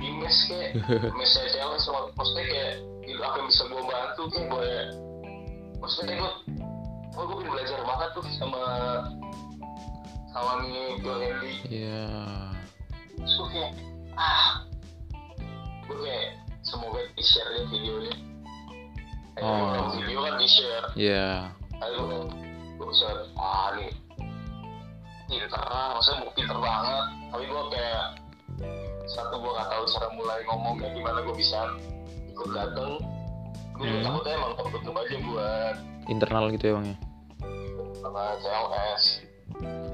di 0.00 0.08
mes 0.16 0.38
kayak 0.48 0.70
mes 1.18 1.28
saya 1.28 1.48
cewek 1.52 1.78
sama 1.78 2.00
maksudnya 2.16 2.44
kayak 2.48 2.72
itu 3.04 3.20
apa 3.20 3.36
yang 3.36 3.48
bisa 3.48 3.62
gue 3.66 3.82
bantu 3.82 4.22
kayak 4.28 4.46
gue 4.48 4.70
maksudnya 5.78 6.14
gue 6.16 6.32
gue 7.10 7.24
pengen 7.36 7.50
belajar 7.50 7.80
banget 7.84 8.08
tuh 8.14 8.24
sama 8.38 8.62
nih 10.62 10.88
Bill 11.02 11.18
Henry. 11.18 11.54
Iya. 11.66 12.06
gue 13.18 13.46
kayak 13.50 13.70
ah. 14.14 14.62
Gue 15.84 15.96
kayak 16.00 16.26
semoga 16.62 17.02
di 17.12 17.24
share 17.24 17.50
deh 17.50 17.64
videonya 17.68 18.14
Eh, 19.36 19.42
Oh. 19.42 19.90
video 19.96 20.22
kan 20.22 20.34
di 20.38 20.46
share 20.46 20.86
Iya. 20.94 21.50
ayo 21.80 22.30
gue 22.78 22.86
bisa 22.86 23.08
ah 23.34 23.74
nih. 23.74 23.90
Pinter 25.26 25.62
maksudnya 25.98 26.18
gue 26.24 26.32
pinter 26.34 26.58
banget. 26.58 27.04
Tapi 27.30 27.44
gue 27.44 27.62
kayak 27.70 28.04
satu 29.10 29.34
gue 29.38 29.50
nggak 29.50 29.68
tahu 29.68 29.84
cara 29.90 30.08
mulai 30.14 30.38
ngomongnya 30.46 30.88
gimana 30.94 31.18
gue 31.22 31.34
bisa 31.34 31.60
ikut 32.30 32.50
dateng. 32.54 32.92
Gue 33.74 33.86
Hmm. 33.88 34.04
takutnya 34.04 34.32
emang 34.36 34.52
tertutup 34.60 34.94
aja 34.94 35.16
buat 35.24 35.74
internal 36.06 36.44
gitu 36.52 36.64
ya 36.68 36.72
bang 36.76 36.86
ya? 36.92 36.96
Sama 38.00 38.22
CLS 38.40 39.04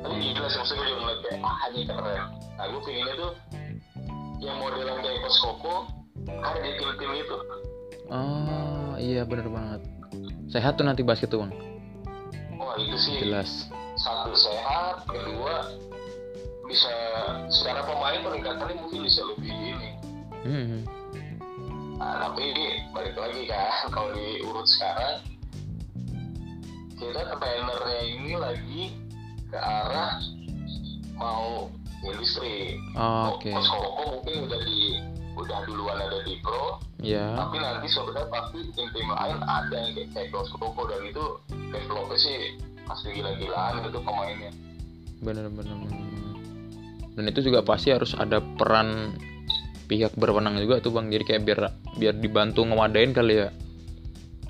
tapi 0.06 0.14
gila 0.22 0.46
sih 0.46 0.58
maksudnya 0.62 0.78
gue 0.78 0.86
juga 0.86 1.00
ngeliat 1.02 1.20
kayak 1.26 1.40
ah 1.42 1.58
ini 1.72 1.82
keren. 1.88 2.22
Nah 2.56 2.64
gue 2.70 2.80
pinginnya 2.86 3.14
tuh 3.18 3.32
yang 4.38 4.56
modelan 4.60 4.96
kayak 5.02 5.18
Kos 5.24 5.38
Koko 5.42 5.76
ada 6.28 6.58
di 6.62 6.70
tim-tim 6.78 7.10
itu. 7.16 7.36
Oh 8.06 8.94
iya 8.98 9.22
bener 9.26 9.48
banget. 9.50 9.82
Sehat 10.46 10.78
tuh 10.78 10.86
nanti 10.86 11.02
basket 11.02 11.32
tuh 11.32 11.42
bang? 11.42 11.52
Wah 12.54 12.78
itu 12.78 12.96
sih. 13.00 13.18
Jelas. 13.26 13.66
Satu 13.98 14.30
sehat. 14.36 15.08
Kedua 15.08 15.54
bisa 16.66 16.92
secara 17.48 17.86
pemain 17.86 18.20
peningkatannya 18.22 18.76
mungkin 18.82 19.00
bisa 19.06 19.22
lebih 19.34 19.50
ini. 19.54 19.90
Hmm. 20.46 20.86
nah, 21.98 22.22
tapi 22.22 22.54
balik 22.94 23.18
lagi 23.18 23.50
kan 23.50 23.90
kalau 23.94 24.14
diurut 24.14 24.66
sekarang 24.68 25.18
kita 26.96 27.22
trainernya 27.42 28.00
ini 28.14 28.32
lagi 28.38 28.82
ke 29.50 29.58
arah 29.58 30.22
mau 31.18 31.66
industri 32.06 32.78
Oh, 32.94 33.36
oke. 33.36 33.50
Coach 33.50 33.68
Koko 33.68 34.04
mungkin 34.20 34.46
udah 34.46 34.60
di 34.62 34.80
udah 35.36 35.58
duluan 35.68 35.98
ada 36.00 36.24
di 36.24 36.40
pro 36.40 36.80
ya 37.04 37.36
tapi 37.36 37.60
nanti 37.60 37.90
sebenarnya 37.92 38.28
pasti 38.32 38.58
tim-tim 38.72 39.08
lain 39.12 39.40
ada 39.44 39.76
yang 39.76 39.92
kayak, 40.14 40.30
kayak 40.32 40.46
Koko 40.48 40.82
dan 40.88 41.02
itu 41.10 41.24
developnya 41.74 42.18
sih 42.22 42.38
pasti 42.86 43.10
gila-gilaan 43.18 43.82
itu 43.82 43.98
pemainnya. 43.98 44.50
Bener 45.20 45.50
bener 45.50 45.74
bener. 45.74 46.25
Dan 47.16 47.24
itu 47.26 47.40
juga 47.42 47.60
pasti 47.60 47.90
harus 47.90 48.12
ada 48.12 48.38
peran 48.38 49.16
pihak 49.86 50.12
berwenang 50.14 50.58
juga 50.58 50.78
tuh 50.78 50.92
bang 50.92 51.08
jadi 51.08 51.24
kayak 51.24 51.42
biar 51.42 51.60
biar 51.96 52.14
dibantu 52.14 52.62
ngewadain 52.62 53.10
kali 53.10 53.40
ya 53.40 53.48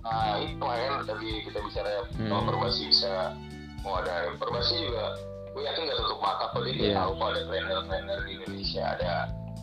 Nah 0.02 0.38
itu 0.38 0.54
makanya 0.56 1.02
tadi 1.02 1.30
kita 1.42 1.58
bicara 1.60 1.90
Hmm. 2.14 2.30
kalau 2.30 2.42
perbasi 2.46 2.86
bisa 2.86 3.34
mewadahi 3.82 4.34
perbasi 4.36 4.74
juga 4.80 5.04
gue 5.50 5.62
yakin 5.62 5.82
nggak 5.82 5.98
tutup 5.98 6.20
mata 6.20 6.44
kalau 6.50 6.62
dia 6.64 6.78
Iya. 6.78 6.94
tahu 6.96 7.10
kalau 7.16 7.30
ada 7.32 7.42
trainer-trainer 7.44 8.18
di 8.22 8.32
Indonesia 8.34 8.82
ada 8.86 9.12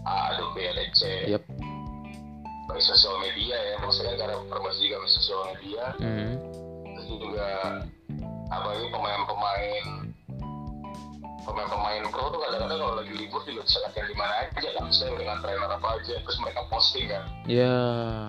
A, 0.03 0.35
ada 0.35 0.43
B, 0.51 0.55
ada 0.63 0.83
C 0.91 1.01
Yap. 1.31 1.43
baik 2.63 2.81
sosial 2.81 3.15
media 3.19 3.55
ya 3.55 3.75
maksudnya 3.79 4.15
karena 4.15 4.35
perbasi 4.45 4.79
juga 4.83 4.95
main 4.99 5.13
sosial 5.13 5.39
media 5.47 5.83
hmm. 5.95 6.31
terus 6.83 7.07
juga 7.09 7.47
apa 8.49 8.67
ini 8.73 8.87
pemain-pemain 8.89 9.85
pemain-pemain 11.43 12.01
pro 12.07 12.27
tuh 12.27 12.39
kadang-kadang 12.39 12.79
kalau 12.79 12.95
lagi 12.95 13.13
libur 13.13 13.41
juga 13.43 13.61
bisa 13.63 13.77
latihan 13.81 14.07
di 14.07 14.15
mana 14.15 14.33
aja 14.41 14.67
kan 14.69 14.83
misalnya 14.83 15.15
dengan 15.19 15.37
trainer 15.39 15.69
apa 15.69 15.87
aja 15.95 16.13
terus 16.17 16.37
mereka 16.39 16.61
posting 16.67 17.05
kan. 17.07 17.23
Ya 17.45 17.75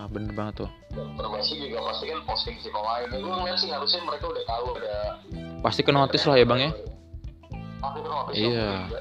bener 0.08 0.32
banget 0.32 0.54
tuh. 0.60 0.70
Dan 0.90 1.14
perbasi 1.14 1.52
juga 1.56 1.78
pasti 1.86 2.04
kan 2.06 2.20
posting 2.22 2.56
si 2.58 2.68
pemain. 2.68 3.06
Gue 3.08 3.22
ngeliat 3.24 3.58
sih 3.58 3.70
harusnya 3.70 4.00
mereka 4.02 4.24
udah 4.26 4.44
tahu 4.44 4.64
ada 4.76 4.96
pasti 5.60 5.80
ke 5.80 5.90
notice 5.90 6.24
lah 6.24 6.36
ya 6.36 6.44
bang 6.44 6.60
ya? 6.60 6.70
Notice 7.80 8.34
Iya. 8.34 8.68
juga. 8.84 9.00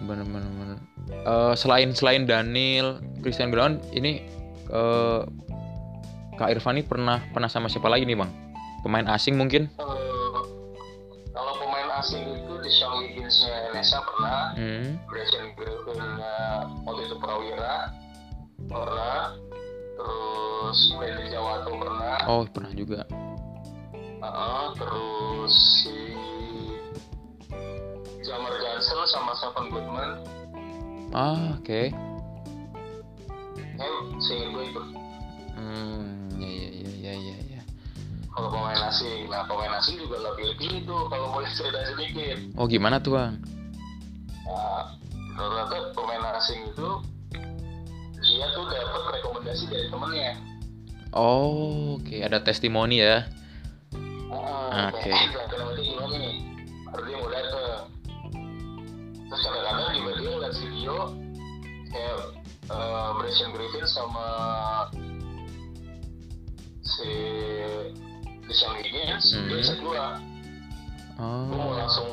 bener 0.00 0.24
bener 0.24 0.50
bener. 0.56 0.78
Eh, 1.12 1.54
selain 1.54 1.92
selain 1.92 2.24
Daniel 2.24 2.98
Christian 3.20 3.52
Gunawan 3.52 3.76
ini 3.92 4.24
eh 4.66 5.20
Kak 6.34 6.48
Irfan 6.48 6.80
ini 6.80 6.84
pernah 6.84 7.20
pernah 7.30 7.52
sama 7.52 7.68
siapa 7.68 7.86
lagi 7.86 8.08
nih 8.08 8.16
bang? 8.16 8.30
Pemain 8.80 9.04
asing 9.12 9.36
mungkin? 9.36 9.68
Eh, 9.76 10.09
Pernah 14.30 14.54
hmm. 14.54 15.10
Grayson 15.10 15.46
Griffinnya 15.58 16.38
waktu 16.86 17.02
itu 17.02 17.16
Prawira 17.18 17.74
pernah. 18.70 19.34
Terus 19.98 20.78
Freddy 20.94 21.24
Jawato 21.34 21.70
pernah. 21.74 22.16
Oh 22.30 22.46
pernah 22.46 22.70
juga. 22.70 23.02
Uh, 24.22 24.70
terus 24.78 25.54
si 25.82 25.98
Jamar 28.22 28.54
Johnson 28.54 29.02
sama 29.10 29.34
Stephen 29.34 29.66
Goodman. 29.74 30.10
Ah 31.10 31.58
oke. 31.58 31.90
Ya 33.50 33.86
seingat 34.22 34.48
gue 34.54 34.64
itu. 34.70 34.82
Hmm 35.58 36.38
ya 36.38 36.46
ya 36.46 36.68
ya 36.70 36.90
ya 36.94 37.14
ya 37.18 37.36
ya. 37.58 37.62
Kalau 38.30 38.46
pemain 38.54 38.78
asing 38.94 39.26
nah 39.26 39.42
pemain 39.42 39.74
asing 39.74 39.98
juga 39.98 40.22
nggak 40.22 40.34
pilih-pilih 40.38 40.80
tuh 40.86 41.02
kalau 41.10 41.34
boleh 41.34 41.50
cerita 41.50 41.82
sedikit. 41.82 42.38
Oh 42.54 42.70
gimana 42.70 43.02
tuh 43.02 43.18
bang 43.18 43.59
Nah, 44.50 44.84
ternyata 45.38 45.94
pemain 45.94 46.34
asing 46.36 46.60
itu 46.68 46.88
dia 48.20 48.46
tuh 48.52 48.64
dapat 48.66 49.02
rekomendasi 49.16 49.64
dari 49.66 49.86
temennya. 49.88 50.32
oh 51.10 51.96
oke 51.96 52.16
ada 52.20 52.38
testimoni 52.38 53.00
ya 53.00 53.24
Ah, 54.70 54.94
Oke. 54.94 55.02
kayak, 55.02 55.18
"Eh, 55.18 55.28
kenapa 55.50 55.74
dia 55.74 55.82
gimana 55.90 56.14
nih? 56.14 56.34
Baru 56.86 57.02
dia 57.02 57.16
mau 57.18 57.26
dateng. 57.26 57.82
Terus 59.26 59.40
kadang-kadang 59.42 59.90
juga 59.98 60.10
dia 60.14 60.30
ngeliat 60.30 60.54
video 60.54 60.94
kayak 61.90 62.18
eh, 62.70 63.08
Bryson 63.18 63.50
Griffin 63.50 63.86
sama 63.90 64.26
si 66.80 67.10
Deshaun 68.46 68.78
Higgins, 68.78 69.26
Hmm. 69.34 69.46
dia 69.50 69.58
chat 69.58 69.78
gua, 69.82 70.22
gua 71.18 71.50
mau 71.50 71.66
oh 71.66 71.74
langsung, 71.74 72.10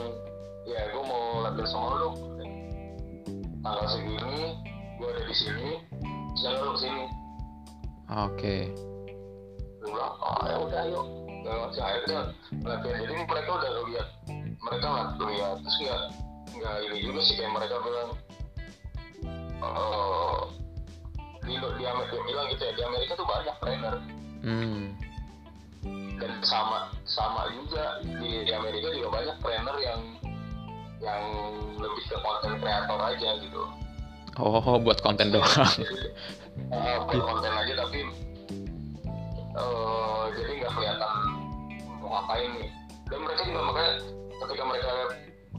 ya 0.68 0.80
gua 0.92 1.04
mau 1.08 1.24
latihan 1.48 1.68
sama 1.72 1.88
lu. 1.98 2.10
Tanggal 3.64 3.88
segini, 3.88 4.40
gua 5.00 5.08
ada 5.16 5.22
di 5.24 5.36
sini, 5.36 5.70
jangan 6.44 6.60
lu 6.62 6.72
ke 6.76 6.80
sini. 6.84 7.06
oke. 8.08 8.58
Gue 9.84 9.90
bilang 9.92 10.14
oh 10.20 10.44
ya 10.48 10.58
udah 10.64 10.80
ayo 10.88 11.02
si 11.72 11.80
akhirnya 11.80 12.20
latihan. 12.64 12.96
Jadi 13.04 13.14
mereka 13.24 13.50
udah 13.56 13.72
lihat 13.88 14.08
mereka 14.58 14.86
nggak 14.88 15.08
lihat 15.32 15.56
terus 15.64 15.78
nggak 15.80 16.02
nggak 16.58 16.76
ini 16.90 16.98
juga 17.06 17.20
sih 17.24 17.36
kayak 17.40 17.54
mereka 17.56 17.76
bilang 17.86 18.10
oh 19.64 20.42
di, 21.48 21.54
di 21.56 21.84
Amerika 21.88 22.12
dia 22.12 22.24
bilang 22.28 22.46
gitu 22.52 22.64
ya 22.68 22.74
di 22.76 22.84
Amerika 22.84 23.12
tuh 23.16 23.28
banyak 23.28 23.56
trainer. 23.64 23.96
Hmm. 24.44 24.84
Dan 26.18 26.32
sama 26.42 26.92
sama 27.06 27.48
juga 27.54 28.02
di, 28.04 28.44
di 28.44 28.52
Amerika 28.52 28.88
juga 28.92 29.08
banyak 29.22 29.38
trainer 29.40 29.76
yang 29.80 30.02
yang 30.98 31.24
lebih 31.78 32.04
ke 32.10 32.18
konten 32.22 32.52
kreator 32.58 33.00
aja 33.02 33.30
gitu. 33.42 33.64
Oh 34.38 34.78
buat 34.82 35.02
konten 35.02 35.34
doang. 35.34 35.74
Eh, 36.58 36.98
buat 37.06 37.22
konten 37.22 37.54
aja 37.54 37.74
tapi 37.86 38.02
eh, 39.54 40.24
jadi 40.34 40.52
nggak 40.58 40.72
kelihatan 40.74 41.12
mau 42.02 42.10
ngapain 42.18 42.50
nih. 42.58 42.70
Dan 43.08 43.20
mereka 43.24 43.42
juga 43.46 43.62
makanya 43.62 43.94
ketika 44.42 44.64
mereka 44.66 44.90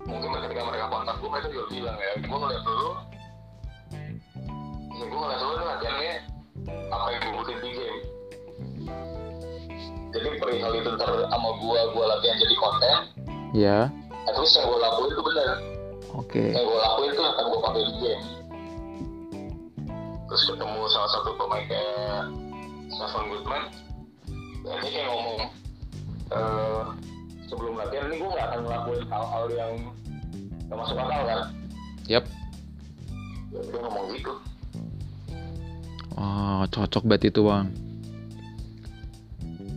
mungkin 0.05 0.29
ketika 0.47 0.63
mereka 0.67 0.85
kontak 0.91 1.15
gue 1.19 1.29
mereka 1.31 1.49
juga 1.55 1.65
bilang 1.71 1.97
ya 1.99 2.13
gue 2.19 2.39
ngeliat 2.39 2.63
dulu 2.67 2.91
ya 4.99 5.05
gue 5.07 5.19
ngeliat 5.19 5.41
dulu 5.41 5.55
latihannya 5.63 6.15
apa 6.91 7.07
yang 7.15 7.23
dibutuhin 7.23 7.59
di 7.63 7.71
game. 7.71 8.01
Jadi 10.09 10.29
perihal 10.41 10.73
itu 10.73 10.89
ntar 10.99 11.11
sama 11.31 11.51
gue 11.63 11.81
gue 11.95 12.05
latihan 12.05 12.37
jadi 12.43 12.55
konten 12.59 12.97
ya 13.55 13.81
at 14.29 14.35
least 14.37 14.55
yang 14.61 14.69
gue 14.69 14.79
lakuin 14.79 15.11
itu 15.11 15.23
benar 15.25 15.57
oke. 16.13 16.43
Yang 16.53 16.65
gue 16.69 16.79
lakuin 16.79 17.11
tuh 17.17 17.25
akan 17.25 17.45
gue 17.49 17.61
pakai 17.65 17.83
di 17.83 17.95
game 18.05 18.25
terus 20.29 20.43
ketemu 20.45 20.81
salah 20.93 21.11
satu 21.17 21.31
pemain 21.41 21.65
kayak 21.65 22.29
Stephen 22.93 23.25
Goodman 23.33 23.63
ya 24.69 24.73
ini 24.85 24.89
kayak 24.93 25.09
ngomong 25.09 25.41
eh, 26.29 26.85
sebelum 27.49 27.73
latihan 27.81 28.13
ini 28.13 28.17
gue 28.21 28.31
gak 28.37 28.47
akan 28.53 28.61
ngelakuin 28.69 29.03
hal-hal 29.09 29.45
yang 29.57 29.73
gak 30.69 30.77
masuk 30.77 30.97
akal 31.01 31.23
kan? 31.25 31.41
Yap. 32.05 32.25
Ya, 33.49 33.61
dia 33.65 33.79
ngomong 33.81 34.05
gitu. 34.13 34.33
Oh 36.21 36.63
cocok 36.69 37.03
banget 37.09 37.33
itu 37.33 37.41
bang. 37.49 37.67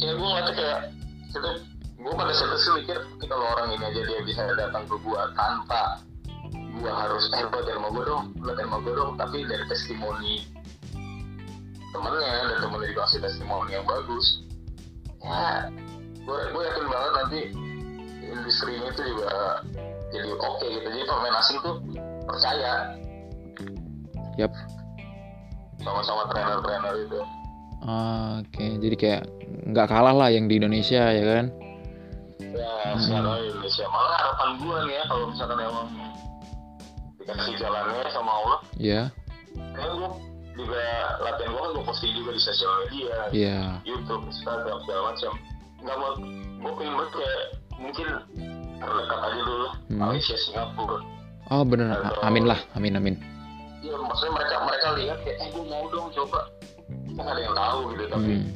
Ya 0.04 0.12
gue 0.12 0.28
ngeliatnya 0.28 0.54
kayak 0.60 0.80
kita 1.32 1.52
gue 2.02 2.14
pada 2.18 2.34
saat 2.34 2.58
itu 2.58 2.70
mikir 2.82 2.98
"Ini 2.98 3.26
kalau 3.30 3.46
orang 3.54 3.78
ini 3.78 3.84
aja 3.86 4.02
dia 4.02 4.20
bisa 4.26 4.42
datang 4.58 4.90
ke 4.90 4.96
gue 4.98 5.22
tanpa 5.38 6.02
gue 6.52 6.90
harus 6.90 7.30
eh 7.38 7.46
latihan 7.46 7.78
sama 7.78 7.90
gue 7.94 8.04
dong 8.10 8.26
latihan 8.42 8.68
sama 8.74 8.78
gue 8.82 8.94
dong. 8.98 9.12
Tapi 9.22 9.38
dari 9.46 9.66
testimoni 9.70 10.36
temennya 11.94 12.34
dan 12.50 12.58
temennya 12.66 12.88
juga 12.90 13.02
kasih 13.06 13.20
testimoni 13.22 13.72
yang 13.78 13.86
bagus. 13.86 14.26
Ya 15.22 15.70
gue 16.26 16.40
gue 16.50 16.62
yakin 16.74 16.86
banget 16.90 17.12
nanti 17.22 17.40
industri 18.26 18.82
ini 18.82 18.90
tuh 18.98 19.06
juga 19.06 19.62
jadi 20.10 20.30
oke 20.42 20.66
gitu. 20.66 20.88
Jadi 20.90 21.06
pemain 21.06 21.36
asing 21.38 21.58
tuh 21.62 21.76
percaya. 22.26 22.74
Yap. 24.42 24.52
Sama-sama 25.86 26.30
trainer-trainer 26.34 26.94
itu. 26.98 27.20
Oke. 28.42 28.66
Jadi 28.82 28.96
kayak 28.98 29.24
nggak 29.70 29.86
kalah 29.86 30.18
lah 30.18 30.30
yang 30.34 30.50
di 30.50 30.58
Indonesia 30.58 31.14
ya 31.14 31.26
kan 31.26 31.61
ya 32.42 32.74
Hmm. 32.92 33.38
Indonesia 33.38 33.86
malah 33.88 34.14
harapan 34.16 34.50
gue 34.58 34.78
nih 34.84 34.94
ya 34.94 35.04
kalau 35.06 35.26
misalkan 35.28 35.58
emang 35.58 35.88
dikasih 37.18 37.54
jalannya 37.56 38.02
sama 38.10 38.32
Allah 38.34 38.58
Iya. 38.76 39.02
kan 39.72 39.90
gue 39.90 40.10
juga 40.54 40.84
latihan 41.22 41.50
gue 41.50 41.62
kan 41.62 41.72
gue 41.72 41.84
posting 41.86 42.14
juga 42.14 42.30
di 42.34 42.42
sosial 42.42 42.72
media 42.82 43.16
Iya. 43.32 43.60
YouTube 43.84 44.24
Instagram 44.28 44.78
segala 44.82 45.02
macam 45.10 45.32
nggak 45.80 45.98
mau 45.98 46.12
gue 46.62 46.72
pengen 46.76 46.94
banget 46.96 47.12
kayak 47.14 47.44
mungkin 47.76 48.08
terdekat 48.78 49.20
aja 49.22 49.42
dulu 49.42 49.68
Hmm. 49.88 50.00
Malaysia 50.02 50.36
Singapura 50.40 51.00
Oh 51.52 51.68
bener. 51.68 51.92
Amin 52.24 52.48
lah. 52.48 52.56
Amin 52.74 52.96
amin. 52.96 53.20
Iya 53.82 54.00
maksudnya 54.00 54.34
mereka 54.34 54.56
mereka 54.64 54.88
lihat 54.96 55.18
kayak 55.20 55.38
eh 55.38 55.48
gue 55.52 55.64
mau 55.66 55.84
dong 55.86 56.08
coba 56.12 56.48
kita 57.04 57.22
ada 57.28 57.42
yang 57.42 57.52
tahu 57.54 57.80
gitu 57.92 58.04
tapi 58.08 58.32
Hmm. 58.32 58.48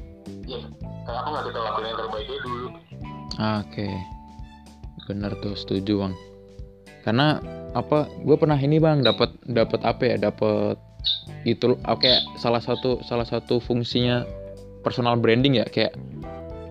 ya 0.44 0.60
kenapa 1.04 1.28
nggak 1.28 1.46
kita 1.46 1.60
lakuin 1.62 1.86
yang 1.86 1.98
terbaiknya 1.98 2.40
dulu 2.42 2.68
Oke. 3.36 3.90
Bener 5.06 5.36
tuh, 5.44 5.54
setuju 5.54 6.08
bang. 6.08 6.14
Karena 7.06 7.38
apa? 7.78 8.10
Gue 8.26 8.40
pernah 8.40 8.58
ini 8.58 8.82
bang, 8.82 9.06
dapat 9.06 9.36
dapat 9.46 9.82
apa 9.86 10.04
ya? 10.04 10.18
Dapat 10.18 10.82
itu 11.46 11.78
oke 11.86 12.12
salah 12.42 12.62
satu 12.62 13.02
salah 13.06 13.26
satu 13.26 13.62
fungsinya 13.62 14.26
personal 14.82 15.18
branding 15.18 15.62
ya 15.62 15.66
kayak 15.70 15.94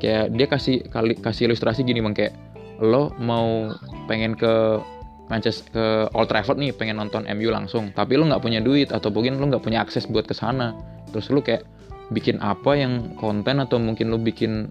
kayak 0.02 0.34
dia 0.34 0.46
kasih 0.50 0.82
kali 0.90 1.14
kasih 1.18 1.46
ilustrasi 1.50 1.86
gini 1.86 2.02
bang 2.02 2.14
kayak 2.14 2.34
lo 2.82 3.14
mau 3.22 3.70
pengen 4.10 4.34
ke 4.34 4.82
Manchester 5.30 5.64
ke 5.72 5.86
Old 6.12 6.28
Trafford 6.28 6.58
nih 6.60 6.74
pengen 6.74 6.98
nonton 7.00 7.24
MU 7.38 7.48
langsung 7.48 7.94
tapi 7.94 8.18
lo 8.18 8.26
nggak 8.26 8.42
punya 8.42 8.60
duit 8.60 8.90
atau 8.90 9.08
mungkin 9.14 9.38
lo 9.38 9.46
nggak 9.48 9.62
punya 9.62 9.80
akses 9.80 10.10
buat 10.10 10.26
ke 10.26 10.34
sana 10.34 10.74
terus 11.14 11.30
lo 11.30 11.40
kayak 11.40 11.62
bikin 12.10 12.36
apa 12.38 12.76
yang 12.76 13.16
konten 13.16 13.60
atau 13.60 13.80
mungkin 13.80 14.12
lo 14.12 14.18
bikin 14.18 14.68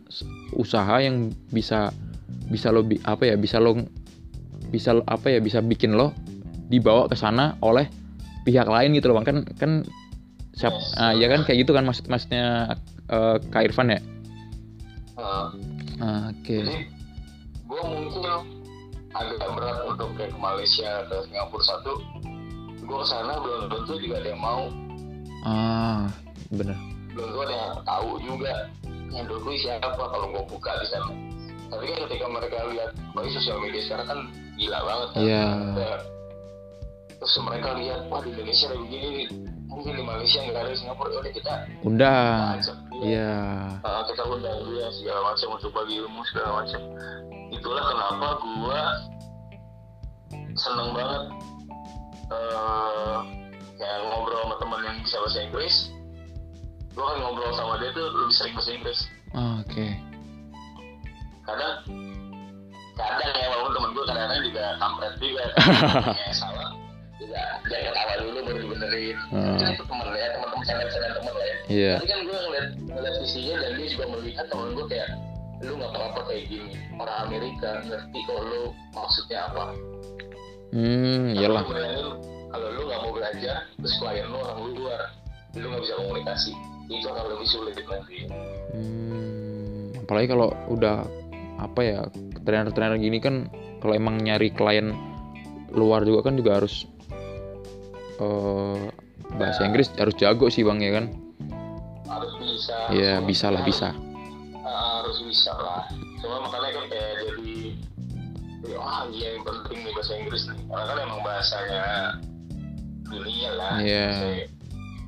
usaha 0.53 1.01
yang 1.01 1.33
bisa 1.49 1.89
bisa 2.47 2.69
lo 2.69 2.85
bi- 2.85 3.01
apa 3.03 3.25
ya 3.25 3.35
bisa 3.35 3.57
lo 3.57 3.73
bisa 4.69 4.93
lo- 4.93 5.05
apa 5.05 5.29
ya 5.29 5.39
bisa 5.41 5.59
bikin 5.59 5.93
lo 5.93 6.13
dibawa 6.69 7.05
ke 7.05 7.17
sana 7.17 7.57
oleh 7.61 7.89
pihak 8.43 8.65
lain 8.65 8.93
gitu 8.93 9.09
loh 9.09 9.17
bang. 9.17 9.25
Kan 9.25 9.37
kan 9.57 9.71
siap 10.53 10.73
Yes. 10.73 10.93
ah, 10.95 11.13
ya 11.13 11.27
kan? 11.27 11.41
Kayak 11.41 11.65
gitu 11.65 11.71
kan 11.73 11.85
maksud 11.85 12.05
maksudnya 12.05 12.77
eh, 13.09 13.35
Kak 13.49 13.63
Irfan 13.65 13.89
ya? 13.89 13.99
Ah, 15.17 15.49
oke. 16.29 16.57
Jadi 16.57 16.89
gue 17.63 17.81
mungkin 17.81 18.21
agak 19.13 19.49
berat 19.53 19.77
untuk 19.85 20.09
kayak 20.17 20.33
ke 20.33 20.37
Malaysia 20.37 21.05
ke 21.05 21.15
Singapura 21.29 21.63
satu 21.63 21.93
gue 22.83 22.97
ke 22.99 23.07
sana 23.07 23.37
belum 23.39 23.69
tentu 23.69 23.93
juga 23.97 24.21
ada 24.21 24.29
yang 24.33 24.41
mau. 24.41 24.63
Ah 25.43 26.09
bener 26.53 26.77
belum 27.13 27.25
tentu 27.29 27.39
ada 27.45 27.53
yang 27.55 27.73
tahu 27.85 28.09
juga 28.21 28.53
yang 29.13 29.25
dulu 29.29 29.53
siapa 29.55 29.93
kalau 29.93 30.27
gue 30.33 30.43
buka 30.49 30.71
di 30.81 30.87
sana 30.89 31.11
tapi 31.69 31.83
kan 31.89 31.97
ketika 32.05 32.25
mereka 32.29 32.57
lihat 32.69 32.89
apalagi 33.09 33.31
sosial 33.33 33.57
media 33.61 33.81
sekarang 33.81 34.07
kan 34.09 34.19
gila 34.57 34.79
banget 34.85 35.07
kan. 35.09 35.21
Ada- 35.73 36.05
terus 37.17 37.39
mereka 37.39 37.69
lihat 37.79 37.99
wah 38.11 38.19
di 38.19 38.29
Indonesia 38.35 38.65
ada 38.67 38.77
begini 38.83 39.21
mungkin 39.71 39.93
di 39.95 40.03
Malaysia 40.05 40.37
nggak 40.43 40.59
ada 40.59 40.69
di 40.69 40.77
Singapura 40.77 41.09
ya 41.09 41.19
udah 41.23 41.33
kita 41.33 41.53
undang. 41.81 42.61
iya. 43.01 43.33
Ah, 43.81 44.01
kita 44.05 44.21
undang 44.27 44.59
dia 44.69 44.87
segala 44.93 45.19
macam 45.33 45.47
untuk 45.57 45.71
bagi 45.73 45.93
ilmu 45.97 46.21
segala 46.29 46.61
macam. 46.61 46.81
Itulah 47.49 47.83
kenapa 47.89 48.27
gua 48.43 48.81
seneng 50.53 50.89
banget 50.93 51.23
eh 52.29 53.17
kayak 53.81 53.97
ngobrol 54.05 54.39
sama 54.45 54.55
teman 54.61 54.79
yang 54.85 54.97
bisa 55.01 55.17
bahasa 55.23 55.39
Inggris 55.41 55.75
gua 56.93 57.05
kan 57.09 57.17
ngobrol 57.25 57.53
sama 57.57 57.81
dia 57.81 57.89
tuh 57.91 58.05
lebih 58.05 58.35
sering 58.37 58.53
bahasa 58.53 58.71
Inggris. 58.71 58.99
Ah, 59.33 59.53
oke. 59.65 59.87
Kadang 61.43 61.73
kadang 62.93 63.33
ya 63.33 63.47
walaupun 63.49 63.71
temen 63.73 63.89
gua 63.97 64.03
kadang-kadang 64.05 64.41
juga 64.45 64.63
kampret 64.77 65.13
juga. 65.17 65.43
Kayak 66.13 66.35
salah. 66.41 66.69
Juga 67.17 67.41
dia 67.65 67.79
ketawa 67.89 68.13
dulu 68.21 68.39
baru 68.45 68.59
dibenerin. 68.61 69.17
Hmm. 69.33 69.57
itu 69.57 69.63
itu 69.73 69.83
temen 69.89 70.05
ya 70.13 70.27
teman-teman 70.37 70.65
canda-canda 70.65 71.07
temen 71.17 71.33
lah 71.33 71.45
ya. 71.45 71.57
Iya. 71.73 71.93
Tapi 71.97 72.07
kan 72.09 72.19
gue 72.27 72.37
ngeliat, 72.37 72.67
ngeliat 72.93 73.15
visinya 73.23 73.53
dan 73.63 73.71
dia 73.79 73.87
juga 73.89 74.05
melihat 74.13 74.45
temen 74.51 74.67
gue 74.77 74.85
kayak 74.91 75.09
lu 75.63 75.71
nggak 75.79 75.91
apa-apa 75.95 76.21
kayak 76.29 76.43
gini. 76.51 76.73
Orang 76.99 77.17
Amerika 77.25 77.69
ngerti 77.87 78.19
kalau 78.29 78.43
lu 78.45 78.61
maksudnya 78.93 79.39
apa. 79.49 79.63
hmm 80.73 81.37
iyalah. 81.37 81.61
kalau 82.53 82.67
lu 82.69 82.81
nggak 82.85 83.01
mau 83.01 83.13
belajar 83.13 83.65
terus 83.77 83.93
klien 83.97 84.25
lu 84.29 84.37
orang 84.41 84.57
luar, 84.73 85.01
lu 85.57 85.65
nggak 85.69 85.81
bisa 85.85 85.95
komunikasi 86.01 86.53
itu 86.87 87.07
akan 87.07 87.25
lebih 87.31 87.47
sulit 87.47 87.75
nanti. 87.79 88.17
Hmm, 88.73 89.93
apalagi 90.01 90.27
kalau 90.27 90.49
udah 90.67 91.05
apa 91.57 91.79
ya 91.79 91.99
trainer-trainer 92.43 92.97
gini 92.97 93.17
kan 93.17 93.47
kalau 93.79 93.93
emang 93.93 94.19
nyari 94.19 94.49
klien 94.49 94.91
luar 95.71 96.03
juga 96.03 96.27
kan 96.27 96.35
juga 96.35 96.59
harus 96.59 96.85
eh 98.19 98.79
bahasa 99.33 99.65
Inggris 99.65 99.89
harus 99.97 100.13
jago 100.15 100.45
sih 100.47 100.61
bang 100.61 100.77
ya 100.77 100.91
kan 100.93 101.05
Harus 102.05 102.33
bisa. 102.37 102.75
Iya 102.93 103.17
harus- 103.17 103.25
bisa 103.25 103.47
lah 103.49 103.61
harus- 103.63 103.69
bisa 103.73 103.89
ah, 104.61 104.91
harus 105.01 105.17
bisa 105.25 105.51
lah. 105.55 105.81
Cuma 106.21 106.45
makanya 106.45 106.69
kan 106.77 106.85
kayak 106.87 107.11
jadi 107.25 107.55
wah 108.69 109.03
iya 109.09 109.27
yang 109.33 109.43
penting 109.43 109.77
nih 109.81 109.91
bahasa 109.93 110.13
Inggris 110.15 110.43
nih. 110.45 110.59
Karena 110.67 110.83
kan 110.85 110.97
emang 110.99 111.21
bahasanya 111.21 111.83
dunia 113.03 113.51
lah. 113.57 113.73
Iya. 113.81 114.07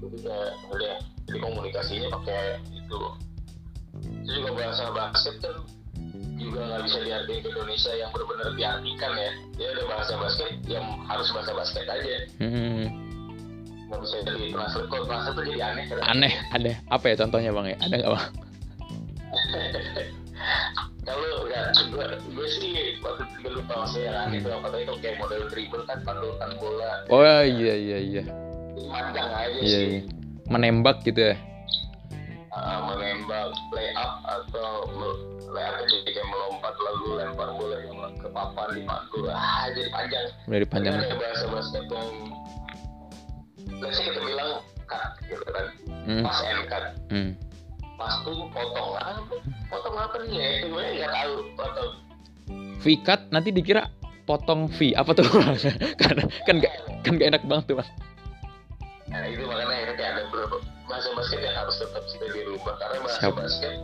Jadi 0.01 0.17
kayak 0.26 0.51
udah 0.73 0.95
jadi 1.26 1.39
komunikasinya 1.41 2.07
pakai 2.21 2.43
itu. 2.71 2.99
Itu 4.26 4.30
juga 4.41 4.51
bahasa 4.53 4.84
basket 4.93 5.36
kan 5.41 5.55
juga 6.36 6.59
nggak 6.67 6.82
bisa 6.84 6.99
diartikan 6.99 7.41
ke 7.41 7.47
Indonesia 7.49 7.91
yang 7.95 8.09
benar-benar 8.11 8.49
diartikan 8.53 9.11
ya. 9.15 9.32
Dia 9.55 9.67
ada 9.71 9.84
bahasa 9.88 10.13
basket 10.19 10.49
yang 10.67 10.86
harus 11.07 11.28
bahasa 11.32 11.51
basket 11.55 11.86
aja. 11.88 12.15
Hmm, 12.43 12.86
Nggak 13.86 13.99
bisa 14.01 14.15
jadi 14.26 14.45
translate. 14.51 14.88
Kalau 14.89 15.05
translate 15.07 15.36
tuh 15.38 15.45
jadi 15.45 15.61
aneh. 15.63 15.84
kan? 15.88 15.97
aneh 16.09 16.34
ada 16.51 16.71
apa 16.89 17.05
ya 17.09 17.15
contohnya 17.21 17.49
bang 17.53 17.65
ya 17.73 17.78
ada 17.82 17.95
nggak 17.95 18.11
bang 18.13 18.26
kalau 21.05 21.45
enggak 21.45 21.65
gue 21.86 22.07
gue 22.34 22.47
sih 22.49 22.71
waktu 22.99 23.23
itu 23.39 23.49
lupa 23.61 23.73
maksudnya 23.86 24.09
yang 24.09 24.17
aneh 24.26 24.38
itu 24.41 24.49
apa 24.49 24.67
tadi 24.73 24.84
kayak 25.01 25.17
model 25.21 25.41
dribble 25.53 25.84
kan 25.86 25.97
pandukan 26.01 26.49
bola 26.57 26.91
oh 27.13 27.21
iya 27.45 27.73
iya 27.78 27.97
iya 28.01 28.23
mandang 28.89 29.30
aja 29.32 29.59
iya, 29.61 29.78
sih 29.78 29.86
iya. 29.86 30.01
Menembak 30.49 31.01
gitu 31.05 31.33
ya? 31.33 31.35
Ah, 32.55 32.87
menembak 32.87 33.51
play 33.73 33.91
up 33.97 34.23
atau 34.23 34.87
play 35.49 35.65
up 35.65 35.75
jadi 35.89 36.09
kayak 36.15 36.27
melompat 36.31 36.73
lalu 36.79 37.07
lempar 37.19 37.49
bola 37.57 37.77
ke 38.15 38.27
papan 38.31 38.67
di 38.73 38.81
mantul 38.87 39.27
ah 39.27 39.67
jadi 39.73 39.89
panjang. 39.91 40.25
Tapi 40.47 40.65
panjang 40.69 40.93
ada 41.01 41.15
bahasa 41.17 41.45
basket 41.51 41.85
yang 41.91 42.11
say 43.91 44.05
kita 44.07 44.19
bilang 44.23 44.51
cut 44.87 45.11
gitu 45.27 45.45
kan? 45.49 45.65
Hmm, 46.05 46.23
pas 46.23 46.39
and 46.45 46.63
cut. 46.69 46.83
Hmm. 47.11 47.29
pas 47.95 48.13
tuh 48.27 48.35
potong 48.51 48.91
ah, 48.99 49.19
potong 49.71 49.95
apa 49.95 50.15
nih 50.27 50.35
ya? 50.35 50.47
Itu 50.61 50.67
gue 50.71 50.83
nggak 51.01 51.11
tahu 51.11 51.33
potong. 51.55 51.91
V-cut 52.85 53.21
nanti 53.33 53.49
dikira 53.49 53.89
potong 54.29 54.69
V. 54.69 54.93
Apa 54.93 55.11
tuh? 55.17 55.25
Kan 56.01 56.15
kan 56.45 56.55
gak 56.61 56.73
kan 57.01 57.17
gak 57.17 57.29
enak 57.33 57.43
banget 57.49 57.65
tuh 57.73 57.77
bang 57.81 57.89
Nah 59.16 59.28
itu 59.32 59.43
makanya 59.47 59.74
akhirnya 59.80 59.95
kayak 59.95 60.11
ada 60.11 60.22
beberapa 60.28 60.55
bahasa 60.86 61.09
basket 61.16 61.39
yang 61.41 61.55
harus 61.55 61.76
tetap 61.80 62.03
kita 62.11 62.26
dirubah 62.36 62.74
karena 62.78 62.97
bahasa 63.01 63.20
Siap. 63.24 63.34
basket 63.39 63.76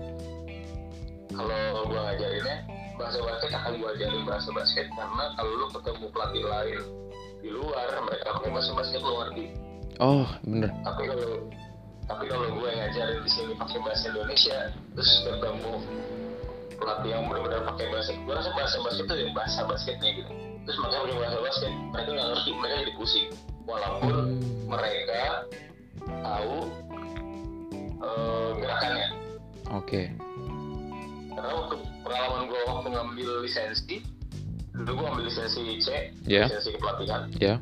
kalau 1.32 1.88
gua 1.88 2.02
ngajarinnya 2.12 2.58
bahasa 3.00 3.20
basket 3.24 3.52
akan 3.56 3.74
gua 3.80 3.90
ajarin 3.96 4.24
bahasa 4.28 4.50
basket. 4.52 4.86
Karena 4.92 5.24
kalau 5.40 5.52
lu 5.56 5.68
ketemu 5.72 6.06
pelatih 6.12 6.44
lain 6.44 6.80
di 7.42 7.50
luar 7.50 7.88
mereka 8.06 8.38
pakai 8.38 8.50
bahasa 8.54 8.72
basket 8.78 9.02
lu 9.02 9.14
ngerti 9.18 9.46
oh 9.98 10.28
bener. 10.46 10.70
Tapi 10.86 11.02
kalau 11.10 11.32
tapi 12.06 12.26
kalau 12.28 12.48
gue 12.54 12.70
ngajarin 12.70 13.20
di 13.24 13.32
sini 13.32 13.54
pakai 13.56 13.80
bahasa 13.82 14.12
Indonesia 14.14 14.58
terus 14.94 15.12
ketemu 15.26 15.74
pelatih 16.78 17.10
yang 17.14 17.24
benar-benar 17.30 17.62
pakai 17.74 17.86
bahasa 17.90 18.12
gue 18.14 18.34
rasa 18.34 18.52
bahasa 18.54 18.78
basket 18.86 19.06
itu 19.10 19.16
yang 19.26 19.34
bahasa 19.34 19.60
basketnya 19.66 20.10
gitu. 20.22 20.32
Terus 20.62 20.78
mereka 20.78 20.98
pakai 21.02 21.18
bahasa 21.18 21.38
basket 21.42 21.72
mereka 21.90 22.10
nggak 22.14 22.28
ngerti 22.30 22.50
mereka 22.54 22.76
jadi 22.78 22.94
pusing 22.94 23.28
walaupun 23.66 24.40
mereka 24.68 25.46
tahu 26.02 26.58
eh, 28.02 28.50
gerakannya. 28.60 29.08
Oke. 29.72 30.02
Karena 31.32 31.50
waktu 31.56 31.76
pengalaman 32.04 32.42
gue 32.50 32.62
waktu 32.68 32.88
ngambil 32.92 33.30
lisensi 33.46 33.98
dulu 34.72 35.04
gue 35.04 35.08
ambil 35.08 35.26
lisensi 35.28 35.62
C 35.84 35.90
Ya. 36.28 36.48
lisensi 36.48 36.70
kepelatihan. 36.76 37.28
Ya. 37.40 37.56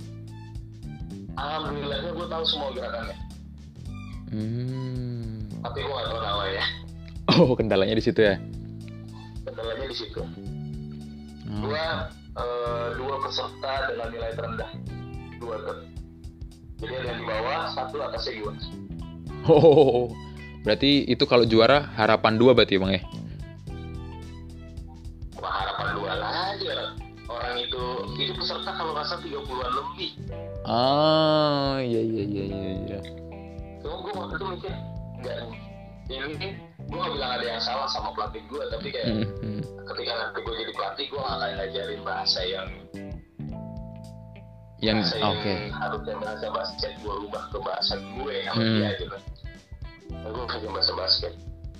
Alhamdulillahnya 1.37 2.11
gue 2.13 2.27
tahu 2.27 2.43
semua 2.45 2.69
gerakannya. 2.75 3.17
Hmm. 4.29 5.49
tapi 5.65 5.81
gue 5.81 5.89
nggak 5.89 6.07
tahu 6.07 6.21
namanya. 6.21 6.63
Oh 7.33 7.53
kendalanya 7.57 7.97
di 7.97 8.03
situ 8.05 8.21
ya? 8.21 8.37
Kendalanya 9.41 9.85
di 9.89 9.97
situ. 9.97 10.21
Oh. 10.21 11.61
dua 11.65 12.13
eh, 12.37 12.87
dua 12.93 13.15
peserta 13.25 13.73
dengan 13.89 14.07
nilai 14.13 14.31
terendah. 14.37 14.69
Dua 15.41 15.55
tuh 15.65 15.77
jadi 16.79 16.93
ada 16.95 17.07
yang 17.11 17.19
di 17.19 17.25
bawah 17.27 17.59
satu 17.75 17.95
atasnya 18.03 18.33
dua 18.39 18.53
Oh, 19.47 20.11
berarti 20.67 21.07
itu 21.07 21.23
kalau 21.23 21.47
juara 21.47 21.87
harapan 21.95 22.35
dua 22.35 22.51
berarti 22.51 22.75
bang 22.75 22.91
ya? 22.99 23.01
Wah, 25.39 25.53
harapan 25.63 25.87
dua 25.95 26.11
lah 26.19 26.39
orang 27.29 27.55
itu 27.61 27.83
itu 28.17 28.33
peserta 28.33 28.71
kalau 28.73 28.91
nggak 28.97 29.05
salah 29.05 29.21
30-an 29.21 29.71
lebih 29.77 30.09
ah 30.65 31.75
iya 31.79 32.01
iya 32.01 32.23
iya 32.25 32.43
iya 32.49 32.71
iya 32.83 32.99
cuma 33.79 33.95
gue 34.03 34.13
waktu 34.17 34.35
itu 34.35 34.45
mikir 34.57 34.73
nggak 35.21 35.35
ini 36.09 36.47
gue 36.89 36.97
gak 36.97 37.11
bilang 37.13 37.31
ada 37.37 37.45
yang 37.45 37.61
salah 37.61 37.85
sama 37.85 38.09
pelatih 38.17 38.41
gue 38.49 38.63
tapi 38.73 38.87
kayak 38.89 39.07
Hmm, 39.13 39.29
hmm. 39.45 39.61
ketika 39.93 40.11
nanti 40.17 40.39
gue 40.41 40.55
jadi 40.57 40.71
pelatih 40.73 41.05
gue 41.05 41.19
gak 41.21 41.35
akan 41.37 41.49
ngajarin 41.61 42.01
bahasa 42.01 42.39
yang 42.41 42.67
yang 44.79 45.03
bahasa 45.03 45.15
oke. 45.19 45.51
yang 45.51 45.75
harusnya 45.75 46.15
bahasa 46.23 46.47
basket 46.55 46.91
gue 47.03 47.13
rubah 47.27 47.43
ke 47.51 47.57
bahasa 47.59 47.93
gue 47.99 48.35
sama 48.47 48.59
Hmm. 48.63 48.77
dia 48.79 48.89
gitu. 48.95 49.17
Nah, 50.09 50.29
gue 50.31 50.43
ngajarin 50.47 50.71
bahasa 50.71 50.93
basket. 50.95 51.33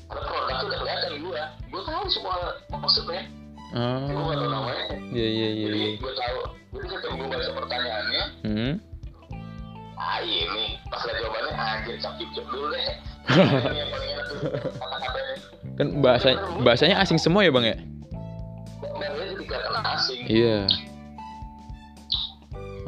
Karena 0.10 0.26
produk 0.26 0.56
tuh 0.60 0.68
udah 0.68 0.80
kelihatan 0.84 1.12
gue 1.22 1.42
gue 1.72 1.82
tahu 1.88 2.04
semua 2.12 2.36
maksudnya. 2.76 3.24
Ah 3.72 4.04
gue 4.04 4.20
gak 4.20 4.38
tau 4.42 4.50
namanya. 4.52 4.84
Iya 5.16 5.28
iya 5.32 5.48
iya 5.54 5.68
jadi 5.70 5.80
iya. 5.80 5.90
gue 6.02 6.14
tahu. 6.14 6.40
Jadi 6.70 6.86
ketika 6.92 7.10
gue 7.16 7.28
baca 7.28 7.52
pertanyaannya 7.56 8.24
hmm. 8.46 8.74
Ah 10.00 10.20
ini 10.24 10.66
pas 10.88 11.02
lihat 11.04 11.18
jawabannya 11.20 11.54
anjir 11.56 11.96
cap 12.00 12.14
cip 12.20 12.46
dulu 12.52 12.68
deh. 12.72 12.84
Ini 13.30 13.78
yang 13.78 13.90
paling 13.94 14.10
enak 14.12 14.26
tuh 14.28 14.38
kata-katanya 14.76 15.36
kan 15.80 15.88
bahasa 16.04 16.28
bahasanya 16.60 17.00
asing 17.00 17.16
semua 17.16 17.48
ya 17.48 17.52
bang 17.56 17.66
ya? 17.72 17.78
Dia 19.00 19.08
jadi 19.16 19.44
kelihatan 19.48 19.84
asing. 19.88 20.22
Iya 20.28 20.58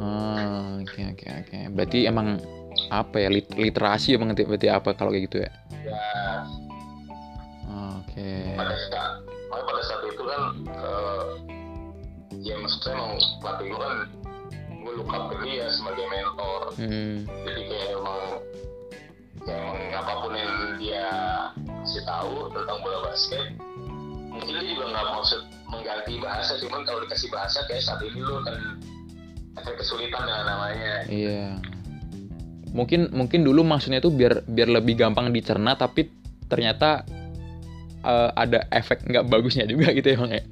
ah 0.02 0.82
oke 0.82 1.00
oke 1.14 1.26
oke. 1.30 1.58
Berarti 1.70 1.98
emang 2.10 2.42
apa 2.90 3.16
ya 3.22 3.28
lit- 3.30 3.54
literasi 3.54 4.18
emang 4.18 4.34
berarti 4.34 4.44
berarti 4.44 4.68
apa 4.68 4.90
kalau 4.98 5.14
kayak 5.14 5.24
gitu 5.30 5.38
ya? 5.46 5.50
Ya 5.86 6.06
oke. 7.70 8.30
Pada 8.58 8.74
saat 8.90 9.12
pada 9.52 9.82
saat 9.86 10.02
itu 10.10 10.22
kan 10.26 10.42
eh, 10.66 11.24
ya 12.42 12.54
maksudnya 12.58 12.98
emang 12.98 13.12
pelatih 13.38 13.66
gue 13.70 13.78
kan 13.78 13.94
gue 14.82 14.92
look 14.98 15.14
up 15.14 15.30
ke 15.30 15.36
dia 15.46 15.70
sebagai 15.70 16.06
mentor. 16.10 16.62
Hmm. 16.74 17.16
Jadi 17.46 17.60
kayak 17.70 17.88
emang 17.94 18.22
kayak 19.46 19.60
emang 19.62 19.80
apa 19.94 20.12
pun 20.22 20.32
yang 20.34 20.52
dia 20.82 21.06
kasih 21.82 22.02
tahu 22.06 22.50
tentang 22.54 22.78
bola 22.82 22.98
basket 23.10 23.58
mungkin 24.32 24.54
dia 24.54 24.64
juga 24.74 24.84
nggak 24.96 25.06
maksud 25.12 25.40
mengganti 25.68 26.14
bahasa 26.22 26.52
cuman 26.62 26.80
kalau 26.86 27.00
dikasih 27.04 27.28
bahasa 27.28 27.58
kayak 27.68 27.84
saat 27.84 28.00
ini 28.06 28.22
lo 28.22 28.40
kan 28.46 28.80
akan 29.52 29.72
kesulitan 29.76 30.22
dengan 30.24 30.44
namanya 30.46 30.94
Iya. 31.06 31.44
Mungkin 32.72 33.12
mungkin 33.12 33.44
dulu 33.44 33.60
maksudnya 33.62 34.00
itu 34.00 34.08
biar 34.08 34.48
biar 34.48 34.68
lebih 34.72 34.96
gampang 34.96 35.28
dicerna 35.28 35.76
tapi 35.76 36.08
ternyata 36.48 37.04
eh, 38.00 38.30
ada 38.32 38.64
efek 38.72 39.04
nggak 39.04 39.28
bagusnya 39.28 39.68
juga 39.68 39.92
gitu 39.92 40.08
ya 40.08 40.16
bang 40.16 40.32
ya. 40.32 40.42
ya 40.42 40.44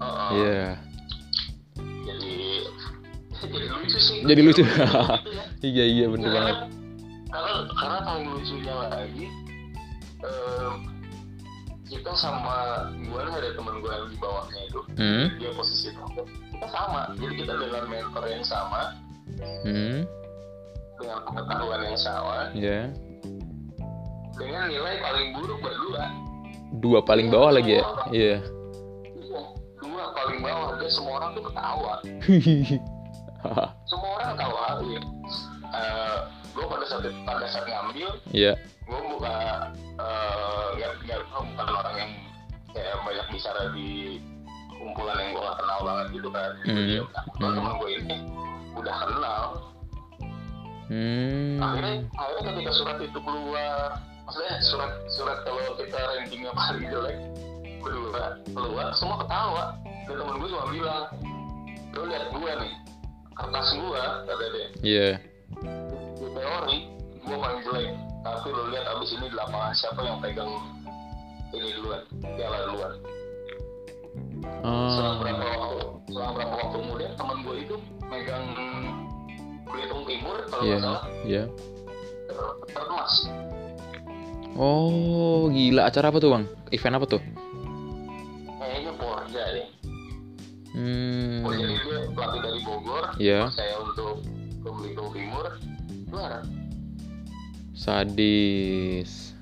heeh. 0.00 0.30
Iya. 0.32 0.64
jadi 2.08 2.32
jadi 3.40 3.66
lucu 3.68 3.98
sih 4.00 4.16
Jadi 4.24 4.40
lucu. 4.40 4.62
Gitu 4.64 4.72
ya. 4.72 4.88
Iya 5.60 5.84
iya 5.84 6.06
bener 6.08 6.28
banget. 6.32 6.56
Karena 7.28 7.52
karena 7.76 7.98
paling 8.00 8.26
lucunya 8.32 8.74
lagi 8.88 9.26
kita 11.90 12.12
sama 12.14 12.86
gue 12.96 13.18
ada 13.18 13.50
teman 13.58 13.82
gue 13.82 13.90
yang 13.90 14.06
di 14.08 14.16
bawahnya 14.22 14.60
itu 14.70 14.80
Hmm. 14.94 15.26
dia 15.42 15.50
posisi 15.52 15.90
kita 15.90 16.22
sama 16.66 17.00
jadi 17.14 17.34
kita 17.38 17.54
dengan 17.56 17.84
mentor 17.86 18.24
yang 18.26 18.44
sama 18.44 18.82
Hmm. 19.62 20.02
dengan 20.98 21.18
pengetahuan 21.24 21.80
yang 21.82 21.96
sama 21.96 22.50
Ya. 22.52 22.90
dengan 24.34 24.64
nilai 24.66 24.94
paling 24.98 25.28
buruk 25.32 25.58
berdua 25.60 26.04
Dua 26.72 27.02
paling 27.02 27.28
bawah 27.28 27.50
lagi 27.52 27.76
ya. 27.76 27.84
Iya. 28.10 28.36
iya 28.36 28.36
dua 29.80 30.04
paling 30.12 30.38
bawah 30.40 30.76
dan 30.76 30.86
semua 30.88 31.12
orang 31.18 31.30
tuh 31.32 31.44
ketawa 31.46 31.94
semua 33.90 34.08
orang 34.14 34.28
ketawa 34.34 34.64
ya. 34.84 35.00
gue 36.50 36.64
pada 36.66 36.84
saat 36.84 37.04
pada 37.24 37.46
saat 37.46 37.64
ngambil 37.64 38.08
Iya. 38.30 38.52
gue 38.82 39.00
buka 39.08 39.34
eh, 39.96 40.66
nggak 40.76 40.92
nggak 41.04 41.18
gue 41.22 41.40
bukan 41.46 41.66
orang 41.70 41.94
yang 41.96 42.10
kayak 42.70 42.94
banyak 43.02 43.26
bicara 43.30 43.62
di 43.72 44.18
kumpulan 44.80 45.14
yang 45.14 45.30
gue 45.30 45.42
gak 45.42 45.56
kenal 45.56 45.78
banget 45.82 46.06
gitu 46.10 46.28
kan 46.28 46.50
Hmm. 46.58 46.72
Jadi, 46.72 46.94
nah, 46.98 47.22
Hmm. 47.38 47.54
temen 47.54 47.72
gue 47.76 47.90
ini 47.92 48.16
udah 48.72 48.96
kenal 49.04 49.42
Hmm. 50.90 51.56
akhirnya 51.60 51.94
akhirnya 52.12 52.42
ketika 52.50 52.72
surat 52.74 52.98
itu 52.98 53.18
keluar 53.20 53.78
maksudnya 54.24 54.54
surat 54.60 54.90
surat 55.08 55.38
kalau 55.44 55.62
kita 55.76 55.98
rankingnya 55.98 56.50
paling 56.50 56.84
jelek 56.84 57.16
berdua 57.78 58.22
keluar 58.44 58.86
semua 58.92 59.16
ketawa 59.18 59.64
dan 60.04 60.14
temen 60.16 60.34
gue 60.36 60.48
cuma 60.48 60.66
bilang 60.68 61.04
lo 61.90 62.02
lihat 62.04 62.24
gue 62.28 62.50
nih 62.56 62.72
kertas 63.32 63.68
gue 63.72 64.02
kata 64.26 64.44
dia 64.48 64.66
Iya. 64.80 65.08
di 66.16 66.26
teori 66.28 66.78
gue 67.20 67.36
paling 67.38 67.60
jelek 67.62 67.88
tapi 68.20 68.46
lo 68.48 68.62
lihat 68.68 68.84
abis 68.88 69.10
ini 69.12 69.26
di 69.26 69.36
lapangan 69.36 69.72
siapa 69.72 70.00
yang 70.02 70.18
pegang 70.18 70.50
ini 71.50 71.68
duluan 71.72 72.02
piala 72.34 72.58
duluan 72.66 72.92
selang 74.42 75.14
Ah. 75.14 75.18
berapa 75.20 75.44
waktu 75.46 75.78
selang 76.08 76.32
berapa 76.34 76.54
waktu 76.56 76.76
kemudian 76.76 77.12
teman 77.14 77.36
gue 77.40 77.56
itu 77.60 77.76
megang 78.04 78.46
Belitung 79.64 80.02
Timur 80.04 80.36
kalau 80.46 80.62
nggak 80.64 80.80
salah 80.80 81.02
Iya. 81.22 81.44
ter- 82.26 82.58
termas 82.70 83.14
Oh, 84.52 85.46
gila 85.48 85.86
acara 85.86 86.10
apa 86.10 86.18
tuh, 86.18 86.30
Bang? 86.30 86.44
Event 86.68 86.96
apa 86.96 87.06
tuh? 87.08 87.22
kayaknya 88.56 88.92
Porja 88.94 89.42
deh 89.50 89.66
Hmm. 90.70 91.42
oh 91.42 91.50
jadi 91.50 91.74
dia 91.76 91.98
pelatih 92.08 92.40
dari 92.40 92.60
Bogor 92.60 93.04
Iya. 93.16 93.48
saya 93.48 93.74
untuk 93.80 94.22
ke 94.56 94.68
Belitung 94.70 95.10
Timur 95.10 95.46
juara 96.06 96.40
Sadis. 97.72 99.32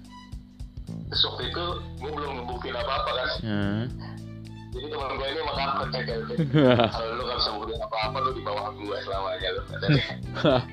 terus 1.04 1.22
waktu 1.22 1.42
itu 1.48 1.64
gue 1.98 2.10
belum 2.10 2.30
ngebuktiin 2.38 2.76
apa-apa 2.76 3.10
kan 3.10 3.28
Hah? 3.42 3.82
Jadi 4.78 4.86
teman 4.88 5.10
gue 5.12 5.26
ini 5.26 5.40
makan 5.42 5.86
kayak 5.90 6.06
kayak 6.06 6.22
kalau 6.88 7.12
lu 7.12 7.22
gak 7.24 7.36
bisa 7.36 7.50
buktiin 7.52 7.80
apa-apa 7.80 8.16
lu 8.20 8.30
di 8.30 8.42
bawah 8.42 8.66
gue 8.72 8.96
selamanya 9.00 9.48
lu 9.50 9.60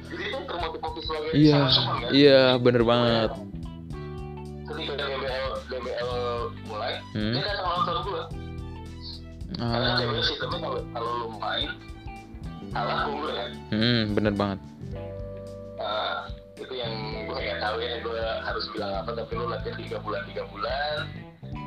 jadi 0.06 0.24
itu 0.24 0.38
termotivasi 0.46 1.00
sebagai 1.02 1.32
Iya, 1.34 1.58
kan? 1.60 2.10
iya 2.12 2.42
bener 2.56 2.84
banget. 2.84 3.32
ketika 4.66 4.94
DBL 4.96 5.50
DBL 5.68 6.12
mulai 6.66 6.94
Hmm. 7.12 7.34
dia 7.34 7.44
datang 7.44 7.68
nonton 7.72 7.96
gue 8.04 8.24
karena 9.56 9.88
Ah. 9.88 9.98
DBL 9.98 10.24
sistemnya 10.24 10.58
kalau 10.60 10.80
kalau 10.92 11.10
lu 11.16 11.28
main 11.36 11.70
kalah 12.72 12.98
unggul 13.06 13.30
kan 13.32 13.50
Hmm, 13.68 14.02
bener 14.12 14.34
banget. 14.34 14.60
Nah, 15.76 16.28
itu 16.56 16.74
yang 16.74 16.94
gue 17.24 17.36
nggak 17.36 17.60
tahu 17.60 17.78
ya 17.80 17.94
gue 18.00 18.22
harus 18.42 18.66
bilang 18.70 18.94
apa 18.96 19.12
tapi 19.14 19.32
lu 19.34 19.46
latihan 19.46 19.76
tiga 19.78 19.98
bulan 20.00 20.22
tiga 20.26 20.44
bulan 20.46 20.98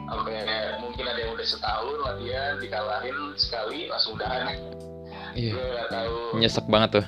sampai 0.08 0.34
mungkin 0.80 1.04
ada 1.04 1.20
yang 1.20 1.32
udah 1.32 1.46
setahun 1.46 1.96
latihan 2.00 2.52
dikalahin 2.56 3.16
sekali 3.36 3.78
langsung 3.86 4.16
udahan 4.16 4.56
Iya. 5.32 5.52
gue 5.54 5.64
nggak 5.68 5.88
tahu 5.88 6.16
Nyesek 6.34 6.66
banget 6.66 6.90
tuh. 6.94 7.06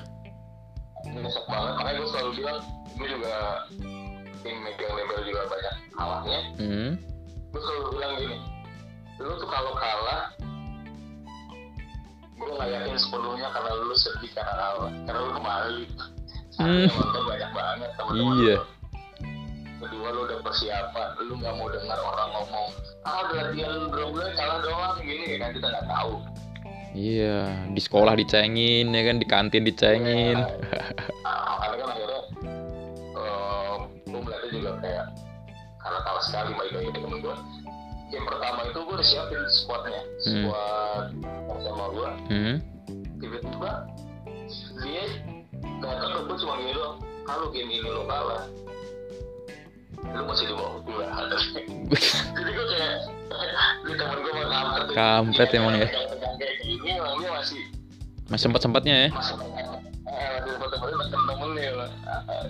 nyesek 1.03 1.45
banget 1.45 1.71
makanya 1.73 1.97
gue 1.97 2.09
selalu 2.09 2.31
bilang 2.37 2.57
gue 2.93 3.07
juga 3.09 3.33
tim 4.41 4.55
megang 4.59 4.93
label 4.93 5.19
juga 5.23 5.41
banyak 5.47 5.75
kalahnya 5.91 6.39
Hmm. 6.55 6.91
gue 7.51 7.61
selalu 7.61 7.85
bilang 7.91 8.11
gini 8.15 8.37
lu 9.17 9.33
tuh 9.35 9.49
kalau 9.49 9.73
kalah 9.73 10.23
gue 12.31 12.49
nggak 12.51 12.69
yakin 12.71 12.97
sepenuhnya 12.97 13.47
karena 13.51 13.69
lu 13.75 13.95
sedih 13.95 14.31
karena 14.31 14.53
kalah 14.55 14.91
karena 15.03 15.19
lu 15.19 15.31
kembali 15.33 15.81
Hmm. 16.53 16.85
nonton 16.85 17.23
banyak 17.25 17.51
banget 17.51 17.89
teman-teman 17.95 18.35
Iya. 18.37 18.55
lu. 18.55 18.80
Kedua 19.81 20.07
lu 20.13 20.19
udah 20.29 20.39
persiapan. 20.45 21.07
Lu 21.25 21.33
nggak 21.41 21.53
mau 21.57 21.67
dengar 21.73 21.99
orang 21.99 22.29
ngomong 22.37 22.69
ah 23.01 23.25
udah 23.25 23.49
latihan 23.49 23.89
dua 23.89 24.05
bulan 24.13 24.31
kalah 24.37 24.59
doang 24.61 24.95
gini 25.01 25.41
kan 25.41 25.49
kita 25.57 25.67
nggak 25.67 25.87
tahu. 25.89 26.13
Iya, 26.91 27.39
di 27.71 27.79
sekolah 27.79 28.19
dicengin 28.19 28.91
ya 28.91 29.01
kan, 29.07 29.15
di 29.15 29.23
kantin 29.23 29.63
dicengin. 29.63 30.35
nah, 31.23 31.55
makanya 31.55 31.75
kan 31.79 31.87
akhirnya 31.95 32.21
eh 33.15 33.75
gue 34.11 34.19
melihatnya 34.19 34.49
juga 34.51 34.71
kayak 34.83 35.05
karena 35.81 35.99
kalah 36.03 36.23
sekali 36.27 36.51
baik 36.59 36.71
lagi 36.75 36.89
temen 36.91 37.19
gue 37.23 37.35
game 38.11 38.25
pertama 38.27 38.59
itu 38.67 38.79
gue 38.83 38.95
udah 38.99 39.07
siapin 39.07 39.41
squadnya. 39.47 40.01
Hmm. 40.03 40.27
squad 40.27 41.05
sama 41.63 41.85
gue 41.95 42.07
Hmm. 42.27 42.55
tiba-tiba 43.23 43.71
dia 44.83 45.03
datang 45.79 46.11
ke 46.11 46.19
gue 46.27 46.37
cuma 46.43 46.53
gini 46.59 46.73
doang. 46.75 46.95
Kalau 47.23 47.47
game 47.55 47.71
ini 47.71 47.87
lo 47.87 48.03
kalah 48.03 48.43
lu 50.11 50.23
masih 50.25 50.45
di 50.45 50.53
bawah 50.53 50.75
gue 50.81 51.05
jadi 52.37 52.51
gue 52.51 52.65
kayak 52.67 52.93
di 53.81 53.93
temen 53.95 54.17
gue 54.19 54.31
mau 54.31 54.45
kampret. 54.45 54.87
Kampret 54.91 55.49
Dia 55.49 55.59
emang 55.59 55.75
ya. 55.75 55.87
gini 56.61 56.89
emang 56.93 57.15
masih 57.31 57.61
Masih 58.27 58.43
sempat-sempatnya 58.47 58.95
ya. 58.95 59.09
masih 59.11 59.35
eh 60.05 60.37
masih 60.37 60.55
temen-temen 60.55 60.93
masih 60.95 61.11
temen 61.11 61.49
nih 61.51 61.65
gue 61.71 61.87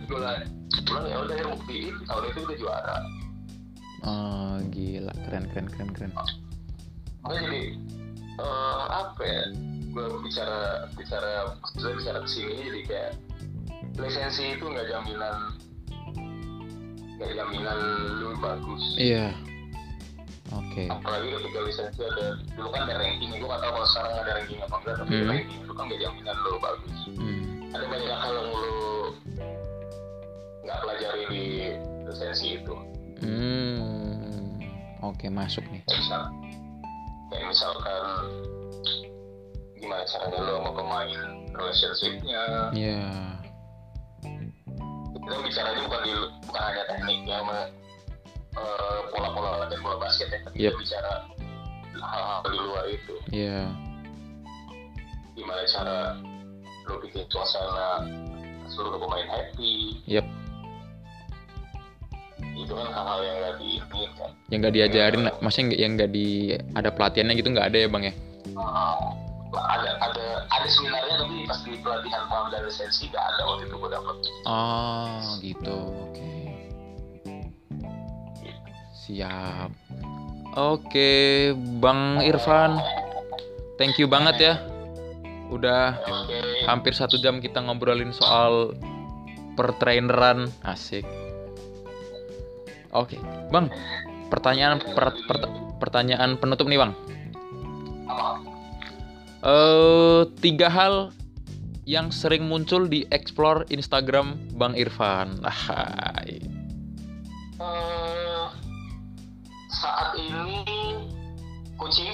bilang 0.10 0.40
bilang 0.82 1.06
ya 1.06 1.18
udah 1.20 1.36
ya 1.36 1.46
buktiin 1.48 1.96
tahun 2.06 2.24
itu 2.28 2.40
udah 2.42 2.58
juara 2.58 2.98
Oh, 4.02 4.58
gila, 4.74 5.14
keren 5.30 5.46
keren 5.48 5.70
keren 5.70 5.90
keren. 5.94 6.12
makanya 7.22 7.42
jadi 7.46 7.62
eh, 8.36 8.84
apa 8.90 9.22
ya 9.22 9.42
gue 9.92 10.06
bicara 10.26 10.60
bicara 10.98 11.54
bicara 11.70 12.18
ke 12.18 12.30
sini 12.30 12.54
jadi 12.58 12.82
kayak 12.90 13.12
lisensi 13.96 14.58
itu 14.58 14.66
nggak 14.66 14.90
jaminan 14.90 15.54
nggak 17.22 17.34
jaminan 17.36 17.78
lu 18.18 18.34
bagus 18.36 18.84
Iya. 18.98 19.30
Oke. 20.52 20.84
apalagi 20.86 21.32
ketika 21.32 21.60
lisensi 21.62 22.02
ada 22.02 22.26
dulu 22.52 22.68
kan 22.70 22.84
ada 22.84 22.96
ranking 22.98 23.30
gue 23.30 23.40
nggak 23.40 23.62
tahu 23.62 23.72
kalau 23.72 23.88
sekarang 23.88 24.14
ada 24.18 24.32
ranking 24.36 24.60
apa 24.60 24.76
enggak 24.76 24.96
tapi 24.98 25.12
Hmm. 25.14 25.30
ranking 25.30 25.60
itu 25.62 25.72
kan 25.72 25.84
nggak 25.86 26.00
jaminan 26.02 26.36
lu 26.38 26.52
bagus 26.60 26.98
Hmm. 27.14 27.42
ada 27.72 27.86
banyak 27.88 28.18
hal 28.18 28.32
yang 28.34 28.50
lu 28.50 28.68
nggak 30.62 30.78
pelajari 30.78 31.24
di 31.30 31.44
lisensi 32.04 32.48
itu 32.58 32.76
Hmm. 33.22 34.58
Oke, 35.02 35.30
masuk 35.30 35.62
nih. 35.68 35.82
kayak 35.84 35.98
misal 36.00 36.22
kayak 37.30 37.46
misalkan 37.48 38.04
gimana 39.76 40.04
caranya 40.04 40.40
lo 40.40 40.54
sama 40.58 40.72
pemain 40.74 41.22
relationshipnya 41.52 42.44
Iya. 42.72 43.02
Kita 45.32 45.40
bicaranya 45.42 45.82
bukan 45.88 46.02
di 46.02 46.12
bukan 46.44 46.62
hanya 46.62 46.84
tekniknya 46.86 47.36
sama 47.40 47.58
eh, 48.52 49.00
pola-pola 49.10 49.64
dan 49.66 49.80
bola 49.80 49.96
basket 49.98 50.28
ya 50.28 50.40
tapi 50.44 50.56
Yep. 50.60 50.68
kita 50.68 50.82
bicara 50.84 51.12
hal-hal 51.96 52.40
di 52.44 52.60
luar 52.60 52.84
itu 52.86 53.16
Iya. 53.32 53.60
gimana 55.32 55.62
cara 55.66 55.98
lo 56.84 57.00
bikin 57.00 57.24
suasana 57.26 58.04
seluruh 58.68 59.00
pemain 59.00 59.24
happy 59.26 60.04
Yep. 60.06 60.26
itu 62.54 62.74
kan 62.74 62.88
hal-hal 62.90 63.20
yang 63.22 63.36
nggak 63.38 63.56
diinginkan 63.58 64.30
Yang 64.52 64.60
nggak 64.60 64.76
diajarin, 64.76 65.22
maksudnya 65.40 65.66
nggak- 65.66 65.80
yang 65.80 65.92
nggak 65.96 66.12
di 66.12 66.28
ada 66.76 66.90
pelatihannya 66.92 67.36
gitu 67.36 67.50
nggak 67.50 67.68
ada 67.72 67.78
ya 67.78 67.88
bang 67.88 68.04
ya? 68.04 68.14
Ah, 68.54 69.00
ada 69.60 70.00
ada 70.00 70.26
ada 70.48 70.68
seminarnya 70.68 71.16
tapi 71.20 71.36
pas 71.44 71.60
di 71.64 71.76
pelatihan 71.84 72.24
paham 72.32 72.48
dan 72.54 72.64
lisensi 72.64 73.12
nggak 73.12 73.26
ada 73.36 73.42
waktu 73.44 73.64
itu 73.68 73.76
gue 73.76 73.90
dapet 73.92 74.16
Oh 74.48 75.20
gitu, 75.44 75.76
oke. 76.08 76.34
Siap. 79.04 79.70
Oke, 80.52 81.12
Bang 81.80 82.20
Irfan, 82.24 82.80
thank 83.76 83.96
you 84.00 84.08
banget 84.08 84.36
ya. 84.40 84.54
Udah 85.52 86.00
oke 86.00 86.38
hampir 86.64 86.96
satu 86.96 87.20
jam 87.20 87.44
kita 87.44 87.60
ngobrolin 87.60 88.16
soal 88.16 88.72
pertraineran, 89.56 90.48
asik. 90.64 91.04
Oke, 92.92 93.20
Bang. 93.52 93.72
Pertanyaan 94.32 94.80
per- 94.80 95.20
per- 95.28 95.52
pertanyaan 95.80 96.40
penutup 96.40 96.68
nih, 96.68 96.80
Bang. 96.80 96.96
apa 98.08 98.44
Eh, 99.42 100.22
tiga 100.38 100.70
hal 100.70 101.10
yang 101.84 102.14
sering 102.14 102.46
muncul 102.46 102.86
di 102.86 103.10
explore 103.10 103.66
Instagram 103.68 104.38
Bang 104.54 104.78
Irfan. 104.78 105.42
Ahai. 105.42 106.46
Eh, 107.58 108.46
saat 109.72 110.14
ini 110.16 110.62
kucing 111.76 112.14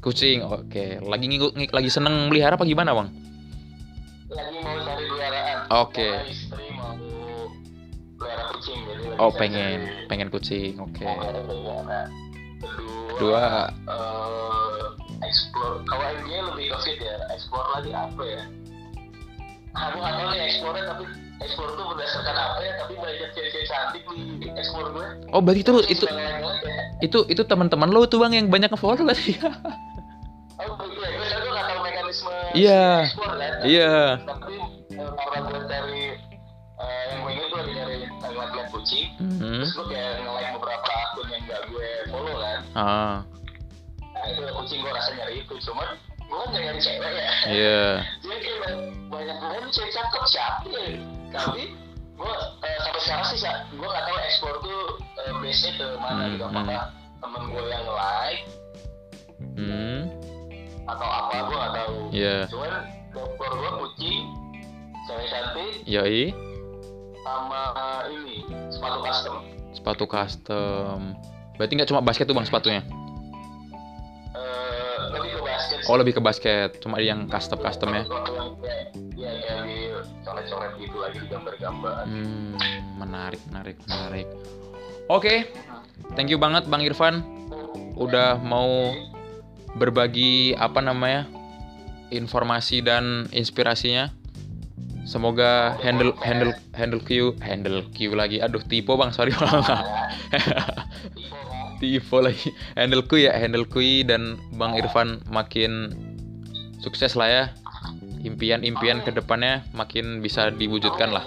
Kucing, 0.00 0.40
oke. 0.42 1.00
Lagi 1.02 1.28
ngigu- 1.28 1.52
ngi- 1.54 1.68
lagi 1.70 1.88
seneng 1.88 2.28
melihara 2.28 2.56
apa 2.56 2.64
gimana, 2.64 2.92
Bang? 2.94 3.12
lagi 4.30 4.56
mau 4.56 4.78
cari 4.78 5.04
peliharaan 5.04 5.58
Oke. 5.74 6.08
Pelihara 8.14 8.44
kucing 8.48 8.78
Oh, 9.16 9.28
cari- 9.28 9.38
pengen 9.38 9.78
pengen 10.06 10.28
kucing, 10.28 10.76
oke. 10.78 11.04
peliharaan. 11.04 12.08
kedua 13.10 13.16
Dua, 13.18 13.44
eh, 13.68 14.84
explore 15.50 15.82
kalau 15.82 16.06
dia 16.22 16.38
lebih 16.46 16.64
ke 16.70 16.76
fit 16.86 16.98
ya 17.02 17.14
explore 17.34 17.66
lagi 17.74 17.90
apa 17.90 18.22
ya? 18.22 18.42
Aku 19.70 19.96
nggak 19.98 20.14
tahu 20.14 20.28
nih 20.30 20.42
explore 20.46 20.78
tapi 20.78 21.04
explore 21.42 21.72
tuh 21.74 21.84
berdasarkan 21.90 22.36
apa 22.38 22.58
ya? 22.62 22.72
Tapi 22.78 22.92
banyak 22.94 23.30
cewek-cewek 23.34 23.66
cantik 23.66 24.02
di 24.06 24.46
explore 24.54 24.88
gue 24.94 25.06
oh 25.30 25.40
berarti 25.42 25.60
itu 25.62 25.72
itu 25.90 26.04
ya. 26.06 26.38
itu 27.02 27.18
itu 27.26 27.42
teman-teman 27.42 27.90
lo 27.90 28.06
tuh 28.06 28.22
bang 28.22 28.38
yang 28.38 28.46
banyak 28.46 28.70
nge-follow 28.70 29.02
berarti 29.02 29.34
oh 29.42 30.76
iya 30.86 31.36
gue 31.40 31.50
nggak 31.50 31.66
tahu 31.66 31.80
mekanisme 31.82 32.34
Iya. 32.54 32.84
explore 33.10 33.34
kan? 33.34 33.52
Iya. 33.66 33.92
tapi 34.22 34.54
eh, 34.94 35.10
karena 35.18 35.38
gue 35.50 35.60
cari 35.66 36.02
eh, 36.78 37.02
yang 37.10 37.18
gue 37.26 37.30
ingat 37.34 37.48
gue 37.50 37.62
cari 37.74 37.96
ngeliat-ngeliat 38.06 38.68
kucing. 38.70 39.06
Hmm. 39.18 39.62
terus 39.66 39.72
gue 39.74 39.86
kayak 39.90 40.10
nge-like 40.22 40.50
beberapa 40.54 40.90
akun 40.94 41.26
yang 41.26 41.42
gak 41.50 41.62
gue 41.66 41.88
follow 42.06 42.36
kan. 42.38 42.58
Ah, 42.78 43.16
kucing 44.70 44.86
gue 44.86 44.92
rasa 44.94 45.10
nyari 45.18 45.42
itu 45.42 45.54
cuman 45.66 45.88
gue 46.14 46.36
kan 46.38 46.48
nyari 46.54 46.78
cewek 46.78 47.10
ya 47.10 47.32
iya. 47.50 47.82
jadi 48.22 48.38
kayak 48.38 48.70
banyak 49.10 49.36
banget 49.42 49.70
cewek 49.74 49.90
cakep 49.90 50.22
siapa 50.30 50.66
ya 50.70 50.86
tapi 51.34 51.62
gue 52.14 52.32
eh, 52.62 52.78
sampai 52.86 53.00
sekarang 53.02 53.26
sih 53.34 53.38
gue 53.74 53.88
gak 53.90 54.04
tahu 54.06 54.16
explore 54.22 54.58
tuh 54.62 54.80
eh, 55.26 55.32
base 55.42 55.60
nya 55.66 55.72
ke 55.74 55.86
mana 55.98 56.22
Hmm, 56.22 56.30
gitu 56.30 56.44
hmm. 56.46 56.54
apakah 56.54 56.82
temen 57.18 57.42
gue 57.50 57.64
yang 57.66 57.86
like 57.90 58.44
Hmm. 59.58 59.98
atau 60.86 61.08
apa 61.10 61.34
gue 61.42 61.56
gak 61.58 61.74
tahu 61.74 61.96
Iya. 62.14 62.36
cuman 62.46 62.72
explore 63.10 63.54
gue 63.58 63.70
kucing 63.82 64.22
cewek 65.10 65.26
cantik 65.34 65.72
Yoi. 65.82 66.22
sama 67.26 67.60
eh, 67.74 68.00
ini 68.14 68.36
sepatu 68.70 69.02
custom 69.02 69.36
Sepatu 69.70 70.04
custom. 70.06 71.14
Berarti 71.54 71.72
nggak 71.78 71.88
cuma 71.88 72.02
basket 72.02 72.26
tuh 72.26 72.34
bang 72.34 72.42
sepatunya? 72.42 72.82
Oh 75.88 75.96
lebih 75.96 76.18
ke 76.18 76.22
basket, 76.22 76.80
cuma 76.84 77.00
yang 77.00 77.24
custom 77.30 77.56
custom 77.60 77.90
ya? 77.96 78.04
Sesuatu 78.04 78.36
yang 78.66 78.80
ya 79.16 79.32
kayak 79.44 79.60
di 79.64 79.76
coret-coret 80.24 80.72
gitu 80.76 80.96
lagi 81.00 81.20
gambar-gambar 81.28 82.04
Hmm, 82.04 82.56
menarik, 83.00 83.40
menarik, 83.48 83.76
menarik. 83.88 84.26
Oke, 85.08 85.48
thank 86.14 86.28
you 86.28 86.38
banget 86.38 86.68
Bang 86.68 86.84
Irfan 86.84 87.24
udah 87.96 88.38
mau 88.40 88.94
berbagi 89.76 90.56
apa 90.56 90.80
namanya 90.84 91.26
informasi 92.12 92.84
dan 92.84 93.28
inspirasinya. 93.32 94.12
Semoga 95.08 95.74
handle 95.80 96.14
handle 96.22 96.54
handle 96.76 97.02
Q 97.02 97.34
handle 97.40 97.82
Q 97.96 98.14
lagi. 98.14 98.38
Aduh, 98.38 98.62
tipe 98.62 98.92
Bang, 98.94 99.10
sorry 99.10 99.32
Kan? 101.80 101.82
tipe 101.82 102.16
lagi. 102.20 102.52
Handle 102.78 103.04
Q 103.08 103.10
ya, 103.24 103.32
handle 103.32 103.64
Q 103.64 104.04
dan 104.04 104.36
Bang 104.60 104.76
Irfan 104.76 105.24
makin 105.32 105.88
sukses 106.84 107.16
lah 107.16 107.28
ya. 107.28 107.44
Impian-impian 108.20 109.00
ke 109.00 109.08
depannya 109.16 109.64
makin 109.72 110.20
bisa 110.20 110.52
diwujudkan 110.52 111.08
lah. 111.08 111.24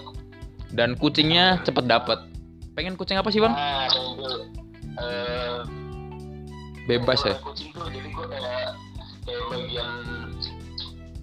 Dan 0.69 0.93
kucingnya 0.93 1.57
cepet 1.65 1.89
dapet. 1.89 2.21
Pengen 2.77 2.93
kucing 2.93 3.17
apa 3.17 3.33
sih 3.33 3.41
Bang? 3.41 3.57
Nah. 3.57 3.89
Eh, 4.93 5.59
Bebas 6.83 7.23
ya. 7.23 7.39
kalau 7.39 7.55
kucing 7.55 7.71
tuh 7.71 7.87
jadi 7.87 8.09
gue 8.11 8.25
kayak 8.27 8.75
kayak 9.23 9.43
bagian 9.47 9.89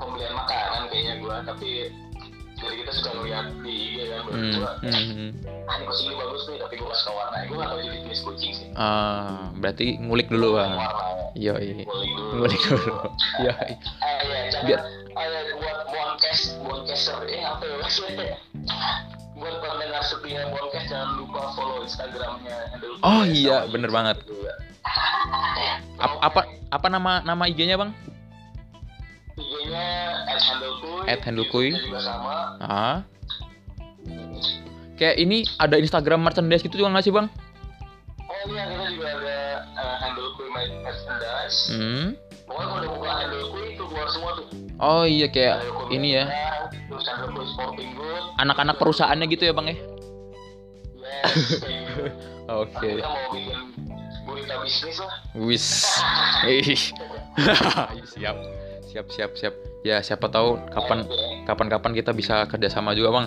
pembelian 0.01 0.33
makanan 0.33 0.83
kayaknya 0.89 1.15
gue 1.21 1.37
tapi 1.45 1.71
jadi 2.61 2.75
kita 2.79 2.93
suka 2.93 3.11
ngeliat 3.15 3.47
di 3.59 3.73
IG 3.73 3.97
kan 4.05 4.21
Hmm, 4.21 4.29
berdua 4.31 4.71
hmm, 4.79 4.93
hmm. 5.11 5.31
ah 5.65 5.75
ini 5.75 5.85
kucing 5.87 6.07
ini 6.07 6.17
bagus 6.17 6.43
nih 6.45 6.59
tapi 6.59 6.75
gue 6.75 6.87
gak 6.87 6.99
suka 6.99 7.13
warna 7.13 7.37
gue 7.41 7.57
gak 7.57 7.69
tau 7.69 7.79
jadi 7.79 7.99
jenis 8.01 8.21
kucing 8.23 8.53
sih 8.53 8.67
Ah, 8.73 9.51
berarti 9.55 9.87
ngulik 9.99 10.29
dulu 10.29 10.49
bang. 10.55 10.73
warna 10.73 11.09
Yo, 11.33 11.55
iya. 11.57 11.87
ngulik 12.33 12.59
dulu. 12.61 12.95
Yo, 13.45 13.53
eh 13.55 13.75
ya 14.21 14.39
jangan 14.51 14.67
Biar- 14.67 14.87
eh, 15.13 15.43
buat 15.55 15.79
bonkes 15.87 16.41
bonkeser 16.61 17.19
eh 17.25 17.41
apa 17.41 17.63
ya 17.63 17.77
maksudnya 17.79 18.35
buat 19.33 19.55
pendengar 19.57 20.03
setia 20.03 20.43
bonkes 20.49 20.85
jangan 20.87 21.11
lupa 21.17 21.41
follow 21.53 21.81
instagramnya 21.81 22.57
Oh 23.01 23.23
iya, 23.25 23.65
bener 23.65 23.89
banget. 23.89 24.21
juga. 24.23 24.53
Ap- 25.97 26.21
apa 26.21 26.41
apa 26.69 26.87
nama 26.89 27.21
nama 27.21 27.45
IG-nya 27.47 27.77
bang? 27.77 27.91
IG-nya 29.37 29.87
juga 31.79 32.01
sama 32.01 32.35
Ah, 32.59 32.97
kayak 34.95 35.17
ini 35.17 35.47
ada 35.57 35.77
Instagram 35.77 36.21
merchandise 36.21 36.61
gitu 36.61 36.77
juga 36.77 36.93
nggak 36.93 37.05
sih 37.05 37.13
bang? 37.13 37.27
oh 38.31 38.47
iya 38.49 38.63
kita 38.65 38.85
juga 38.95 39.09
ada 39.13 39.39
uh, 39.75 39.97
handlekuy 40.01 40.47
merchandise 40.51 41.59
Hmm. 41.69 42.07
pokoknya 42.45 42.67
kalau 42.67 42.79
udah 42.79 42.91
buka 42.95 43.11
handlekuy 43.17 43.65
itu 43.75 43.85
keluar 43.85 44.09
semua 44.09 44.31
tuh 44.35 44.47
Oh 44.81 45.05
iya 45.05 45.29
kayak 45.29 45.61
Handlekuy 45.61 45.93
ini 45.95 46.09
ya 46.17 46.25
terus 46.89 47.05
sporting 47.53 47.91
good 47.95 48.23
anak-anak 48.39 48.77
perusahaannya 48.77 49.27
gitu 49.29 49.45
ya 49.45 49.53
bang 49.53 49.67
ya? 49.73 49.77
yes 51.01 51.37
Oke. 52.65 52.99
kita 52.99 53.07
mau 53.07 53.29
bikin 53.31 53.61
gurita 54.25 54.55
bisnis 54.61 54.99
lah 54.99 55.13
Wis. 55.37 55.67
Ih. 56.51 56.81
siap. 58.13 58.37
Siap 58.91 59.07
siap 59.07 59.31
siap. 59.39 59.55
Ya 59.87 60.03
siapa 60.03 60.27
tahu 60.27 60.59
kapan 60.75 61.07
Oke. 61.07 61.47
kapan-kapan 61.47 61.93
kita 61.95 62.11
bisa 62.11 62.43
kerjasama 62.51 62.91
juga 62.99 63.23
bang. 63.23 63.27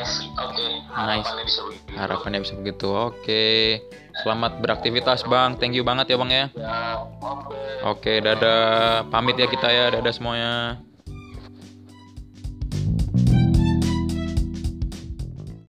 Yes. 0.00 0.24
oke. 0.32 0.64
harapannya 0.96 1.44
bisa 1.44 1.60
begitu 1.68 1.92
Harapannya 1.92 2.38
bisa 2.40 2.54
begitu. 2.56 2.88
Oke. 2.88 3.46
Selamat 4.24 4.58
beraktivitas, 4.58 5.22
Bang. 5.28 5.60
Thank 5.60 5.78
you 5.78 5.84
banget 5.86 6.10
ya, 6.10 6.16
Bang 6.18 6.30
ya. 6.32 6.50
ya 6.56 7.04
oke 7.22 7.54
Oke, 7.86 8.12
dadah. 8.18 9.06
Pamit 9.12 9.36
ya 9.38 9.46
kita 9.46 9.68
ya. 9.70 9.94
Dadah 9.94 10.10
semuanya. 10.10 10.87